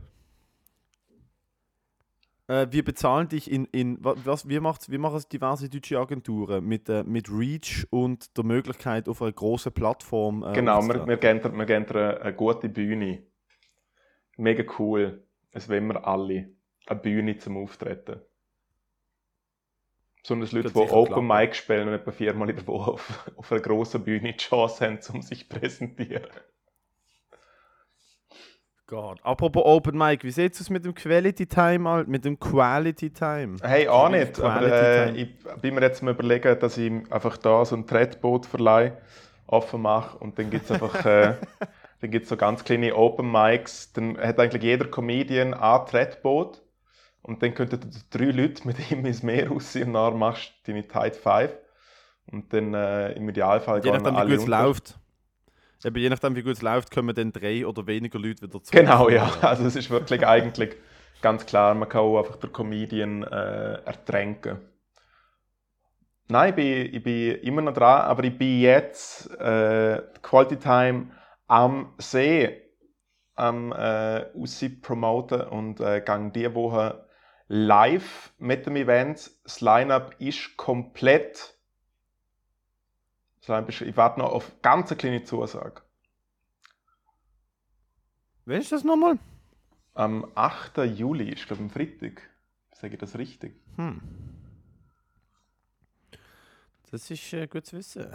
Äh, 2.48 2.68
wir 2.72 2.84
bezahlen 2.84 3.28
dich 3.30 3.50
in, 3.52 3.66
in 3.66 4.04
wa- 4.04 4.16
was, 4.24 4.48
wie, 4.48 4.60
macht's, 4.60 4.90
wie 4.90 4.98
machen 4.98 5.22
diverse 5.32 5.70
deutsche 5.70 6.00
Agenturen 6.00 6.66
mit, 6.66 6.90
äh, 6.90 7.04
mit 7.04 7.30
Reach 7.30 7.86
und 7.90 8.36
der 8.38 8.44
Möglichkeit 8.44 9.08
auf 9.10 9.22
einer 9.22 9.32
großen 9.32 9.72
Plattform 9.72 10.44
äh, 10.44 10.54
Genau, 10.54 10.82
wir, 10.82 11.08
wir 11.08 11.18
geben 11.18 11.42
dir, 11.42 11.54
wir 11.54 11.66
geben 11.66 11.86
dir 11.86 11.96
eine, 11.96 12.22
eine 12.22 12.34
gute 12.36 12.70
Bühne. 12.70 13.24
Mega 14.38 14.64
cool. 14.80 15.24
Es 15.52 15.68
wollen 15.70 15.88
wir 15.88 16.06
alle. 16.08 16.50
Eine 16.86 17.00
Bühne 17.00 17.38
zum 17.38 17.58
Auftreten. 17.58 18.22
Besonders 20.22 20.52
Leute, 20.52 20.72
die 20.72 20.78
Open 20.78 21.06
klappen. 21.14 21.28
Mic 21.28 21.56
spielen 21.56 21.88
und 21.88 21.94
etwa 21.94 22.12
viermal 22.12 22.50
in 22.50 22.58
der 22.58 22.68
Woche 22.68 22.92
auf, 22.92 23.32
auf 23.38 23.52
einer 23.52 23.62
grossen 23.62 24.04
Bühne 24.04 24.34
die 24.34 24.38
Chance 24.38 24.86
haben, 24.86 25.00
um 25.14 25.22
sich 25.22 25.48
zu 25.50 25.58
präsentieren. 25.58 26.28
Gott. 28.88 29.20
Apropos 29.22 29.64
Open 29.66 29.98
Mic, 29.98 30.24
wie 30.24 30.32
sieht 30.32 30.60
es 30.60 30.70
mit 30.70 30.86
dem 30.86 30.96
Quality 30.96 31.46
Time, 31.46 31.90
Alt- 31.90 32.08
mit 32.08 32.24
dem 32.24 32.40
Quality 32.40 33.10
Time? 33.10 33.58
Hey, 33.62 33.88
auch 33.88 34.10
nicht. 34.10 34.40
Aber 34.40 34.62
äh, 34.62 35.12
ich 35.12 35.30
bin 35.62 35.76
mir 35.76 35.82
jetzt 35.82 36.02
mal 36.02 36.12
überlegen, 36.12 36.58
dass 36.60 36.78
ich 36.78 36.92
einfach 37.12 37.38
da 37.38 37.66
so 37.66 37.76
ein 37.76 37.86
Tretboot-Verleih 37.86 38.94
offen 39.46 39.82
mache 39.82 40.18
und 40.18 40.40
dann 40.40 40.50
gibt 40.50 40.66
es 40.66 40.72
einfach 40.72 41.06
äh, 41.06 41.36
dann 42.02 42.12
gibt's 42.12 42.30
so 42.30 42.38
ganz 42.38 42.64
kleine 42.64 42.96
Open 42.96 43.32
Mics. 43.32 43.92
Dann 43.94 44.18
hat 44.18 44.40
eigentlich 44.40 44.64
jeder 44.64 44.86
Comedian 44.86 45.54
ein 45.54 45.86
Tretboot 45.86 46.62
und 47.22 47.44
dann 47.44 47.54
könnten 47.54 47.80
drei 48.10 48.26
Leute 48.26 48.66
mit 48.66 48.92
ihm 48.92 49.06
ins 49.06 49.22
Meer 49.22 49.50
rausziehen 49.50 49.88
und 49.88 49.94
dann 49.96 50.18
machst 50.18 50.54
du 50.64 50.72
deine 50.72 50.88
Tide 50.88 51.14
5 51.14 51.52
und 52.32 52.54
dann 52.54 52.74
äh, 52.74 53.12
im 53.14 53.28
Idealfall 53.28 53.84
Je 53.84 53.92
nachdem, 53.92 54.16
wie 54.16 54.36
gut 54.36 54.40
es 54.40 54.48
läuft. 54.48 55.00
Eben, 55.84 55.98
je 55.98 56.10
nachdem, 56.10 56.36
wie 56.36 56.44
gut 56.44 56.54
es 56.54 56.62
läuft, 56.62 56.92
kommen 56.92 57.16
dann 57.16 57.32
drei 57.32 57.66
oder 57.66 57.86
weniger 57.86 58.20
Leute 58.20 58.44
wieder 58.44 58.64
zurück. 58.64 58.72
Genau, 58.72 59.10
ja. 59.10 59.32
Also 59.42 59.66
es 59.66 59.76
ist 59.76 59.90
wirklich 59.90 60.26
eigentlich 60.26 60.76
ganz 61.22 61.46
klar, 61.46 61.74
man 61.76 61.88
kann 61.90 62.02
auch 62.02 62.20
einfach 62.20 62.38
den 62.38 62.52
Comedian 62.52 63.24
äh, 63.24 63.74
ertränken. 63.84 64.60
Nein, 66.30 66.50
ich 66.50 66.56
bin, 66.56 66.96
ich 66.96 67.04
bin 67.04 67.36
immer 67.42 67.62
noch 67.62 67.74
dran, 67.74 68.02
aber 68.02 68.24
ich 68.24 68.38
bin 68.38 68.60
jetzt 68.60 69.30
äh, 69.40 70.02
Quality 70.22 70.58
Time 70.58 71.12
am 71.48 71.94
See 72.00 72.68
am 73.36 73.72
äh, 73.72 74.26
Aussie 74.36 74.70
promoten 74.70 75.42
und 75.42 75.80
äh, 75.80 76.02
gang 76.02 76.34
diese 76.34 76.56
Woche 76.56 77.06
live 77.48 78.34
mit 78.40 78.66
dem 78.66 78.76
Event. 78.76 79.32
Das 79.44 79.62
Line-Up 79.62 80.16
ist 80.20 80.58
komplett. 80.58 81.57
Ich 83.50 83.98
warte 83.98 84.20
noch 84.20 84.32
auf 84.32 84.62
ganz 84.62 84.92
eine 84.92 84.98
kleine 84.98 85.24
Zusage. 85.24 85.82
Wer 88.46 88.60
ist 88.60 88.72
das 88.72 88.84
nochmal? 88.84 89.18
Am 89.94 90.32
8. 90.36 90.78
Juli, 90.80 91.30
ist 91.30 91.48
glaube 91.48 91.64
ich 91.64 91.70
am 91.70 91.70
Freitag. 91.70 92.22
Sage 92.74 92.94
ich 92.94 93.00
das 93.00 93.18
richtig? 93.18 93.60
Hm. 93.78 94.02
Das 96.92 97.10
ist 97.10 97.34
äh, 97.34 97.48
gut 97.48 97.66
zu 97.66 97.78
wissen. 97.78 98.08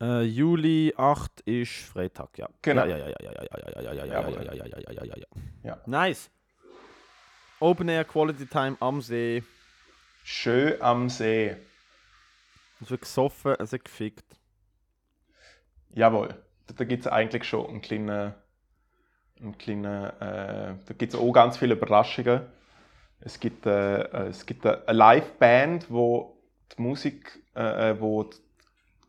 äh, 0.00 0.22
Juli 0.22 0.92
8 0.96 1.40
ist 1.42 1.72
Freitag, 1.92 2.38
ja. 2.38 2.48
Genau. 2.62 2.84
Ja, 2.84 2.96
ja, 2.96 3.08
ja, 3.08 3.16
ja, 3.20 3.32
ja, 3.32 3.42
ja, 3.42 3.80
ja, 3.80 3.92
ja, 3.92 3.92
ja, 3.92 4.04
ja, 4.04 4.04
ja, 4.04 4.42
ja, 4.42 4.54
ja, 4.54 4.66
ja, 4.66 4.92
ja, 4.92 5.04
ja, 5.04 5.14
ja. 5.16 5.26
Ja. 5.64 5.80
Nice. 5.86 6.30
Open 7.60 7.88
Air 7.88 8.04
Quality 8.04 8.46
Time 8.46 8.76
am 8.80 9.00
See. 9.00 9.42
Schön 10.22 10.80
am 10.82 11.08
See. 11.08 11.56
Es 12.80 12.90
wird 12.90 13.02
gesoffen, 13.02 13.54
es 13.58 13.72
wird 13.72 13.84
gefickt. 13.84 14.36
Jawohl. 15.94 16.28
Da, 16.66 16.74
da 16.74 16.84
gibt 16.84 17.02
es 17.06 17.06
eigentlich 17.12 17.44
schon 17.44 17.66
einen 17.68 17.80
kleinen. 17.80 18.34
Einen 19.40 19.56
kleinen 19.56 19.84
äh, 20.20 20.74
da 20.84 20.94
gibt 20.96 21.14
es 21.14 21.18
auch 21.18 21.32
ganz 21.32 21.56
viele 21.58 21.74
Überraschungen. 21.74 22.42
Es 23.20 23.38
gibt, 23.40 23.66
äh, 23.66 24.02
äh, 24.02 24.28
es 24.28 24.46
gibt 24.46 24.66
eine 24.66 24.82
Live-Band, 24.92 25.90
wo 25.90 26.38
die 26.76 26.82
Musik, 26.82 27.42
äh, 27.54 27.90
äh, 27.90 28.00
wo 28.00 28.24
die 28.24 28.36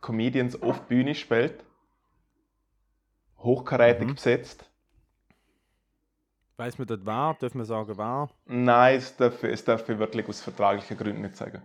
Comedians 0.02 0.62
auf 0.62 0.82
die 0.82 0.96
Bühne 0.96 1.16
spielt. 1.16 1.64
Hochkarätig 3.40 4.08
Mhm. 4.10 4.16
besetzt. 4.16 4.70
Weiß 6.58 6.78
man 6.78 6.88
dort 6.88 7.06
wer? 7.06 7.36
Dürfen 7.42 7.58
wir 7.60 7.66
sagen 7.66 7.98
wer? 7.98 8.30
Nein, 8.46 8.98
es 8.98 9.16
darf, 9.16 9.44
es 9.44 9.64
darf 9.64 9.88
ich 9.88 9.98
wirklich 9.98 10.28
aus 10.28 10.42
vertraglichen 10.42 10.98
Gründen 10.98 11.22
nicht 11.22 11.38
sagen. 11.38 11.62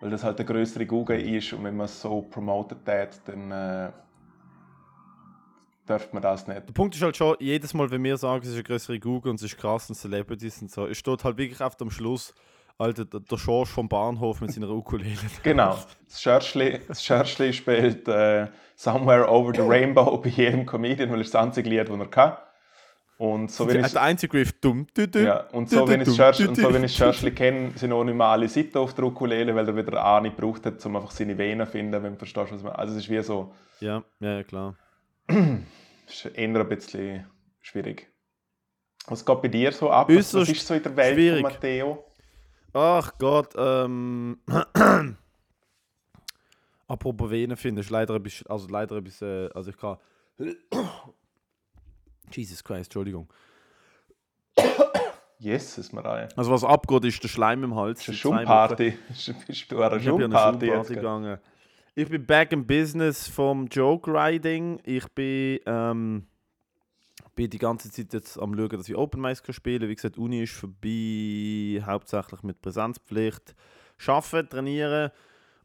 Weil 0.00 0.10
das 0.10 0.24
halt 0.24 0.38
der 0.38 0.46
größere 0.46 0.86
Google 0.86 1.20
ist 1.20 1.52
und 1.52 1.64
wenn 1.64 1.76
man 1.76 1.86
es 1.86 2.00
so 2.00 2.22
promotet 2.22 2.86
hat, 2.86 3.20
dann 3.26 3.50
äh, 3.50 3.92
darf 5.86 6.12
man 6.12 6.22
das 6.22 6.46
nicht. 6.46 6.66
Der 6.68 6.72
Punkt 6.72 6.94
ist 6.94 7.02
halt 7.02 7.16
schon, 7.16 7.36
jedes 7.38 7.74
Mal, 7.74 7.90
wenn 7.90 8.02
wir 8.02 8.16
sagen, 8.16 8.42
es 8.42 8.48
ist 8.50 8.54
eine 8.54 8.64
größere 8.64 8.98
Google 8.98 9.30
und 9.30 9.36
es 9.36 9.44
ist 9.44 9.56
krass 9.56 9.88
und 9.88 9.94
Celebrities 9.94 10.62
und 10.62 10.70
so, 10.70 10.86
es 10.86 10.98
steht 10.98 11.24
halt 11.24 11.36
wirklich 11.36 11.60
auf 11.60 11.76
dem 11.76 11.90
Schluss, 11.90 12.34
Alter, 12.76 13.04
der, 13.04 13.20
George 13.20 13.70
vom 13.70 13.88
Bahnhof 13.88 14.40
mit 14.40 14.52
seiner 14.52 14.68
Ukulele. 14.68 15.16
Genau. 15.44 15.78
Das 16.08 16.20
Schörschli, 16.20 16.80
das 16.88 17.04
Schörschli 17.04 17.52
spielt 17.52 18.08
äh, 18.08 18.48
Somewhere 18.74 19.30
Over 19.30 19.52
the 19.54 19.60
Rainbow 19.60 20.18
bei 20.22 20.30
jedem 20.30 20.66
Comedian, 20.66 21.12
weil 21.12 21.20
es 21.20 21.30
das 21.30 21.40
einzige 21.40 21.70
Lied, 21.70 21.88
das 21.88 21.96
er 21.96 22.06
kann. 22.08 22.36
Und 23.16 23.50
so 23.50 23.66
wenn 23.66 23.76
Der, 23.76 23.86
ich 23.86 23.92
der 23.92 24.02
einzige 24.02 24.36
Griff, 24.36 24.52
dumm, 24.60 24.86
du, 24.92 25.06
du. 25.06 25.24
Ja, 25.24 25.44
und 25.52 25.70
so, 25.70 25.86
wenn 25.86 26.00
ich 26.00 26.96
Schörschli, 26.96 27.30
kenne, 27.30 27.70
sind 27.76 27.92
auch 27.92 28.02
nicht 28.02 28.16
mehr 28.16 28.26
alle 28.26 28.48
Seiten 28.48 28.76
auf 28.78 28.92
der 28.94 29.04
Ukulele, 29.04 29.54
weil 29.54 29.68
er 29.68 29.76
wieder 29.76 30.20
nicht 30.20 30.36
gebraucht 30.36 30.66
hat, 30.66 30.84
um 30.84 30.96
einfach 30.96 31.12
seine 31.12 31.38
Venen 31.38 31.64
zu 31.66 31.72
finden, 31.72 32.02
wenn 32.02 32.12
du 32.12 32.18
verstehst, 32.18 32.52
was 32.52 32.62
man... 32.62 32.72
Also 32.72 32.94
es 32.94 33.04
ist 33.04 33.10
wie 33.10 33.22
so... 33.22 33.54
Ja, 33.80 34.02
ja, 34.18 34.42
klar. 34.42 34.74
ist 36.08 36.26
eher 36.26 36.60
ein 36.60 36.68
bisschen 36.68 37.26
schwierig. 37.60 38.10
Was 39.06 39.24
geht 39.24 39.42
bei 39.42 39.48
dir 39.48 39.72
so 39.72 39.90
ab? 39.90 40.08
Was, 40.08 40.34
was 40.34 40.48
ist 40.48 40.66
so 40.66 40.74
in 40.74 40.82
der 40.82 40.96
Welt 40.96 41.14
schwierig. 41.14 41.42
von 41.42 41.52
Matteo? 41.52 42.04
Ach 42.72 43.12
Gott, 43.18 43.54
ähm. 43.56 44.38
Apropos 46.88 47.30
Venen 47.30 47.56
finden, 47.56 47.80
ist 47.80 47.90
leider 47.90 48.14
ein 48.14 48.22
bisschen, 48.22 48.46
also 48.48 48.68
leider 48.68 48.96
ein 48.96 49.04
bisschen, 49.04 49.50
also 49.52 49.70
ich 49.70 49.76
kann. 49.76 49.96
Jesus 52.30 52.62
Christ, 52.62 52.86
Entschuldigung. 52.86 53.28
Jesus, 55.38 55.92
Maria. 55.92 56.28
Also 56.36 56.50
was 56.50 56.64
abgeht, 56.64 57.04
ist 57.04 57.22
der 57.22 57.28
Schleim 57.28 57.64
im 57.64 57.74
Hals. 57.74 58.04
Das 58.04 58.14
ist 58.14 58.24
eine 58.24 58.34
Wochen. 58.34 58.40
Schumparty. 58.46 58.98
Bist 59.46 59.70
du 59.70 59.82
an 59.82 59.98
Ich 59.98 60.06
bin 60.06 60.32
an 60.32 60.58
eine 60.58 60.60
Schumparty 60.60 60.94
gegangen. 60.94 61.38
Ich 61.94 62.08
bin 62.08 62.24
back 62.26 62.52
in 62.52 62.66
business 62.66 63.28
vom 63.28 63.66
Joke 63.66 64.10
Riding. 64.10 64.80
Ich 64.84 65.06
bin, 65.08 65.60
ähm, 65.66 66.26
bin 67.36 67.50
die 67.50 67.58
ganze 67.58 67.90
Zeit 67.90 68.12
jetzt 68.12 68.38
am 68.38 68.54
schauen, 68.56 68.68
dass 68.70 68.88
ich 68.88 68.96
Open 68.96 69.20
Mics 69.20 69.42
kann 69.42 69.54
spielen 69.54 69.88
Wie 69.88 69.94
gesagt, 69.94 70.18
Uni 70.18 70.42
ist 70.42 70.54
vorbei, 70.54 71.82
hauptsächlich 71.84 72.42
mit 72.42 72.60
Präsenzpflicht. 72.62 73.54
Arbeiten, 74.06 74.48
trainieren 74.48 75.10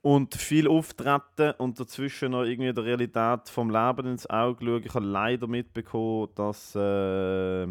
und 0.02 0.36
viel 0.36 0.68
auftreten 0.68 1.54
und 1.58 1.80
dazwischen 1.80 2.32
noch 2.32 2.44
irgendwie 2.44 2.74
der 2.74 2.86
Realität 2.86 3.50
vom 3.50 3.70
Leben 3.70 4.08
ins 4.08 4.30
Auge 4.30 4.66
schauen. 4.66 4.84
Ich 4.86 4.94
habe 4.94 5.06
leider 5.06 5.48
mitbekommen, 5.48 6.30
dass 6.36 6.76
äh, 6.76 7.68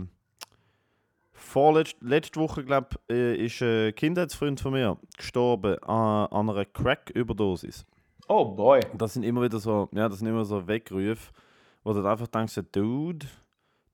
vorletzte 1.32 2.04
letzte 2.04 2.40
Woche, 2.40 2.64
glaube 2.64 2.88
ich, 3.08 3.14
äh, 3.14 3.44
ist 3.46 3.62
ein 3.62 3.94
Kindheitsfreund 3.94 4.60
von 4.60 4.72
mir 4.72 4.98
gestorben 5.16 5.82
an, 5.84 6.26
an 6.26 6.50
einer 6.50 6.64
Crack-Überdosis. 6.66 7.86
Oh 8.28 8.44
boy. 8.44 8.80
Das 8.94 9.14
sind 9.14 9.22
immer 9.22 9.42
wieder 9.42 9.58
so, 9.58 9.88
ja, 9.92 10.08
das 10.08 10.18
sind 10.18 10.28
immer 10.28 10.44
so 10.44 10.66
Wegrufe, 10.68 11.32
wo 11.82 11.94
du 11.94 12.06
einfach 12.06 12.26
denkst, 12.26 12.60
Dude, 12.72 13.26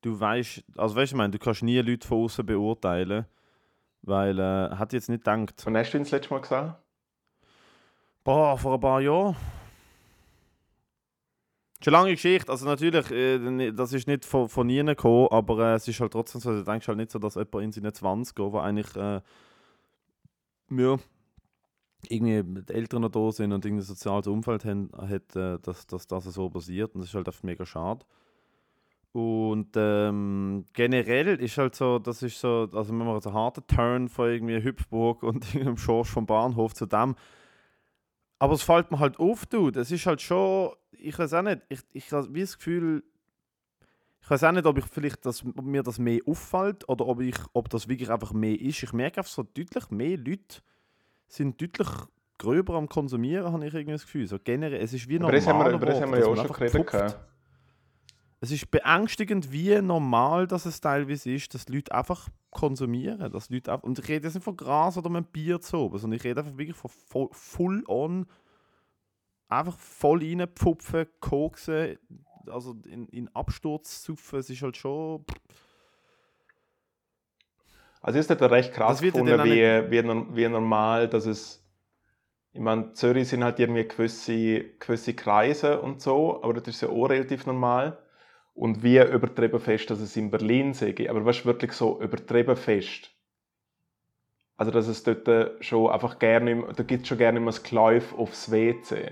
du 0.03 0.18
weißt, 0.18 0.64
also 0.77 0.97
weißt 0.97 1.12
du, 1.12 1.14
ich 1.14 1.18
meine, 1.18 1.31
du 1.31 1.38
kannst 1.38 1.62
nie 1.62 1.79
Leute 1.79 2.07
von 2.07 2.25
außen 2.25 2.44
beurteilen, 2.44 3.27
weil 4.03 4.37
äh, 4.40 4.70
hat 4.70 4.92
jetzt 4.92 5.09
nicht 5.09 5.25
gedacht, 5.25 5.62
Wann 5.64 5.77
hast 5.77 5.92
du 5.92 5.99
ihn 5.99 6.03
das 6.03 6.11
letzte 6.11 6.35
Mal 6.35 6.40
gesehen? 6.40 6.75
Boah, 8.24 8.58
vor 8.58 8.75
ein 8.75 8.81
paar 8.81 9.00
Jahren. 9.00 9.37
Schon 11.83 11.92
lange 11.92 12.12
Geschichte, 12.12 12.50
also 12.50 12.64
natürlich, 12.64 13.10
äh, 13.10 13.70
das 13.72 13.92
ist 13.92 14.08
nicht 14.08 14.25
von, 14.25 14.48
von 14.48 14.66
nie 14.66 14.83
gekommen, 14.83 15.29
aber 15.31 15.72
äh, 15.72 15.75
es 15.75 15.87
ist 15.87 16.00
halt 16.00 16.14
trotzdem 16.14 16.40
so, 16.40 16.50
du 16.50 16.64
denkst 16.64 16.88
halt 16.88 16.96
nicht 16.96 17.10
so, 17.10 17.18
dass 17.18 17.35
jemand 17.35 17.62
in 17.62 17.72
seinen 17.72 17.92
20 17.92 18.35
der 18.35 18.62
eigentlich, 18.62 18.96
äh, 18.96 19.20
ja, 20.70 20.96
irgendwie 22.08 22.42
mit 22.42 22.70
Eltern 22.70 23.02
noch 23.02 23.10
da 23.10 23.31
sind 23.31 23.52
und 23.52 23.64
irgendein 23.66 23.85
soziales 23.85 24.27
Umfeld 24.27 24.64
haben, 24.64 24.90
hat, 24.96 25.37
äh, 25.37 25.58
dass, 25.58 25.87
dass 25.87 26.06
das 26.06 26.25
so 26.25 26.48
passiert 26.48 26.94
und 26.94 27.02
das 27.02 27.10
ist 27.10 27.14
halt 27.14 27.29
einfach 27.29 27.42
mega 27.42 27.66
schade. 27.66 28.06
Und 29.12 29.68
ähm, 29.77 30.64
generell 30.72 31.38
ist 31.38 31.58
halt 31.58 31.75
so, 31.75 31.98
das 31.98 32.22
ist 32.22 32.40
so, 32.40 32.68
also 32.72 32.88
wenn 32.88 33.06
man 33.06 33.20
so 33.20 33.29
einen 33.29 33.38
harten 33.38 33.66
Turn 33.66 34.08
von 34.08 34.31
irgendwie 34.31 34.62
Hüpfburg 34.62 35.22
und 35.22 35.44
irgendeinem 35.54 35.77
Schorsch 35.77 36.08
vom 36.08 36.25
Bahnhof 36.25 36.72
zu 36.75 36.87
dem. 36.87 37.14
Aber 38.45 38.53
es 38.53 38.63
fällt 38.63 38.90
mir 38.90 38.99
halt 38.99 39.19
auf, 39.19 39.47
du, 39.47 39.71
das 39.71 39.90
ist 39.90 40.05
halt 40.05 40.21
schon, 40.21 40.73
ich 40.92 41.19
weiß 41.19 41.33
auch 41.33 41.40
nicht, 41.40 41.63
ich, 41.71 41.81
ich 41.95 42.13
habe 42.13 42.29
wie 42.35 42.42
das 42.42 42.59
Gefühl, 42.59 43.03
ich 44.21 44.29
weiß 44.29 44.45
auch 44.45 44.53
nicht, 44.53 44.67
ob 44.67 44.77
ich 44.77 44.85
vielleicht 44.85 45.25
das, 45.25 45.42
mir 45.63 45.83
das 45.83 45.99
mehr 45.99 46.21
auffällt 46.27 46.87
oder 46.87 47.07
ob, 47.07 47.23
ich, 47.23 47.38
ob 47.55 47.71
das 47.71 47.88
wirklich 47.88 48.11
einfach 48.11 48.35
mehr 48.35 48.61
ist. 48.61 48.83
Ich 48.83 48.92
merke 48.92 49.21
einfach 49.21 49.33
so 49.33 49.45
deutlich, 49.45 49.88
mehr 49.88 50.19
Leute 50.19 50.59
sind 51.27 51.59
deutlich 51.59 51.88
gröber 52.37 52.75
am 52.75 52.87
Konsumieren, 52.87 53.51
habe 53.51 53.67
ich 53.67 53.73
irgendwie 53.73 53.92
das 53.92 54.03
Gefühl. 54.03 54.27
So 54.27 54.37
generell, 54.38 54.79
es 54.79 54.92
ist 54.92 55.09
wie 55.09 55.19
normal. 55.19 55.31
Aber 55.73 55.87
das 55.87 56.03
haben 56.03 56.13
wir, 56.13 56.19
ja 56.19 56.27
auch 56.27 56.37
schon 56.37 56.49
geredet. 56.49 57.17
Es 58.45 58.51
ist 58.51 58.71
beängstigend, 58.71 59.53
wie 59.53 59.81
normal 59.81 60.47
das 60.47 60.67
es 60.67 60.79
teilweise 60.79 61.33
ist, 61.33 61.55
dass 61.55 61.67
Leute 61.71 61.95
einfach 61.95 62.29
konsumieren. 62.51 63.33
Dass 63.33 63.49
Leute 63.49 63.73
einfach, 63.73 63.85
und 63.85 63.99
ich 63.99 64.07
rede 64.07 64.27
jetzt 64.27 64.35
nicht 64.35 64.45
von 64.45 64.55
Gras 64.55 64.99
oder 64.99 65.09
einem 65.09 65.25
Bier 65.25 65.63
zu 65.63 65.79
oben, 65.79 65.97
sondern 65.97 66.19
ich 66.19 66.25
rede 66.25 66.40
einfach 66.40 66.59
wirklich 66.59 66.77
von 66.77 67.31
full 67.33 67.83
on, 67.88 68.27
einfach 69.49 69.79
voll 69.79 70.19
reinpfupfen, 70.19 71.07
koksen, 71.21 71.99
also 72.47 72.77
in, 72.87 73.09
in 73.09 73.35
Absturz 73.35 74.03
zupfen. 74.03 74.40
Es 74.40 74.51
ist 74.51 74.61
halt 74.61 74.77
schon. 74.77 75.25
Also 78.03 78.19
ist 78.19 78.29
das 78.29 78.42
recht 78.42 78.75
krass 78.75 79.01
gefunden, 79.01 79.42
wie, 79.45 79.90
wie, 79.90 80.37
wie 80.37 80.49
normal, 80.51 81.09
dass 81.09 81.25
es 81.25 81.65
ich 82.53 82.61
meine, 82.61 82.92
Zürich 82.92 83.27
sind 83.27 83.42
halt 83.42 83.59
irgendwie 83.59 83.88
gewisse, 83.88 84.65
gewisse 84.79 85.15
Kreise 85.15 85.81
und 85.81 86.01
so, 86.01 86.40
aber 86.42 86.53
das 86.53 86.69
ist 86.69 86.83
ja 86.83 86.88
auch 86.88 87.07
relativ 87.07 87.47
normal. 87.47 88.04
Und 88.55 88.83
wie 88.83 88.98
übertrieben 88.98 89.59
fest, 89.59 89.90
dass 89.90 90.00
es 90.00 90.17
in 90.17 90.31
Berlin 90.31 90.75
sei. 90.75 90.94
Aber 91.11 91.25
was 91.25 91.44
wirklich 91.44 91.73
so 91.73 92.00
übertrieben 92.00 92.57
fest? 92.57 93.11
Also, 94.57 94.71
dass 94.71 94.87
es 94.87 95.02
dort 95.02 95.29
schon 95.65 95.90
einfach 95.90 96.21
gerne, 96.21 96.73
da 96.77 96.83
gibt 96.85 97.02
es 97.02 97.09
schon 97.09 97.19
gerne 97.19 97.38
immer 97.38 97.50
das 97.50 97.65
Kläuf 97.65 98.17
aufs 98.17 98.52
WC. 98.52 99.11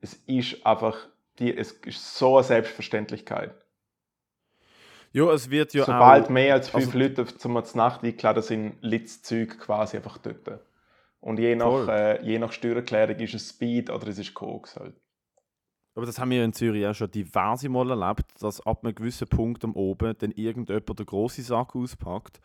Es 0.00 0.14
ist 0.26 0.64
einfach, 0.64 0.96
die, 1.38 1.54
es 1.54 1.72
ist 1.72 2.16
so 2.16 2.38
eine 2.38 2.44
Selbstverständlichkeit. 2.44 3.54
Ja, 5.12 5.30
es 5.32 5.50
wird 5.50 5.74
ja 5.74 5.84
Sobald 5.84 6.26
auch, 6.26 6.30
mehr 6.30 6.54
als 6.54 6.70
fünf 6.70 6.86
also, 6.86 6.98
Leute 6.98 7.26
zum 7.26 7.54
Nacht 7.54 8.04
eingeladen 8.04 8.42
sind, 8.42 8.76
liegt 8.80 9.06
das 9.06 9.22
Zeug 9.22 9.58
quasi 9.58 9.96
einfach 9.96 10.18
dort. 10.18 10.60
Und 11.20 11.38
je 11.38 11.54
nach, 11.56 11.88
äh, 11.88 12.22
je 12.22 12.38
nach 12.38 12.52
Steuererklärung 12.52 13.16
ist 13.16 13.34
es 13.34 13.50
Speed 13.50 13.90
oder 13.90 14.06
es 14.06 14.18
ist 14.18 14.32
Koks 14.32 14.76
halt. 14.76 14.94
Aber 15.94 16.06
das 16.06 16.18
haben 16.18 16.30
wir 16.30 16.44
in 16.44 16.52
Zürich 16.52 16.86
auch 16.86 16.94
schon 16.94 17.10
diverse 17.10 17.68
Mal 17.68 17.90
erlebt, 17.90 18.24
dass 18.40 18.64
ab 18.64 18.84
einem 18.84 18.94
gewissen 18.94 19.28
Punkt 19.28 19.64
am 19.64 19.74
Oben 19.74 20.14
dann 20.18 20.30
irgendjemand 20.30 20.98
den 20.98 21.06
grossen 21.06 21.44
Sack 21.44 21.74
auspackt 21.74 22.40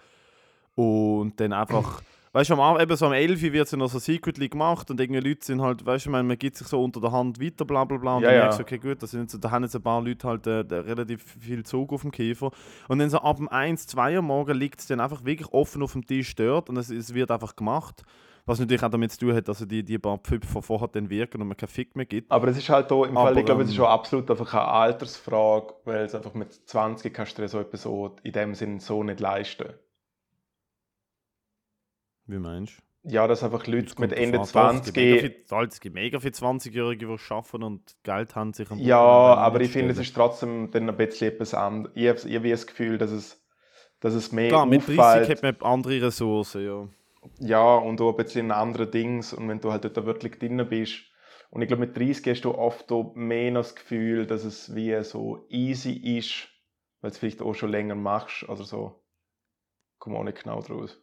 und 0.74 1.40
dann 1.40 1.54
einfach, 1.54 2.02
weißt 2.34 2.50
du, 2.50 2.56
am, 2.56 2.80
eben 2.82 2.96
so 2.98 3.06
am 3.06 3.14
11 3.14 3.42
wird 3.44 3.66
es 3.66 3.72
ja 3.72 3.78
noch 3.78 3.90
so 3.90 4.00
secretly 4.00 4.50
gemacht 4.50 4.90
und 4.90 5.00
irgendwie 5.00 5.30
Leute 5.30 5.46
sind 5.46 5.62
halt, 5.62 5.86
weißt 5.86 6.08
du, 6.08 6.10
man, 6.10 6.26
man 6.26 6.40
gibt 6.40 6.58
sich 6.58 6.68
so 6.68 6.84
unter 6.84 7.00
der 7.00 7.12
Hand 7.12 7.40
weiter, 7.40 7.66
bla 7.66 7.86
bla 7.86 7.98
bla 7.98 8.18
und 8.18 8.24
ja, 8.24 8.30
dann 8.30 8.36
ja. 8.36 8.44
merkst 8.46 8.60
du, 8.60 8.64
okay 8.64 8.80
gut, 8.80 9.04
da, 9.04 9.08
sind 9.08 9.32
jetzt, 9.32 9.44
da 9.44 9.52
haben 9.52 9.64
jetzt 9.64 9.76
ein 9.76 9.84
paar 9.84 10.02
Leute 10.02 10.28
halt 10.28 10.48
äh, 10.48 10.76
relativ 10.76 11.24
viel 11.40 11.64
Zug 11.64 11.94
auf 11.94 12.02
dem 12.02 12.12
Käfer 12.12 12.50
und 12.88 12.98
dann 12.98 13.12
so 13.12 13.20
ab 13.20 13.38
dem 13.38 13.48
1, 13.48 13.86
2 13.88 14.18
Uhr 14.18 14.22
morgen 14.24 14.58
liegt 14.58 14.80
es 14.80 14.88
dann 14.88 15.00
einfach 15.00 15.24
wirklich 15.24 15.54
offen 15.54 15.84
auf 15.84 15.94
dem 15.94 16.06
Tisch 16.06 16.36
dort 16.36 16.70
und 16.70 16.78
es, 16.78 16.90
es 16.90 17.14
wird 17.14 17.30
einfach 17.30 17.56
gemacht 17.56 18.04
was 18.46 18.60
natürlich 18.60 18.84
auch 18.84 18.90
damit 18.90 19.12
zu 19.12 19.20
tun 19.20 19.36
hat, 19.36 19.48
dass 19.48 19.66
die, 19.68 19.84
die 19.84 19.98
paar 19.98 20.20
Pföpfe 20.20 20.48
von 20.48 20.62
vorher 20.62 20.88
dann 20.88 21.10
wirken 21.10 21.42
und 21.42 21.48
man 21.48 21.58
keinen 21.58 21.70
Fick 21.70 21.96
mehr 21.96 22.06
gibt. 22.06 22.32
Aber 22.32 22.48
es 22.48 22.58
ist 22.58 22.70
halt 22.70 22.92
auch, 22.92 23.04
im 23.04 23.16
Fall, 23.16 23.38
ich 23.38 23.46
glaube, 23.46 23.64
es 23.64 23.70
ist 23.70 23.76
schon 23.76 23.86
ähm, 23.86 23.92
absolut 23.92 24.30
einfach 24.30 24.54
eine 24.54 24.68
Altersfrage, 24.68 25.74
weil 25.86 26.06
es 26.06 26.14
einfach 26.14 26.34
mit 26.36 26.54
20 26.54 27.14
kannst 27.14 27.38
du 27.38 27.42
dir 27.42 27.48
so 27.48 27.60
etwas 27.60 27.82
so 27.82 28.16
in 28.24 28.34
dem 28.34 28.54
Sinn 28.54 28.80
so 28.80 29.04
nicht 29.04 29.20
leisten. 29.20 29.74
Wie 32.28 32.38
meinst 32.38 32.78
du? 32.78 32.86
Ja, 33.08 33.28
dass 33.28 33.44
einfach 33.44 33.68
Leute 33.68 33.94
mit 34.00 34.14
Ende 34.14 34.42
20. 34.42 34.98
Es 34.98 35.80
gibt 35.80 35.94
mega 35.94 36.20
viele 36.20 36.34
20-Jährige, 36.34 37.06
die 37.06 37.34
arbeiten 37.34 37.64
und 37.64 37.96
Geld 38.02 38.36
haben 38.36 38.52
sich 38.54 38.70
am 38.72 38.80
Ja, 38.80 38.98
aber 38.98 39.62
ich 39.62 39.72
finde, 39.72 39.92
es 39.92 40.00
ist 40.00 40.16
trotzdem 40.16 40.72
dann 40.72 40.90
ein 40.90 40.98
bisschen 40.98 41.32
etwas 41.32 41.54
anderes. 41.54 41.96
Ich 41.96 42.08
habe, 42.08 42.50
das 42.50 42.66
Gefühl, 42.66 42.98
dass 42.98 43.12
es, 43.12 43.46
dass 44.00 44.16
es 44.16 44.32
mehr 44.32 44.50
Klar, 44.50 44.66
mit 44.66 44.88
30 44.88 45.30
hat 45.30 45.44
man 45.44 45.56
andere 45.62 46.02
Ressourcen, 46.02 46.66
ja 46.66 46.88
ja, 47.40 47.76
und 47.76 48.02
auch 48.02 48.12
ein 48.12 48.18
bisschen 48.18 48.52
andere 48.52 48.88
Dings. 48.88 49.34
Und 49.34 49.48
wenn 49.50 49.62
du 49.62 49.72
halt 49.72 49.84
dort 49.84 50.06
wirklich 50.06 50.40
drin 50.40 50.66
bist, 50.70 51.04
und 51.52 51.62
ich 51.62 51.68
glaube, 51.68 51.86
mit 51.86 51.96
30 51.96 52.28
hast 52.28 52.42
du 52.42 52.56
oft 52.56 52.92
mehr 53.16 53.52
das 53.54 53.76
Gefühl, 53.76 54.26
dass 54.26 54.44
es 54.44 54.76
wie 54.76 55.02
so 55.04 55.46
easy 55.50 56.18
ist, 56.18 56.50
weil 57.02 57.12
du 57.12 57.14
es 57.14 57.18
vielleicht 57.18 57.42
auch 57.42 57.54
schon 57.54 57.70
länger 57.70 57.96
machst 57.96 58.50
oder 58.50 58.64
so. 58.64 59.02
Komm 60.00 60.16
auch 60.16 60.24
nicht 60.24 60.44
genau 60.44 60.62
draus. 60.62 61.00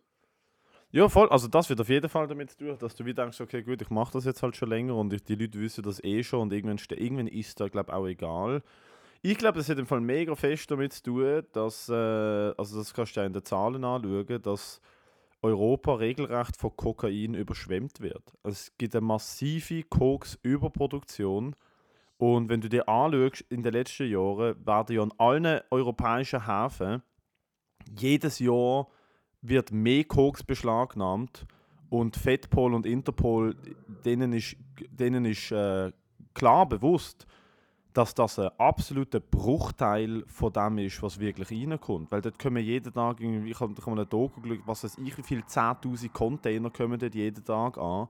Ja, 0.90 1.08
voll. 1.08 1.30
Also 1.30 1.48
das 1.48 1.70
wird 1.70 1.80
auf 1.80 1.88
jeden 1.88 2.10
Fall 2.10 2.26
damit 2.26 2.50
zu 2.50 2.58
tun, 2.58 2.76
dass 2.78 2.94
du 2.94 3.06
wie 3.06 3.14
denkst, 3.14 3.40
okay, 3.40 3.62
gut, 3.62 3.80
ich 3.80 3.88
mache 3.88 4.12
das 4.12 4.26
jetzt 4.26 4.42
halt 4.42 4.54
schon 4.54 4.68
länger 4.68 4.94
und 4.94 5.26
die 5.26 5.34
Leute 5.34 5.58
wissen 5.58 5.82
das 5.82 6.04
eh 6.04 6.22
schon 6.22 6.40
und 6.40 6.52
irgendwann, 6.52 6.78
irgendwann 6.90 7.28
ist 7.28 7.58
da, 7.58 7.68
glaube 7.68 7.90
ich, 7.90 7.96
auch 7.96 8.06
egal. 8.06 8.62
Ich 9.22 9.38
glaube, 9.38 9.56
das 9.56 9.70
hat 9.70 9.78
im 9.78 9.86
Fall 9.86 10.02
mega 10.02 10.34
fest 10.34 10.70
damit 10.70 10.92
zu 10.92 11.02
tun, 11.04 11.42
dass, 11.52 11.88
äh, 11.88 11.94
also 11.94 12.76
das 12.76 12.92
kannst 12.92 13.16
du 13.16 13.20
ja 13.20 13.26
in 13.26 13.32
den 13.32 13.44
Zahlen 13.44 13.84
anschauen, 13.84 14.42
dass 14.42 14.82
Europa 15.42 15.94
regelrecht 15.94 16.56
von 16.56 16.76
Kokain 16.76 17.34
überschwemmt 17.34 18.00
wird. 18.00 18.32
Also 18.42 18.54
es 18.54 18.72
gibt 18.78 18.94
eine 18.94 19.04
massive 19.04 19.82
Koks-Überproduktion. 19.82 21.56
Und 22.16 22.48
wenn 22.48 22.60
du 22.60 22.68
dir 22.68 22.88
anschaust, 22.88 23.44
in 23.48 23.62
den 23.62 23.72
letzten 23.72 24.08
Jahren 24.08 24.64
werden 24.64 24.96
ja 24.96 25.02
an 25.02 25.12
allen 25.18 25.60
europäischen 25.70 26.46
Häfen 26.46 27.02
jedes 27.98 28.38
Jahr 28.38 28.88
wird 29.40 29.72
mehr 29.72 30.04
Koks 30.04 30.42
beschlagnahmt 30.42 31.46
und 31.90 32.16
Fedpol 32.16 32.74
und 32.74 32.86
Interpol, 32.86 33.56
denen 34.04 34.32
ist, 34.32 34.56
denen 34.90 35.24
ist 35.24 35.50
äh, 35.50 35.92
klar 36.34 36.68
bewusst, 36.68 37.26
dass 37.92 38.14
das 38.14 38.38
ein 38.38 38.50
absoluter 38.58 39.20
Bruchteil 39.20 40.24
von 40.26 40.52
dem 40.52 40.78
ist, 40.78 41.02
was 41.02 41.18
wirklich 41.18 41.50
reinkommt. 41.50 42.10
Weil 42.10 42.22
dort 42.22 42.38
kommen 42.38 42.62
jeden 42.62 42.92
Tag, 42.92 43.20
ich 43.20 43.60
habe 43.60 43.74
hab 43.74 43.88
eine 43.88 44.06
Doku 44.06 44.40
geschaut, 44.40 44.60
was 44.66 44.84
weiß 44.84 44.98
ich, 44.98 45.18
wie 45.18 45.22
viele 45.22 45.42
10'000 45.42 46.10
Container 46.10 46.70
kommen 46.70 46.98
dort 46.98 47.14
jeden 47.14 47.44
Tag 47.44 47.78
an. 47.78 48.08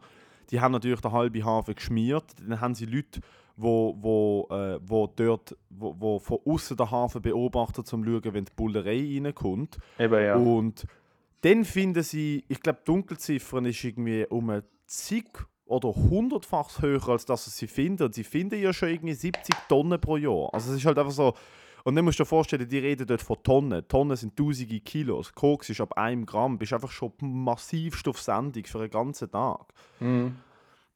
Die 0.51 0.61
haben 0.61 0.73
natürlich 0.73 1.01
den 1.01 1.13
halben 1.13 1.45
Hafen 1.45 1.75
geschmiert. 1.75 2.25
Dann 2.41 2.61
haben 2.61 2.75
sie 2.75 2.87
Leute, 2.87 3.21
wo, 3.57 3.97
wo, 3.99 4.49
äh, 4.55 4.79
wo 4.83 5.07
dort, 5.07 5.57
wo, 5.71 5.95
wo 5.99 6.19
von 6.19 6.39
außen 6.45 6.77
den 6.77 6.91
Hafen 6.91 7.23
beobachten, 7.23 7.81
um 7.81 7.85
zu 7.85 7.97
schauen, 7.97 8.35
wenn 8.35 8.45
die 8.45 8.53
Bullerei 8.55 9.21
reinkommt. 9.21 9.79
Eben, 9.99 10.25
ja. 10.25 10.37
Und 10.37 10.87
dann 11.41 11.65
finden 11.65 12.03
sie, 12.03 12.45
ich 12.49 12.61
glaube, 12.61 12.81
die 12.83 12.85
Dunkelziffern 12.85 13.65
ist 13.65 13.83
irgendwie 13.83 14.27
um 14.27 14.63
zig 14.87 15.27
oder 15.73 15.89
hundertfach 15.89 16.83
höher, 16.83 17.09
als 17.09 17.25
das, 17.25 17.47
was 17.47 17.57
sie 17.57 17.67
finden. 17.67 18.13
Sie 18.13 18.25
finden 18.25 18.61
ja 18.61 18.73
schon 18.73 18.91
irgendwie 18.91 19.15
70 19.15 19.55
Tonnen 19.69 19.99
pro 19.99 20.19
Jahr. 20.19 20.51
Also 20.53 20.71
es 20.71 20.79
ist 20.79 20.85
halt 20.85 20.99
einfach 20.99 21.13
so. 21.13 21.33
Und 21.85 21.97
dann 21.97 22.05
musst 22.05 22.19
du 22.19 22.23
dir 22.23 22.29
vorstellen, 22.29 22.69
die 22.69 22.79
reden 22.79 23.07
dort 23.07 23.23
von 23.23 23.43
Tonnen. 23.43 23.89
Tonnen 23.89 24.17
sind 24.17 24.37
tausende 24.37 24.79
Kilos. 24.81 25.35
Koks 25.35 25.71
ist 25.71 25.81
ab 25.81 25.97
einem 25.97 26.27
Gramm. 26.27 26.59
Bist 26.59 26.75
einfach 26.75 26.91
schon 26.91 27.13
massivst 27.21 28.07
auf 28.07 28.21
Sendung 28.21 28.65
für 28.65 28.81
einen 28.81 28.91
ganzen 28.91 29.31
Tag. 29.31 29.73
Mhm. 29.99 30.37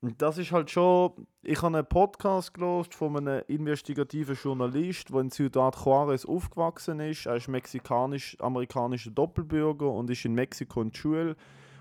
Und 0.02 0.20
das 0.20 0.36
ist 0.36 0.52
halt 0.52 0.70
schon. 0.70 1.26
Ich 1.42 1.62
habe 1.62 1.78
einen 1.78 1.86
Podcast 1.86 2.52
gelesen 2.52 2.92
von 2.92 3.16
einem 3.16 3.42
investigativen 3.48 4.36
Journalist, 4.36 5.08
der 5.08 5.20
in 5.20 5.30
Ciudad 5.30 5.74
Juarez 5.82 6.26
aufgewachsen 6.26 7.00
ist. 7.00 7.26
Er 7.26 7.36
ist 7.36 7.48
mexikanisch-amerikanischer 7.48 9.10
Doppelbürger 9.10 9.90
und 9.90 10.10
ist 10.10 10.24
in 10.26 10.34
Mexiko 10.34 10.82
in 10.82 10.90
der 10.90 10.98
Schule 10.98 11.36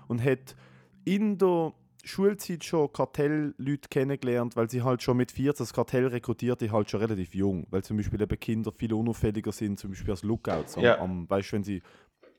und 0.08 0.24
hat 0.24 0.56
in 1.04 1.36
der 1.36 1.74
Schulzeit 2.06 2.64
schon 2.64 2.92
Kartellleute 2.92 3.88
kennengelernt, 3.90 4.56
weil 4.56 4.70
sie 4.70 4.82
halt 4.82 5.02
schon 5.02 5.16
mit 5.16 5.32
14 5.32 5.64
das 5.64 5.72
Kartell 5.72 6.06
rekrutierte 6.06 6.70
halt 6.70 6.90
schon 6.90 7.00
relativ 7.00 7.34
jung, 7.34 7.66
weil 7.70 7.82
zum 7.82 7.96
Beispiel 7.96 8.20
eben 8.20 8.38
Kinder 8.38 8.72
viel 8.72 8.92
unauffälliger 8.92 9.52
sind, 9.52 9.78
zum 9.78 9.90
Beispiel 9.90 10.12
als 10.12 10.22
Lookouts, 10.22 10.76
am, 10.76 10.84
ja. 10.84 10.98
am, 10.98 11.28
weißt, 11.28 11.52
wenn 11.52 11.64
sie 11.64 11.82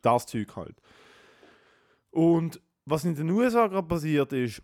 das 0.01 0.25
Zeug 0.25 0.55
halt. 0.55 0.75
Und 2.11 2.61
was 2.85 3.03
in 3.03 3.15
den 3.15 3.29
USA 3.29 3.67
gerade 3.67 3.87
passiert 3.87 4.31
ist, 4.31 4.63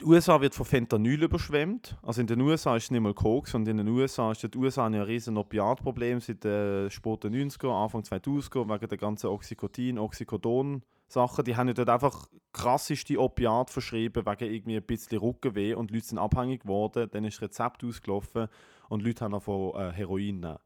die 0.00 0.04
USA 0.04 0.40
wird 0.40 0.54
von 0.54 0.64
Fentanyl 0.66 1.22
überschwemmt. 1.22 1.96
Also 2.02 2.20
in 2.20 2.26
den 2.26 2.40
USA 2.40 2.76
ist 2.76 2.84
es 2.84 2.90
nicht 2.90 3.00
mal 3.00 3.14
Koks, 3.14 3.54
und 3.54 3.66
in 3.66 3.78
den 3.78 3.88
USA 3.88 4.32
ist 4.32 4.42
die 4.42 4.58
USA 4.58 4.86
ein 4.86 4.94
riesen 4.94 5.36
Opiatproblem 5.36 6.20
seit 6.20 6.44
den 6.44 6.90
späten 6.90 7.34
90er, 7.34 7.70
Anfang 7.70 8.02
2000er, 8.02 8.68
wegen 8.68 8.88
der 8.88 8.98
ganzen 8.98 9.28
Oxycotin, 9.28 9.98
Oxycodon 9.98 10.82
Sachen, 11.12 11.44
die 11.44 11.56
haben 11.56 11.68
ja 11.68 11.74
dort 11.74 11.90
einfach 11.90 12.26
krasseste 12.52 13.18
Opiat 13.18 13.70
verschrieben, 13.70 14.24
wegen 14.26 14.52
irgendwie 14.52 14.76
ein 14.76 14.82
bisschen 14.82 15.18
Rückenweh 15.18 15.74
und 15.74 15.90
Leute 15.90 16.06
sind 16.06 16.18
abhängig 16.18 16.62
geworden, 16.62 17.08
dann 17.12 17.24
ist 17.24 17.36
das 17.36 17.42
Rezept 17.42 17.84
ausgelaufen 17.84 18.48
und 18.88 19.02
Leute 19.02 19.24
haben 19.24 19.40
von 19.40 19.74
äh, 19.74 19.92
Heroin 19.92 20.40
genommen. 20.40 20.58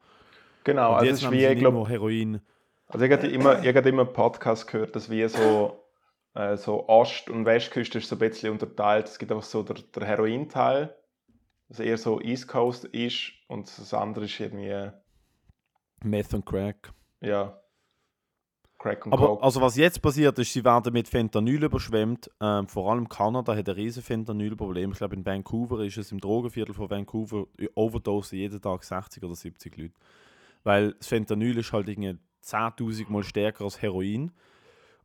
Genau, 0.64 0.92
und 0.92 0.98
also 0.98 1.12
es 1.12 1.22
ist 1.22 1.30
wie, 1.30 1.44
ich 1.44 1.58
glaube, 1.58 1.88
Heroin. 1.88 2.40
Also 2.88 3.04
ich 3.04 3.12
habe 3.12 3.26
immer, 3.26 3.62
ich 3.62 3.76
habe 3.76 3.88
immer 3.88 4.02
einen 4.02 4.12
Podcast 4.12 4.66
gehört, 4.66 4.94
dass 4.96 5.10
wir 5.10 5.28
so, 5.28 5.84
äh, 6.34 6.56
so 6.56 6.88
Ost- 6.88 7.28
und 7.28 7.44
Westküste 7.44 7.98
ist 7.98 8.08
so 8.08 8.16
ein 8.16 8.20
bisschen 8.20 8.52
unterteilt. 8.52 9.06
Es 9.08 9.18
gibt 9.18 9.32
einfach 9.32 9.44
so 9.44 9.62
der, 9.62 9.76
der 9.94 10.06
Heroin-Teil, 10.06 10.96
was 11.68 11.80
eher 11.80 11.98
so 11.98 12.20
East 12.20 12.48
Coast 12.48 12.84
ist 12.84 13.32
und 13.48 13.66
das 13.66 13.92
andere 13.94 14.24
ist 14.24 14.38
irgendwie... 14.38 14.90
Meth 16.04 16.34
und 16.34 16.46
Crack. 16.46 16.92
Ja, 17.20 17.60
Crack 18.78 19.06
und 19.06 19.12
Aber 19.12 19.26
Coke. 19.26 19.42
also 19.42 19.60
was 19.60 19.76
jetzt 19.76 20.02
passiert 20.02 20.38
ist, 20.38 20.52
sie 20.52 20.64
werden 20.64 20.92
mit 20.92 21.08
Fentanyl 21.08 21.64
überschwemmt. 21.64 22.30
Ähm, 22.40 22.68
vor 22.68 22.90
allem 22.90 23.08
Kanada 23.08 23.56
hat 23.56 23.68
ein 23.68 23.74
riesen 23.74 24.02
Fentanyl-Problem. 24.02 24.92
Ich 24.92 24.98
glaube 24.98 25.16
in 25.16 25.24
Vancouver 25.24 25.80
ist 25.80 25.96
es 25.96 26.12
im 26.12 26.20
Drogenviertel 26.20 26.74
von 26.74 26.90
Vancouver 26.90 27.46
overdose 27.74 28.36
jeden 28.36 28.60
Tag 28.60 28.84
60 28.84 29.22
oder 29.22 29.34
70 29.34 29.76
Leute. 29.76 29.94
Weil 30.62 30.92
das 30.92 31.06
Fentanyl 31.06 31.58
ist 31.58 31.72
halt 31.72 31.88
irgendwie 31.88 32.18
10.000 32.44 33.10
Mal 33.10 33.22
stärker 33.22 33.64
als 33.64 33.80
Heroin. 33.80 34.32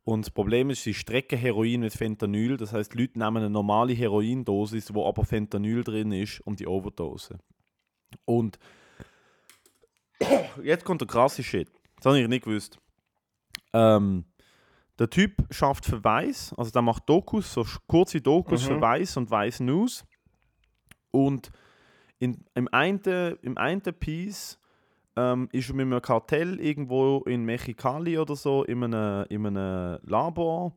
Und 0.04 0.26
das 0.26 0.30
Problem 0.30 0.70
ist, 0.70 0.82
sie 0.82 0.94
strecken 0.94 1.38
Heroin 1.38 1.80
mit 1.80 1.92
Fentanyl. 1.92 2.56
Das 2.56 2.72
heißt, 2.72 2.92
die 2.92 2.98
Leute 2.98 3.18
nehmen 3.18 3.38
eine 3.38 3.50
normale 3.50 3.92
Heroindosis, 3.92 4.92
wo 4.94 5.06
aber 5.06 5.24
Fentanyl 5.24 5.84
drin 5.84 6.10
ist, 6.12 6.40
und 6.40 6.58
die 6.58 6.66
Overdose. 6.66 7.38
Und 8.24 8.58
jetzt 10.62 10.84
kommt 10.84 11.00
der 11.00 11.08
krasse 11.08 11.42
Shit. 11.42 11.70
Das 11.96 12.06
habe 12.06 12.20
ich 12.20 12.28
nicht 12.28 12.44
gewusst. 12.44 12.78
Ähm, 13.72 14.24
der 14.98 15.08
Typ 15.10 15.46
schafft 15.50 15.86
für 15.86 16.02
Weiß, 16.04 16.54
also 16.56 16.70
der 16.70 16.82
macht 16.82 17.08
Dokus, 17.08 17.52
so 17.52 17.64
kurze 17.86 18.20
Dokus 18.20 18.62
Mhm. 18.62 18.66
für 18.66 18.80
Weiß 18.80 19.16
und 19.16 19.30
Weiß 19.30 19.60
News. 19.60 20.04
Und 21.10 21.50
in, 22.18 22.44
im, 22.54 22.68
einen, 22.72 23.00
im 23.42 23.58
einen 23.58 23.80
Piece 23.82 24.58
ähm, 25.16 25.48
ist 25.52 25.68
er 25.68 25.74
mit 25.74 25.86
einem 25.86 26.00
Kartell 26.00 26.60
irgendwo 26.60 27.18
in 27.26 27.44
Mexikali 27.44 28.18
oder 28.18 28.36
so 28.36 28.64
in 28.64 28.84
einem, 28.84 29.26
in 29.28 29.46
einem 29.46 29.98
Labor. 30.04 30.72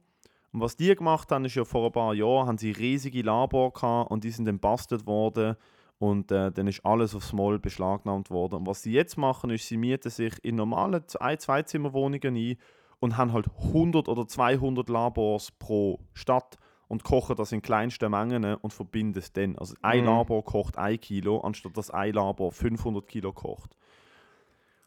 Und 0.51 0.61
was 0.61 0.75
die 0.75 0.95
gemacht 0.95 1.31
haben, 1.31 1.45
ist 1.45 1.55
ja 1.55 1.65
vor 1.65 1.85
ein 1.85 1.91
paar 1.91 2.13
Jahren, 2.13 2.47
haben 2.47 2.57
sie 2.57 2.71
riesige 2.71 3.21
Labor 3.21 3.73
gehabt 3.73 4.09
und 4.11 4.23
die 4.23 4.31
sind 4.31 4.45
dann 4.45 4.59
bastet 4.59 5.05
worden 5.05 5.55
und 5.97 6.31
äh, 6.31 6.51
dann 6.51 6.67
ist 6.67 6.85
alles 6.85 7.13
aufs 7.13 7.33
Mal 7.33 7.59
beschlagnahmt 7.59 8.29
worden. 8.29 8.55
Und 8.55 8.67
was 8.67 8.81
sie 8.81 8.93
jetzt 8.93 9.17
machen, 9.17 9.49
ist, 9.49 9.67
sie 9.67 9.77
mieten 9.77 10.09
sich 10.09 10.33
in 10.43 10.55
normalen 10.55 11.03
ein-, 11.19 11.39
Zwei-Zimmer-Wohnungen 11.39 12.35
ein 12.35 12.57
und 12.99 13.17
haben 13.17 13.33
halt 13.33 13.47
100 13.67 14.07
oder 14.07 14.27
200 14.27 14.89
Labors 14.89 15.51
pro 15.51 15.99
Stadt 16.13 16.57
und 16.87 17.03
kochen 17.03 17.35
das 17.35 17.51
in 17.51 17.61
kleinsten 17.61 18.11
Mengen 18.11 18.43
und 18.55 18.73
verbinden 18.73 19.19
es 19.19 19.33
dann. 19.33 19.57
Also 19.57 19.75
ein 19.81 20.01
Mhm. 20.01 20.05
Labor 20.07 20.43
kocht 20.43 20.77
ein 20.77 20.99
Kilo, 20.99 21.39
anstatt 21.41 21.75
dass 21.77 21.89
ein 21.89 22.13
Labor 22.13 22.51
500 22.51 23.07
Kilo 23.07 23.33
kocht. 23.33 23.75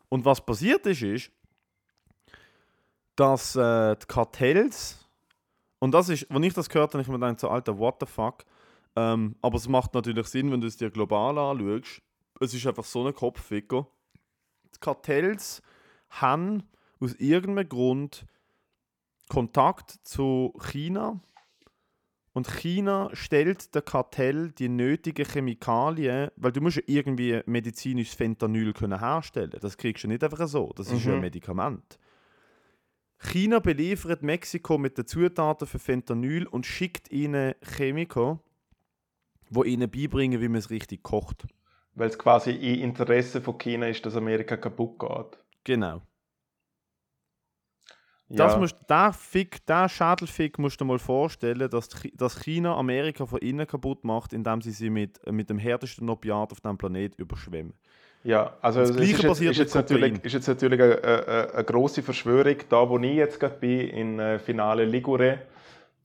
Und 0.09 0.25
was 0.25 0.45
passiert 0.45 0.87
ist, 0.87 1.03
ist, 1.03 1.33
dass 3.17 3.57
äh, 3.57 3.97
die 3.97 4.07
Kartells, 4.07 5.05
und 5.81 5.93
das 5.93 6.09
ist, 6.09 6.27
wenn 6.31 6.43
ich 6.43 6.55
das 6.55 6.69
gehört 6.69 6.95
habe, 6.95 7.03
ich 7.03 7.09
mir 7.09 7.15
gedacht, 7.19 7.41
so, 7.41 7.49
Alter, 7.49 7.79
what 7.79 7.97
the 8.01 8.07
fuck. 8.07 8.45
Ähm, 8.97 9.37
aber 9.43 9.57
es 9.57 9.69
macht 9.69 9.95
natürlich 9.95 10.27
Sinn, 10.27 10.51
wenn 10.51 10.61
du 10.61 10.67
es 10.67 10.77
dir 10.77 10.91
global 10.91 11.37
anschaust. 11.39 12.01
Es 12.41 12.55
ist 12.55 12.67
einfach 12.67 12.85
so 12.85 13.07
ein 13.07 13.15
Kopfficker. 13.15 13.87
Die 14.75 14.81
Kartells 14.81 15.63
haben 16.11 16.63
aus 17.01 17.15
irgendeinem 17.15 17.69
Grund 17.69 18.27
Kontakt 19.29 19.91
zu 20.05 20.55
China. 20.59 21.21
Und 22.33 22.47
China 22.47 23.11
stellt 23.15 23.75
der 23.75 23.83
Kartell 23.83 24.53
die 24.53 24.69
nötigen 24.69 25.27
Chemikalien, 25.27 26.31
weil 26.37 26.53
du 26.53 26.61
musst 26.61 26.77
ja 26.77 26.83
irgendwie 26.87 27.41
medizinisches 27.47 28.15
Fentanyl 28.15 28.73
können 28.73 29.01
herstellen. 29.01 29.51
Das 29.61 29.77
kriegst 29.77 30.05
du 30.05 30.09
nicht 30.09 30.23
einfach 30.23 30.47
so. 30.47 30.73
Das 30.77 30.91
ist 30.93 31.05
ja 31.05 31.13
ein 31.13 31.17
Mhm. 31.17 31.23
Medikament. 31.23 31.99
China 33.19 33.59
beliefert 33.59 34.23
Mexiko 34.23 34.79
mit 34.79 34.97
den 34.97 35.07
Zutaten 35.07 35.67
für 35.67 35.81
Fentanyl 35.81 36.47
und 36.47 36.65
schickt 36.65 37.11
ihnen 37.11 37.55
Chemiker, 37.77 38.39
wo 39.51 39.65
ihnen 39.65 39.91
beibringen, 39.91 40.41
wie 40.41 40.49
man 40.49 40.59
es 40.59 40.71
richtig 40.71 41.03
kocht. 41.03 41.45
Weil 41.95 42.09
es 42.11 42.19
quasi 42.19 42.53
im 42.53 42.81
Interesse 42.83 43.41
von 43.41 43.59
China 43.59 43.89
ist, 43.89 44.07
dass 44.07 44.15
Amerika 44.15 44.57
kaputt 44.57 45.01
geht. 45.01 45.39
Genau. 45.65 46.03
Ja, 48.31 48.47
Das 48.47 48.59
musst, 48.59 48.77
der, 48.91 49.13
Fick, 49.13 49.65
der 49.67 49.89
Schädelfick 49.89 50.59
musst 50.59 50.79
du 50.81 50.85
dir 50.85 50.89
mal 50.89 50.99
vorstellen, 50.99 51.69
dass, 51.71 51.89
dass 52.15 52.41
China 52.41 52.77
Amerika 52.77 53.25
von 53.25 53.39
innen 53.39 53.67
kaputt 53.67 54.05
macht, 54.05 54.35
indem 54.35 54.61
sie 54.61 54.71
sie 54.71 54.91
mit, 54.91 55.21
mit 55.31 55.49
dem 55.49 55.59
härtesten 55.59 56.09
Opiat 56.11 56.53
auf 56.53 56.61
diesem 56.61 56.77
Planet 56.77 57.15
überschwemmen. 57.17 57.73
ja, 58.25 58.53
also 58.61 58.81
Das 58.81 58.91
es 58.91 58.97
Gleiche 58.97 59.13
ist 59.13 59.23
jetzt, 59.23 59.29
passiert 59.29 59.53
ist 59.53 59.59
jetzt 59.59 59.75
natürlich, 59.75 60.25
ist 60.25 60.33
jetzt 60.35 60.49
natürlich 60.49 60.81
eine, 60.81 61.03
eine, 61.03 61.55
eine 61.55 61.65
grosse 61.65 62.03
Verschwörung. 62.03 62.57
Da, 62.69 62.89
wo 62.89 62.99
ich 62.99 63.15
jetzt 63.15 63.41
gerade 63.41 63.57
bin, 63.57 63.89
in 63.89 64.19
äh, 64.19 64.39
Finale 64.39 64.85
Ligure, 64.85 65.39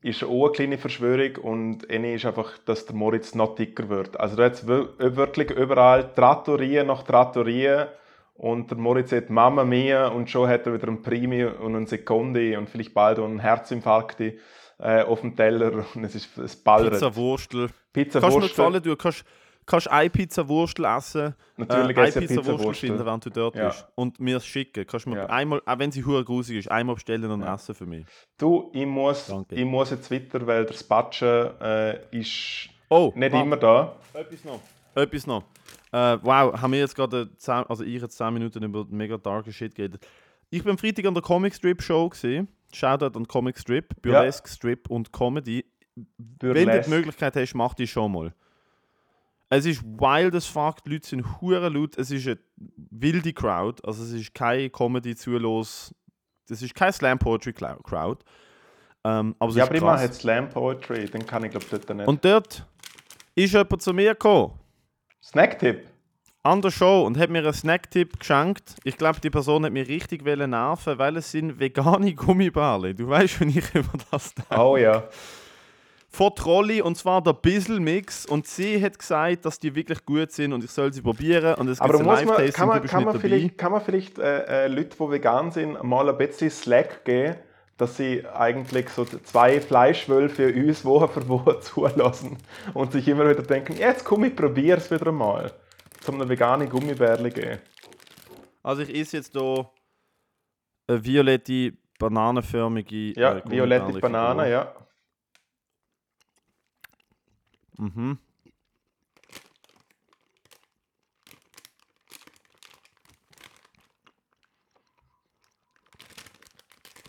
ist 0.02 0.24
auch 0.24 0.46
eine 0.46 0.52
kleine 0.54 0.78
Verschwörung 0.78 1.36
und 1.44 1.90
eine 1.90 2.14
ist 2.14 2.26
einfach, 2.26 2.58
dass 2.66 2.86
der 2.86 2.96
Moritz 2.96 3.36
noch 3.36 3.56
dicker 3.56 3.90
wird. 3.90 4.20
Also 4.20 4.36
da 4.36 4.46
hat 4.46 4.66
wirklich 4.68 5.52
überall 5.52 6.14
Trattorien 6.14 6.88
nach 6.88 7.04
Trattorien 7.04 7.88
und 8.44 8.70
der 8.70 8.78
Moritz 8.78 9.12
sagt 9.12 9.30
Mama 9.30 9.64
mia 9.64 10.08
und 10.10 10.30
schon 10.30 10.50
hat 10.50 10.66
er 10.68 10.74
wieder 10.74 10.90
ein 10.90 11.02
Primi 11.02 11.46
und 11.46 11.76
ein 11.78 11.88
Secondi 11.88 12.58
und 12.58 12.70
vielleicht 12.70 12.94
bald 12.94 13.18
auch 13.20 13.24
einen 13.26 13.40
Herzinfarkt 13.40 14.20
äh, 14.20 14.34
auf 15.04 15.22
dem 15.22 15.34
Teller 15.36 15.86
und 15.96 16.04
es 16.04 16.14
ist 16.16 16.38
es 16.38 16.56
ballert. 16.62 16.92
Pizza, 16.92 17.16
Wurstel. 17.16 17.70
Pizza 17.94 18.20
Kannst 18.20 18.36
du 18.36 18.40
mir 18.40 18.44
Wurstel. 18.48 18.66
gefallen, 18.66 18.84
du 18.84 18.96
kannst, 18.98 19.24
kannst 19.66 19.90
eine 19.90 20.10
Pizza 20.10 20.50
Wurstel 20.50 20.84
essen, 20.84 21.36
Natürlich 21.56 21.96
äh, 21.96 22.02
eine 22.02 22.12
Pizza, 22.12 22.20
Pizza 22.20 22.36
Wurstel 22.48 22.66
Wurstel. 22.68 22.90
finden, 22.90 23.06
während 23.06 23.26
du 23.26 23.30
dort 23.30 23.56
Ja. 23.56 23.68
bist. 23.68 23.88
Und 23.96 24.20
mir 24.20 24.36
es 24.38 24.46
schicken. 24.46 24.86
Kannst 24.86 25.06
du 25.06 25.12
mir 25.12 25.18
Ja. 25.20 25.26
einmal, 25.28 25.62
auch 25.66 25.80
wenn 25.80 25.92
sie 25.94 26.04
hure 26.04 26.26
grusig 26.26 26.58
ist, 26.58 26.70
einmal 26.70 26.96
bestellen 26.96 27.32
und 27.32 27.44
Ja. 27.44 27.54
essen 27.56 27.74
für 27.74 27.86
mich. 27.86 28.06
Du, 28.38 28.70
ich 28.74 28.86
muss, 28.86 29.28
Danke. 29.28 29.56
ich 29.56 29.64
muss 29.66 29.92
jetzt 29.92 30.12
weiter, 30.12 30.46
weil 30.46 30.66
der 30.66 30.74
Spatsche 30.74 32.02
äh, 32.12 32.20
ist 32.20 32.68
Oh, 32.90 33.14
nicht 33.16 33.34
immer 33.34 33.56
da. 33.56 33.96
Etwas 34.14 34.44
noch. 34.44 34.60
Etwas 34.96 35.28
noch. 35.28 35.44
Äh, 35.92 36.18
wow, 36.22 36.60
haben 36.60 36.74
wir 36.74 36.80
jetzt 36.80 36.96
gerade, 36.96 37.30
10, 37.38 37.54
also 37.68 37.84
ich 37.84 38.02
jetzt 38.02 38.18
10 38.18 38.34
Minuten 38.34 38.64
über 38.64 38.86
mega 38.90 39.18
darke 39.18 39.52
Shit 39.52 39.76
geredet. 39.76 40.06
Ich 40.50 40.64
bin 40.64 40.72
am 40.72 40.78
Freitag 40.78 41.06
an 41.06 41.14
der 41.14 41.24
Comic 41.24 41.56
Strip 41.56 41.82
Show 41.82 42.10
gesehen. 42.10 42.48
Shoutout 42.72 43.18
an 43.18 43.28
Comic 43.28 43.58
Strip, 43.58 44.02
Burlesque 44.02 44.50
Strip 44.50 44.90
und 44.90 45.12
Comedy. 45.12 45.66
Wenn 45.96 46.06
du 46.40 46.54
die 46.54 46.66
Burlesque. 46.66 46.90
Möglichkeit 46.90 47.36
hast, 47.36 47.54
mach 47.54 47.74
die 47.74 47.88
schon 47.88 48.12
mal. 48.12 48.34
Es 49.50 49.66
ist 49.68 49.84
wild 49.84 50.34
as 50.34 50.48
fuck, 50.48 50.84
die 50.84 50.94
Leute 50.94 51.08
sind 51.08 51.40
hure 51.40 51.70
laut, 51.70 51.96
es 51.98 52.10
ist 52.10 52.28
eine 52.28 52.40
wilde 52.90 53.34
Crowd, 53.34 53.86
also 53.86 54.04
es 54.04 54.12
ist 54.12 54.34
keine 54.34 54.70
Comedy 54.72 55.16
zulos, 55.16 55.94
es 56.50 56.64
ist 56.64 56.74
kein 56.74 56.92
Slam 56.92 57.20
Poetry 57.20 57.54
Crowd. 57.54 58.24
Ähm, 59.04 59.36
aber 59.38 59.54
Ja, 59.54 59.66
aber 59.66 59.80
mache 59.82 60.06
jetzt 60.06 60.22
Slam 60.22 60.50
Poetry, 60.50 61.06
den 61.06 61.26
kann 61.28 61.44
ich 61.44 61.52
glaube 61.52 61.66
ich 61.66 61.72
dort 61.72 61.98
nicht. 61.98 62.08
Und 62.08 62.26
dort 62.26 62.66
ist 63.36 63.54
jemand 63.54 63.82
zu 63.82 63.94
mir 63.94 64.14
gekommen, 64.14 64.54
Snacktipp. 65.24 65.88
an 66.44 66.62
der 66.62 66.72
Show 66.72 67.06
und 67.06 67.18
hat 67.18 67.30
mir 67.30 67.40
einen 67.40 67.54
Snacktipp 67.54 68.20
geschenkt. 68.20 68.76
Ich 68.84 68.98
glaube, 68.98 69.22
die 69.22 69.30
Person 69.30 69.64
hat 69.64 69.72
mich 69.72 69.88
richtig 69.88 70.24
nerven, 70.26 70.98
weil 70.98 71.16
es 71.16 71.32
sind 71.32 71.60
vegane 71.60 72.14
Gummibärle. 72.16 72.94
Du 72.94 73.08
weißt, 73.08 73.40
wenn 73.40 73.50
ich 73.50 73.74
über 73.74 73.94
das 74.12 74.36
denke. 74.36 74.62
Oh 74.62 74.76
ja. 74.76 75.08
Von 76.10 76.36
Trolli 76.36 76.82
und 76.82 76.96
zwar 76.96 77.24
der 77.24 77.34
Bissel 77.34 77.80
Mix 77.80 78.26
und 78.26 78.46
sie 78.46 78.84
hat 78.84 79.00
gesagt, 79.00 79.46
dass 79.46 79.60
die 79.60 79.74
wirklich 79.74 80.06
gut 80.06 80.32
sind 80.32 80.54
und 80.54 80.64
ich 80.64 80.70
soll 80.70 80.94
sie 80.94 81.02
probieren 81.02 81.56
und 81.56 81.70
es 81.70 81.80
Aber 81.80 81.94
gibt 81.94 82.02
ein 82.02 82.06
muss 82.06 82.26
man, 82.26 82.28
Live-Tasting, 82.38 82.54
kann 82.54 82.70
kann 82.70 83.04
nicht 83.04 83.06
man 83.06 83.20
vielleicht, 83.20 83.58
kann 83.58 83.72
man 83.72 83.82
vielleicht 83.82 84.20
äh, 84.20 84.66
äh, 84.66 84.68
Leute, 84.68 84.96
die 84.96 85.10
vegan 85.10 85.50
sind, 85.52 85.82
mal 85.82 86.08
ein 86.10 86.18
bisschen 86.18 86.52
Slack 86.52 87.04
geben, 87.06 87.38
dass 87.78 87.98
sie 87.98 88.26
eigentlich 88.28 88.90
so 88.90 89.06
zwei 89.06 89.60
Fleischwölfe 89.60 90.54
uns 90.54 90.86
Woche 90.86 91.08
für 91.08 91.28
Woche 91.28 91.60
zulassen 91.60 92.38
und 92.74 92.92
sich 92.92 93.08
immer 93.08 93.30
wieder 93.30 93.44
denken, 93.44 93.76
jetzt 93.78 94.06
komm, 94.06 94.24
ich 94.26 94.36
probiere 94.36 94.78
es 94.78 94.92
wieder 94.92 95.12
mal. 95.12 95.52
Zum 96.02 96.16
eine 96.16 96.28
vegane 96.28 96.68
Gummibärle 96.68 97.32
geben. 97.32 97.60
Also 98.62 98.82
ich 98.84 98.94
esse 98.94 99.18
jetzt 99.18 99.34
hier 99.34 99.72
eine 100.88 101.04
violette, 101.04 101.74
bananenförmige 101.98 103.20
Ja, 103.20 103.38
äh, 103.38 103.50
violette 103.50 104.00
Banane, 104.00 104.50
ja. 104.50 104.76
Mhm. 107.78 108.18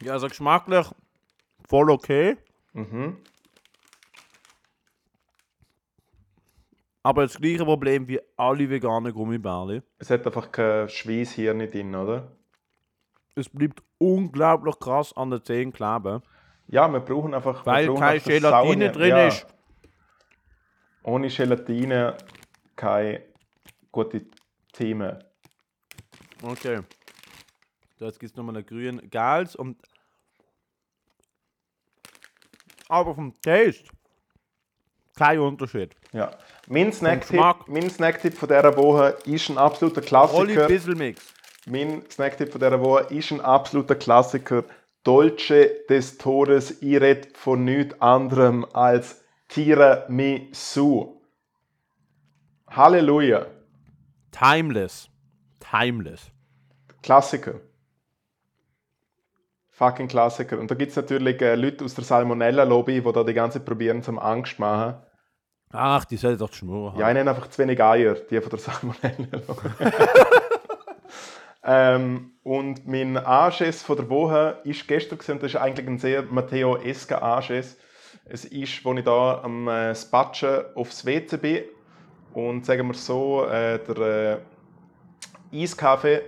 Ja, 0.05 0.13
also 0.13 0.29
geschmacklich 0.29 0.87
voll 1.69 1.91
okay, 1.91 2.37
Mhm. 2.73 3.17
aber 7.03 7.23
das 7.23 7.37
gleiche 7.39 7.65
Problem 7.65 8.09
wie 8.09 8.21
alle 8.37 8.69
veganen 8.69 9.13
Gummibärle. 9.13 9.83
Es 9.99 10.11
hat 10.11 10.27
einfach 10.27 10.51
kein 10.51 10.89
Schweiß 10.89 11.33
hier 11.33 11.55
nicht 11.55 11.75
drin, 11.75 11.95
oder? 11.95 12.33
Es 13.35 13.49
bleibt 13.49 13.83
unglaublich 13.99 14.79
krass 14.79 15.13
an 15.17 15.31
den 15.31 15.43
Zähnen 15.45 15.73
kleben, 15.73 16.23
Ja, 16.69 16.89
wir 16.89 17.01
brauchen 17.01 17.35
einfach. 17.35 17.65
weil 17.67 17.87
brauchen 17.87 18.01
keine 18.01 18.21
Gelatine 18.21 18.93
drin 18.93 19.09
ja. 19.09 19.27
ist. 19.29 19.47
Ohne 21.03 21.29
Gelatine 21.29 22.17
keine 22.77 23.23
gute 23.93 24.25
Themen. 24.73 25.23
Okay. 26.43 26.81
Jetzt 27.99 28.19
gibt 28.19 28.33
es 28.33 28.37
nochmal 28.37 28.57
einen 28.57 28.67
grünen 28.67 29.09
Gals 29.11 29.55
und. 29.57 29.77
Aber 32.95 33.13
vom 33.13 33.35
Taste 33.43 33.89
kein 35.17 35.41
Unterschied. 35.41 35.97
Ja. 36.13 36.31
Mein 36.69 36.93
Snacktipp, 36.93 37.41
mein 37.67 37.91
Snacktipp 37.91 38.35
von 38.35 38.49
dieser 38.49 38.77
Woche 38.77 39.17
ist 39.25 39.49
ein 39.49 39.59
absoluter 39.59 40.01
Klassiker. 40.01 40.69
Bisselmix. 40.69 41.35
Mein 41.67 42.09
Snacktipp 42.09 42.53
von 42.53 42.61
dieser 42.61 42.81
Woche 42.81 43.13
ist 43.13 43.33
ein 43.33 43.41
absoluter 43.41 43.97
Klassiker. 43.97 44.63
Dolce 45.03 45.71
des 45.89 46.19
Todes, 46.19 46.83
ich 46.83 47.01
rede 47.01 47.31
von 47.35 47.65
nichts 47.65 48.01
anderem 48.01 48.65
als 48.73 49.25
Tiramisu. 49.49 51.21
Halleluja. 52.71 53.47
Timeless. 54.31 55.09
Timeless. 55.59 56.31
Klassiker. 57.03 57.55
Fucking 59.75 60.07
Klassiker. 60.07 60.59
Und 60.61 60.71
da 60.71 60.77
gibt 60.77 60.91
es 60.91 60.97
natürlich 60.97 61.43
äh, 61.43 61.57
Leute 61.57 61.85
aus 61.85 61.95
der 61.95 62.05
Salmonella-Lobby, 62.05 63.01
die 63.01 63.13
da 63.13 63.25
die 63.25 63.35
ganze 63.35 63.59
probieren 63.59 64.03
zum 64.05 64.21
Angst 64.21 64.61
machen. 64.61 64.95
Ach, 65.73 66.05
die 66.05 66.17
sollen 66.17 66.39
doch 66.39 66.53
schmur 66.53 66.93
haben. 66.93 67.01
Ja, 67.01 67.09
ich 67.09 67.15
nenne 67.15 67.31
einfach 67.31 67.49
zu 67.49 67.59
wenig 67.59 67.83
Eier, 67.83 68.15
die 68.15 68.41
von 68.41 68.51
der 68.51 68.59
Salmonella-Lobby. 68.61 69.69
ähm, 71.65 72.35
und 72.45 72.87
mein 72.87 73.17
Anschiss 73.17 73.83
von 73.83 73.97
der 73.97 74.09
Woche 74.09 74.61
ist 74.63 74.87
gestern 74.87 75.19
gewesen, 75.19 75.33
und 75.33 75.43
das 75.43 75.55
ist 75.55 75.61
eigentlich 75.61 75.89
ein 75.89 75.99
sehr 75.99 76.23
Matteo-esker 76.23 77.21
Anschiss. 77.21 77.77
Es 78.27 78.45
ist, 78.45 78.87
als 78.87 78.99
ich 78.99 79.05
da 79.05 79.41
am 79.43 79.67
äh, 79.67 79.93
Spatschen 79.93 80.67
aufs 80.77 81.05
WC 81.05 81.37
bin 81.37 81.65
und 82.33 82.65
sagen 82.65 82.87
wir 82.87 82.95
so, 82.95 83.45
äh, 83.47 83.81
der 83.81 84.41
äh, 85.53 85.63
Eiskaffee 85.63 86.23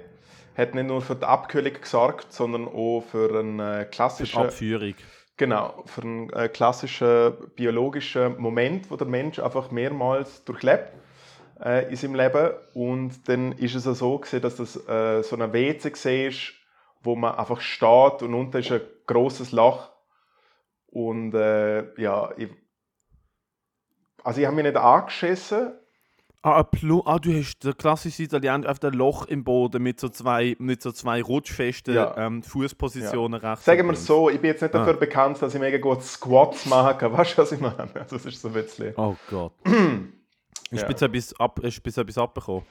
hat 0.57 0.74
nicht 0.74 0.86
nur 0.86 1.02
für 1.02 1.14
die 1.14 1.24
Abkühlung 1.24 1.74
gesorgt, 1.74 2.32
sondern 2.32 2.66
auch 2.66 3.02
für 3.02 3.38
eine 3.38 3.80
äh, 3.80 3.84
klassische 3.84 4.38
Abführung. 4.38 4.94
Genau, 5.36 5.82
für 5.84 6.02
einen 6.02 6.30
äh, 6.30 6.48
klassischen 6.48 7.34
biologischen 7.57 8.38
Moment, 8.38 8.90
wo 8.90 8.96
der 8.96 9.07
Mensch 9.07 9.38
einfach 9.38 9.70
mehrmals 9.70 10.44
durchlebt 10.44 10.92
äh, 11.62 11.90
in 11.90 11.96
seinem 11.96 12.14
Leben. 12.14 12.52
Und 12.72 13.28
dann 13.28 13.52
ist 13.52 13.74
es 13.74 13.86
auch 13.86 13.94
so 13.94 14.18
gewesen, 14.18 14.40
dass 14.40 14.57
das 14.57 14.76
äh, 14.88 15.22
so 15.22 15.36
ein 15.36 15.52
WC 15.52 16.30
war, 16.30 16.32
wo 17.02 17.16
man 17.16 17.34
einfach 17.34 17.61
steht 17.61 18.22
und 18.22 18.32
unten 18.32 18.57
ist 18.57 18.72
ein 18.72 18.80
großes 19.07 19.52
Loch. 19.52 19.90
Und 20.86 21.34
äh, 21.34 22.00
ja, 22.00 22.30
ich, 22.38 22.48
also 24.24 24.40
ich 24.40 24.46
habe 24.46 24.57
mich 24.57 24.64
nicht 24.64 24.76
angeschissen, 24.76 25.74
Ah, 26.47 26.64
ah, 27.07 27.18
du 27.18 27.32
hast 27.32 27.64
der 27.64 27.72
klassische 27.72 28.22
Italiener 28.22 28.70
auf 28.70 28.78
dem 28.78 28.94
Loch 28.94 29.26
im 29.26 29.42
Boden 29.42 29.82
mit 29.82 29.99
so 29.99 30.09
zwei, 30.09 30.55
mit 30.61 30.80
so 30.80 30.92
zwei 30.92 31.20
rutschfesten 31.20 31.92
ja. 31.92 32.16
ähm, 32.16 32.44
Fußpositionen 32.44 33.42
ja. 33.42 33.51
rechts. 33.51 33.64
Sagen 33.64 33.84
wir 33.84 33.94
es 33.94 34.07
so, 34.07 34.30
ich 34.30 34.40
bin 34.40 34.51
jetzt 34.51 34.62
nicht 34.62 34.72
dafür 34.72 34.94
ah. 34.94 34.97
bekannt, 34.97 35.42
dass 35.42 35.53
ich 35.53 35.61
mega 35.61 35.78
gut 35.78 36.05
Squats 36.05 36.66
machen 36.66 36.99
kann. 36.99 37.12
Weißt 37.18 37.36
du, 37.36 37.42
was 37.42 37.51
ich 37.51 37.59
meine? 37.59 37.90
Also, 37.94 38.14
das 38.14 38.26
ist 38.26 38.40
so 38.40 38.47
ein 38.47 38.55
bisschen. 38.55 38.94
Oh 38.97 39.16
Gott. 39.28 39.55
ist 40.70 40.82
ja. 40.82 40.86
bis 40.86 41.03
etwas, 41.03 41.40
ab, 41.40 41.59
ist 41.64 41.82
bis 41.82 41.97
etwas 41.97 42.16
abgekommen? 42.16 42.62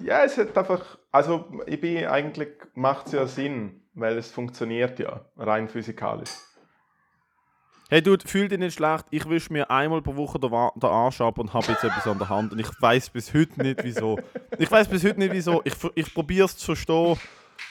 Ja, 0.00 0.24
es 0.24 0.36
hat 0.36 0.58
einfach. 0.58 0.98
Also, 1.12 1.44
ich 1.66 1.80
bin 1.80 2.04
eigentlich. 2.06 2.48
macht 2.74 3.06
es 3.06 3.12
ja 3.12 3.28
Sinn, 3.28 3.82
weil 3.94 4.18
es 4.18 4.32
funktioniert 4.32 4.98
ja, 4.98 5.24
rein 5.36 5.68
physikalisch. 5.68 6.32
Hey 7.90 8.00
Dude, 8.00 8.26
fühl 8.26 8.48
dich 8.48 8.58
nicht 8.58 8.74
schlecht. 8.74 9.04
Ich 9.10 9.28
wische 9.28 9.52
mir 9.52 9.70
einmal 9.70 10.00
pro 10.00 10.16
Woche 10.16 10.38
den, 10.38 10.50
den 10.50 10.90
Arsch 10.90 11.20
ab 11.20 11.38
und 11.38 11.52
habe 11.52 11.66
jetzt 11.66 11.84
etwas 11.84 12.06
an 12.06 12.18
der 12.18 12.30
Hand. 12.30 12.52
Und 12.52 12.58
ich 12.58 12.68
weiß 12.80 13.10
bis 13.10 13.34
heute 13.34 13.60
nicht, 13.62 13.84
wieso. 13.84 14.18
Ich 14.58 14.70
weiß 14.70 14.88
bis 14.88 15.04
heute 15.04 15.18
nicht, 15.18 15.32
wieso. 15.32 15.60
Ich, 15.64 15.74
ich 15.94 16.14
probiere 16.14 16.46
es 16.46 16.56
zu 16.56 16.64
verstehen. 16.64 17.18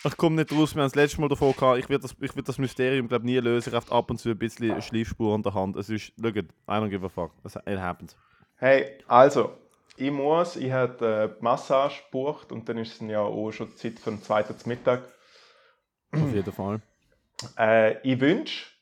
Ich 0.03 0.15
komme 0.15 0.35
nicht 0.35 0.51
raus. 0.51 0.75
Wir 0.75 0.83
haben 0.83 0.89
das 0.89 0.95
letzte 0.95 1.19
Mal 1.19 1.29
davor 1.29 1.53
gehabt. 1.53 1.79
Ich 1.79 1.89
werde 1.89 2.03
das, 2.03 2.19
werd 2.19 2.47
das 2.47 2.59
Mysterium 2.59 3.07
glaub, 3.07 3.23
nie 3.23 3.37
lösen. 3.37 3.69
Ich 3.69 3.75
habe 3.75 3.91
ab 3.91 4.11
und 4.11 4.19
zu 4.19 4.29
ein 4.29 4.37
bisschen 4.37 4.79
Schleifspur 4.83 5.33
an 5.33 5.41
der 5.41 5.55
Hand. 5.55 5.77
Es 5.77 5.89
ist, 5.89 6.13
look 6.17 6.35
it, 6.35 6.45
I 6.67 6.73
don't 6.73 6.89
give 6.89 7.03
a 7.03 7.09
fuck. 7.09 7.31
It 7.65 7.79
happens. 7.79 8.15
Hey, 8.57 8.99
also, 9.07 9.57
ich 9.97 10.11
muss, 10.11 10.55
ich 10.57 10.71
habe 10.71 11.33
die 11.39 11.43
Massage 11.43 12.03
gebucht 12.03 12.51
und 12.51 12.69
dann 12.69 12.77
ist 12.77 13.01
es 13.01 13.09
ja 13.09 13.21
auch 13.21 13.51
schon 13.51 13.75
Zeit 13.75 13.97
für 13.97 14.11
einen 14.11 14.21
zweiten 14.21 14.55
Mittag. 14.69 15.03
Auf 16.11 16.33
jeden 16.33 16.53
Fall. 16.53 16.81
Äh, 17.57 17.97
ich 18.07 18.19
wünsche 18.19 18.72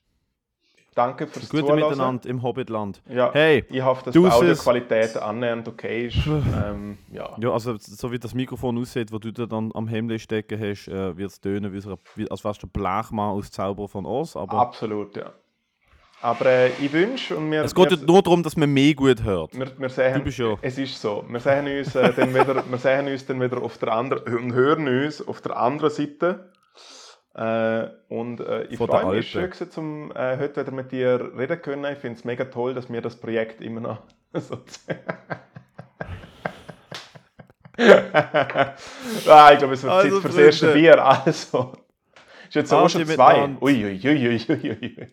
Danke 0.94 1.26
fürs 1.26 1.48
Gute 1.48 1.64
Zuhören. 1.64 1.80
miteinander 1.80 2.28
im 2.28 2.44
Hobbitland. 2.44 3.02
Ja, 3.08 3.32
hey, 3.32 3.64
ich 3.70 3.82
hoffe, 3.82 4.04
dass 4.06 4.14
die 4.14 4.20
Audioqualität 4.20 5.16
annähernd 5.16 5.66
okay 5.70 6.08
ist. 6.08 6.18
ähm, 6.28 6.98
ja. 7.14 7.30
ja, 7.40 7.50
also 7.50 7.78
so 7.78 8.12
wie 8.12 8.20
das 8.20 8.34
Mikrofon 8.34 8.78
aussieht, 8.78 9.10
wo 9.14 9.18
du 9.18 9.32
dann 9.32 9.72
am 9.74 9.88
Hemd 9.88 10.20
stecken 10.20 10.60
hast, 10.60 10.90
äh, 10.90 11.16
wird 11.16 11.32
es 11.32 11.40
tönen, 11.40 11.72
wie, 11.72 12.30
als 12.30 12.44
wärst 12.44 12.64
du 12.64 12.68
ein 12.68 12.72
Blechmann 12.72 13.32
aus 13.32 13.52
Zauber 13.52 13.88
von 13.88 14.06
Oz. 14.06 14.36
Aber 14.36 14.60
Absolut, 14.60 15.16
ja. 15.16 15.32
Aber 16.22 16.46
äh, 16.46 16.68
ich 16.80 16.92
wünsche 16.92 17.38
und 17.38 17.50
wir... 17.50 17.64
Es 17.64 17.74
geht 17.74 17.90
wir, 17.90 17.98
nur 17.98 18.22
darum, 18.22 18.44
dass 18.44 18.58
man 18.58 18.70
mehr 18.72 18.94
gut 18.94 19.24
hört. 19.24 19.58
Wir, 19.58 19.72
wir 19.80 19.90
sehen, 19.90 20.16
du 20.16 20.24
bist 20.26 20.38
ja. 20.38 20.56
Es 20.62 20.78
ist 20.78 21.02
so. 21.02 21.24
Wir 21.28 21.40
sehen 21.40 21.66
uns, 21.66 21.96
äh, 21.96 22.14
dann, 22.14 22.34
wieder, 22.34 22.64
wir 22.70 22.78
sehen 22.78 23.08
uns 23.08 23.26
dann 23.26 23.42
wieder 23.42 23.62
auf 23.64 23.78
der 23.78 23.94
anderen... 23.94 24.24
und 24.36 24.54
hören 24.54 24.88
uns 24.88 25.26
auf 25.26 25.42
der 25.42 25.56
anderen 25.56 25.90
Seite 25.90 26.51
äh, 27.34 27.88
und 28.10 28.42
äh, 28.42 28.64
ich 28.66 28.78
freue 28.78 29.16
mich 29.16 29.30
schön, 29.30 29.52
zum 29.54 30.12
äh, 30.12 30.38
heute 30.38 30.62
wieder 30.62 30.72
mit 30.72 30.92
dir 30.92 31.32
reden 31.38 31.62
können. 31.62 31.86
Ich 31.94 32.00
finde 32.00 32.20
es 32.20 32.26
mega 32.26 32.46
toll, 32.46 32.74
dass 32.74 32.92
wir 32.92 33.02
das 33.02 33.16
Projekt 33.16 33.62
immer 33.62 33.80
noch 33.80 34.02
so 34.34 34.58
ah, 39.28 39.52
ich 39.54 39.58
glaube, 39.58 39.74
es 39.74 39.84
wird 39.84 39.94
also, 39.94 40.22
Zeit 40.22 40.22
fürs 40.22 40.38
erste 40.38 40.74
Bier. 40.74 41.04
Also, 41.26 41.74
ist 42.48 42.56
jetzt 42.56 42.74
auch 42.74 42.90
schon 42.90 43.06
zwei. 43.06 43.50
Uiuiuiui. 43.62 44.02
Ui, 44.06 44.60
ui, 44.60 44.70
ui, 44.70 45.08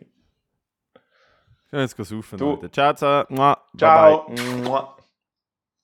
Ja, 1.71 1.81
jetzt 1.81 1.97
geht's 1.97 2.13
auf. 2.13 2.35
Ciao 2.73 2.95
zusammen. 2.95 3.57
Ciao. 3.77 4.27
Bye 4.27 4.37
bye. 4.65 4.98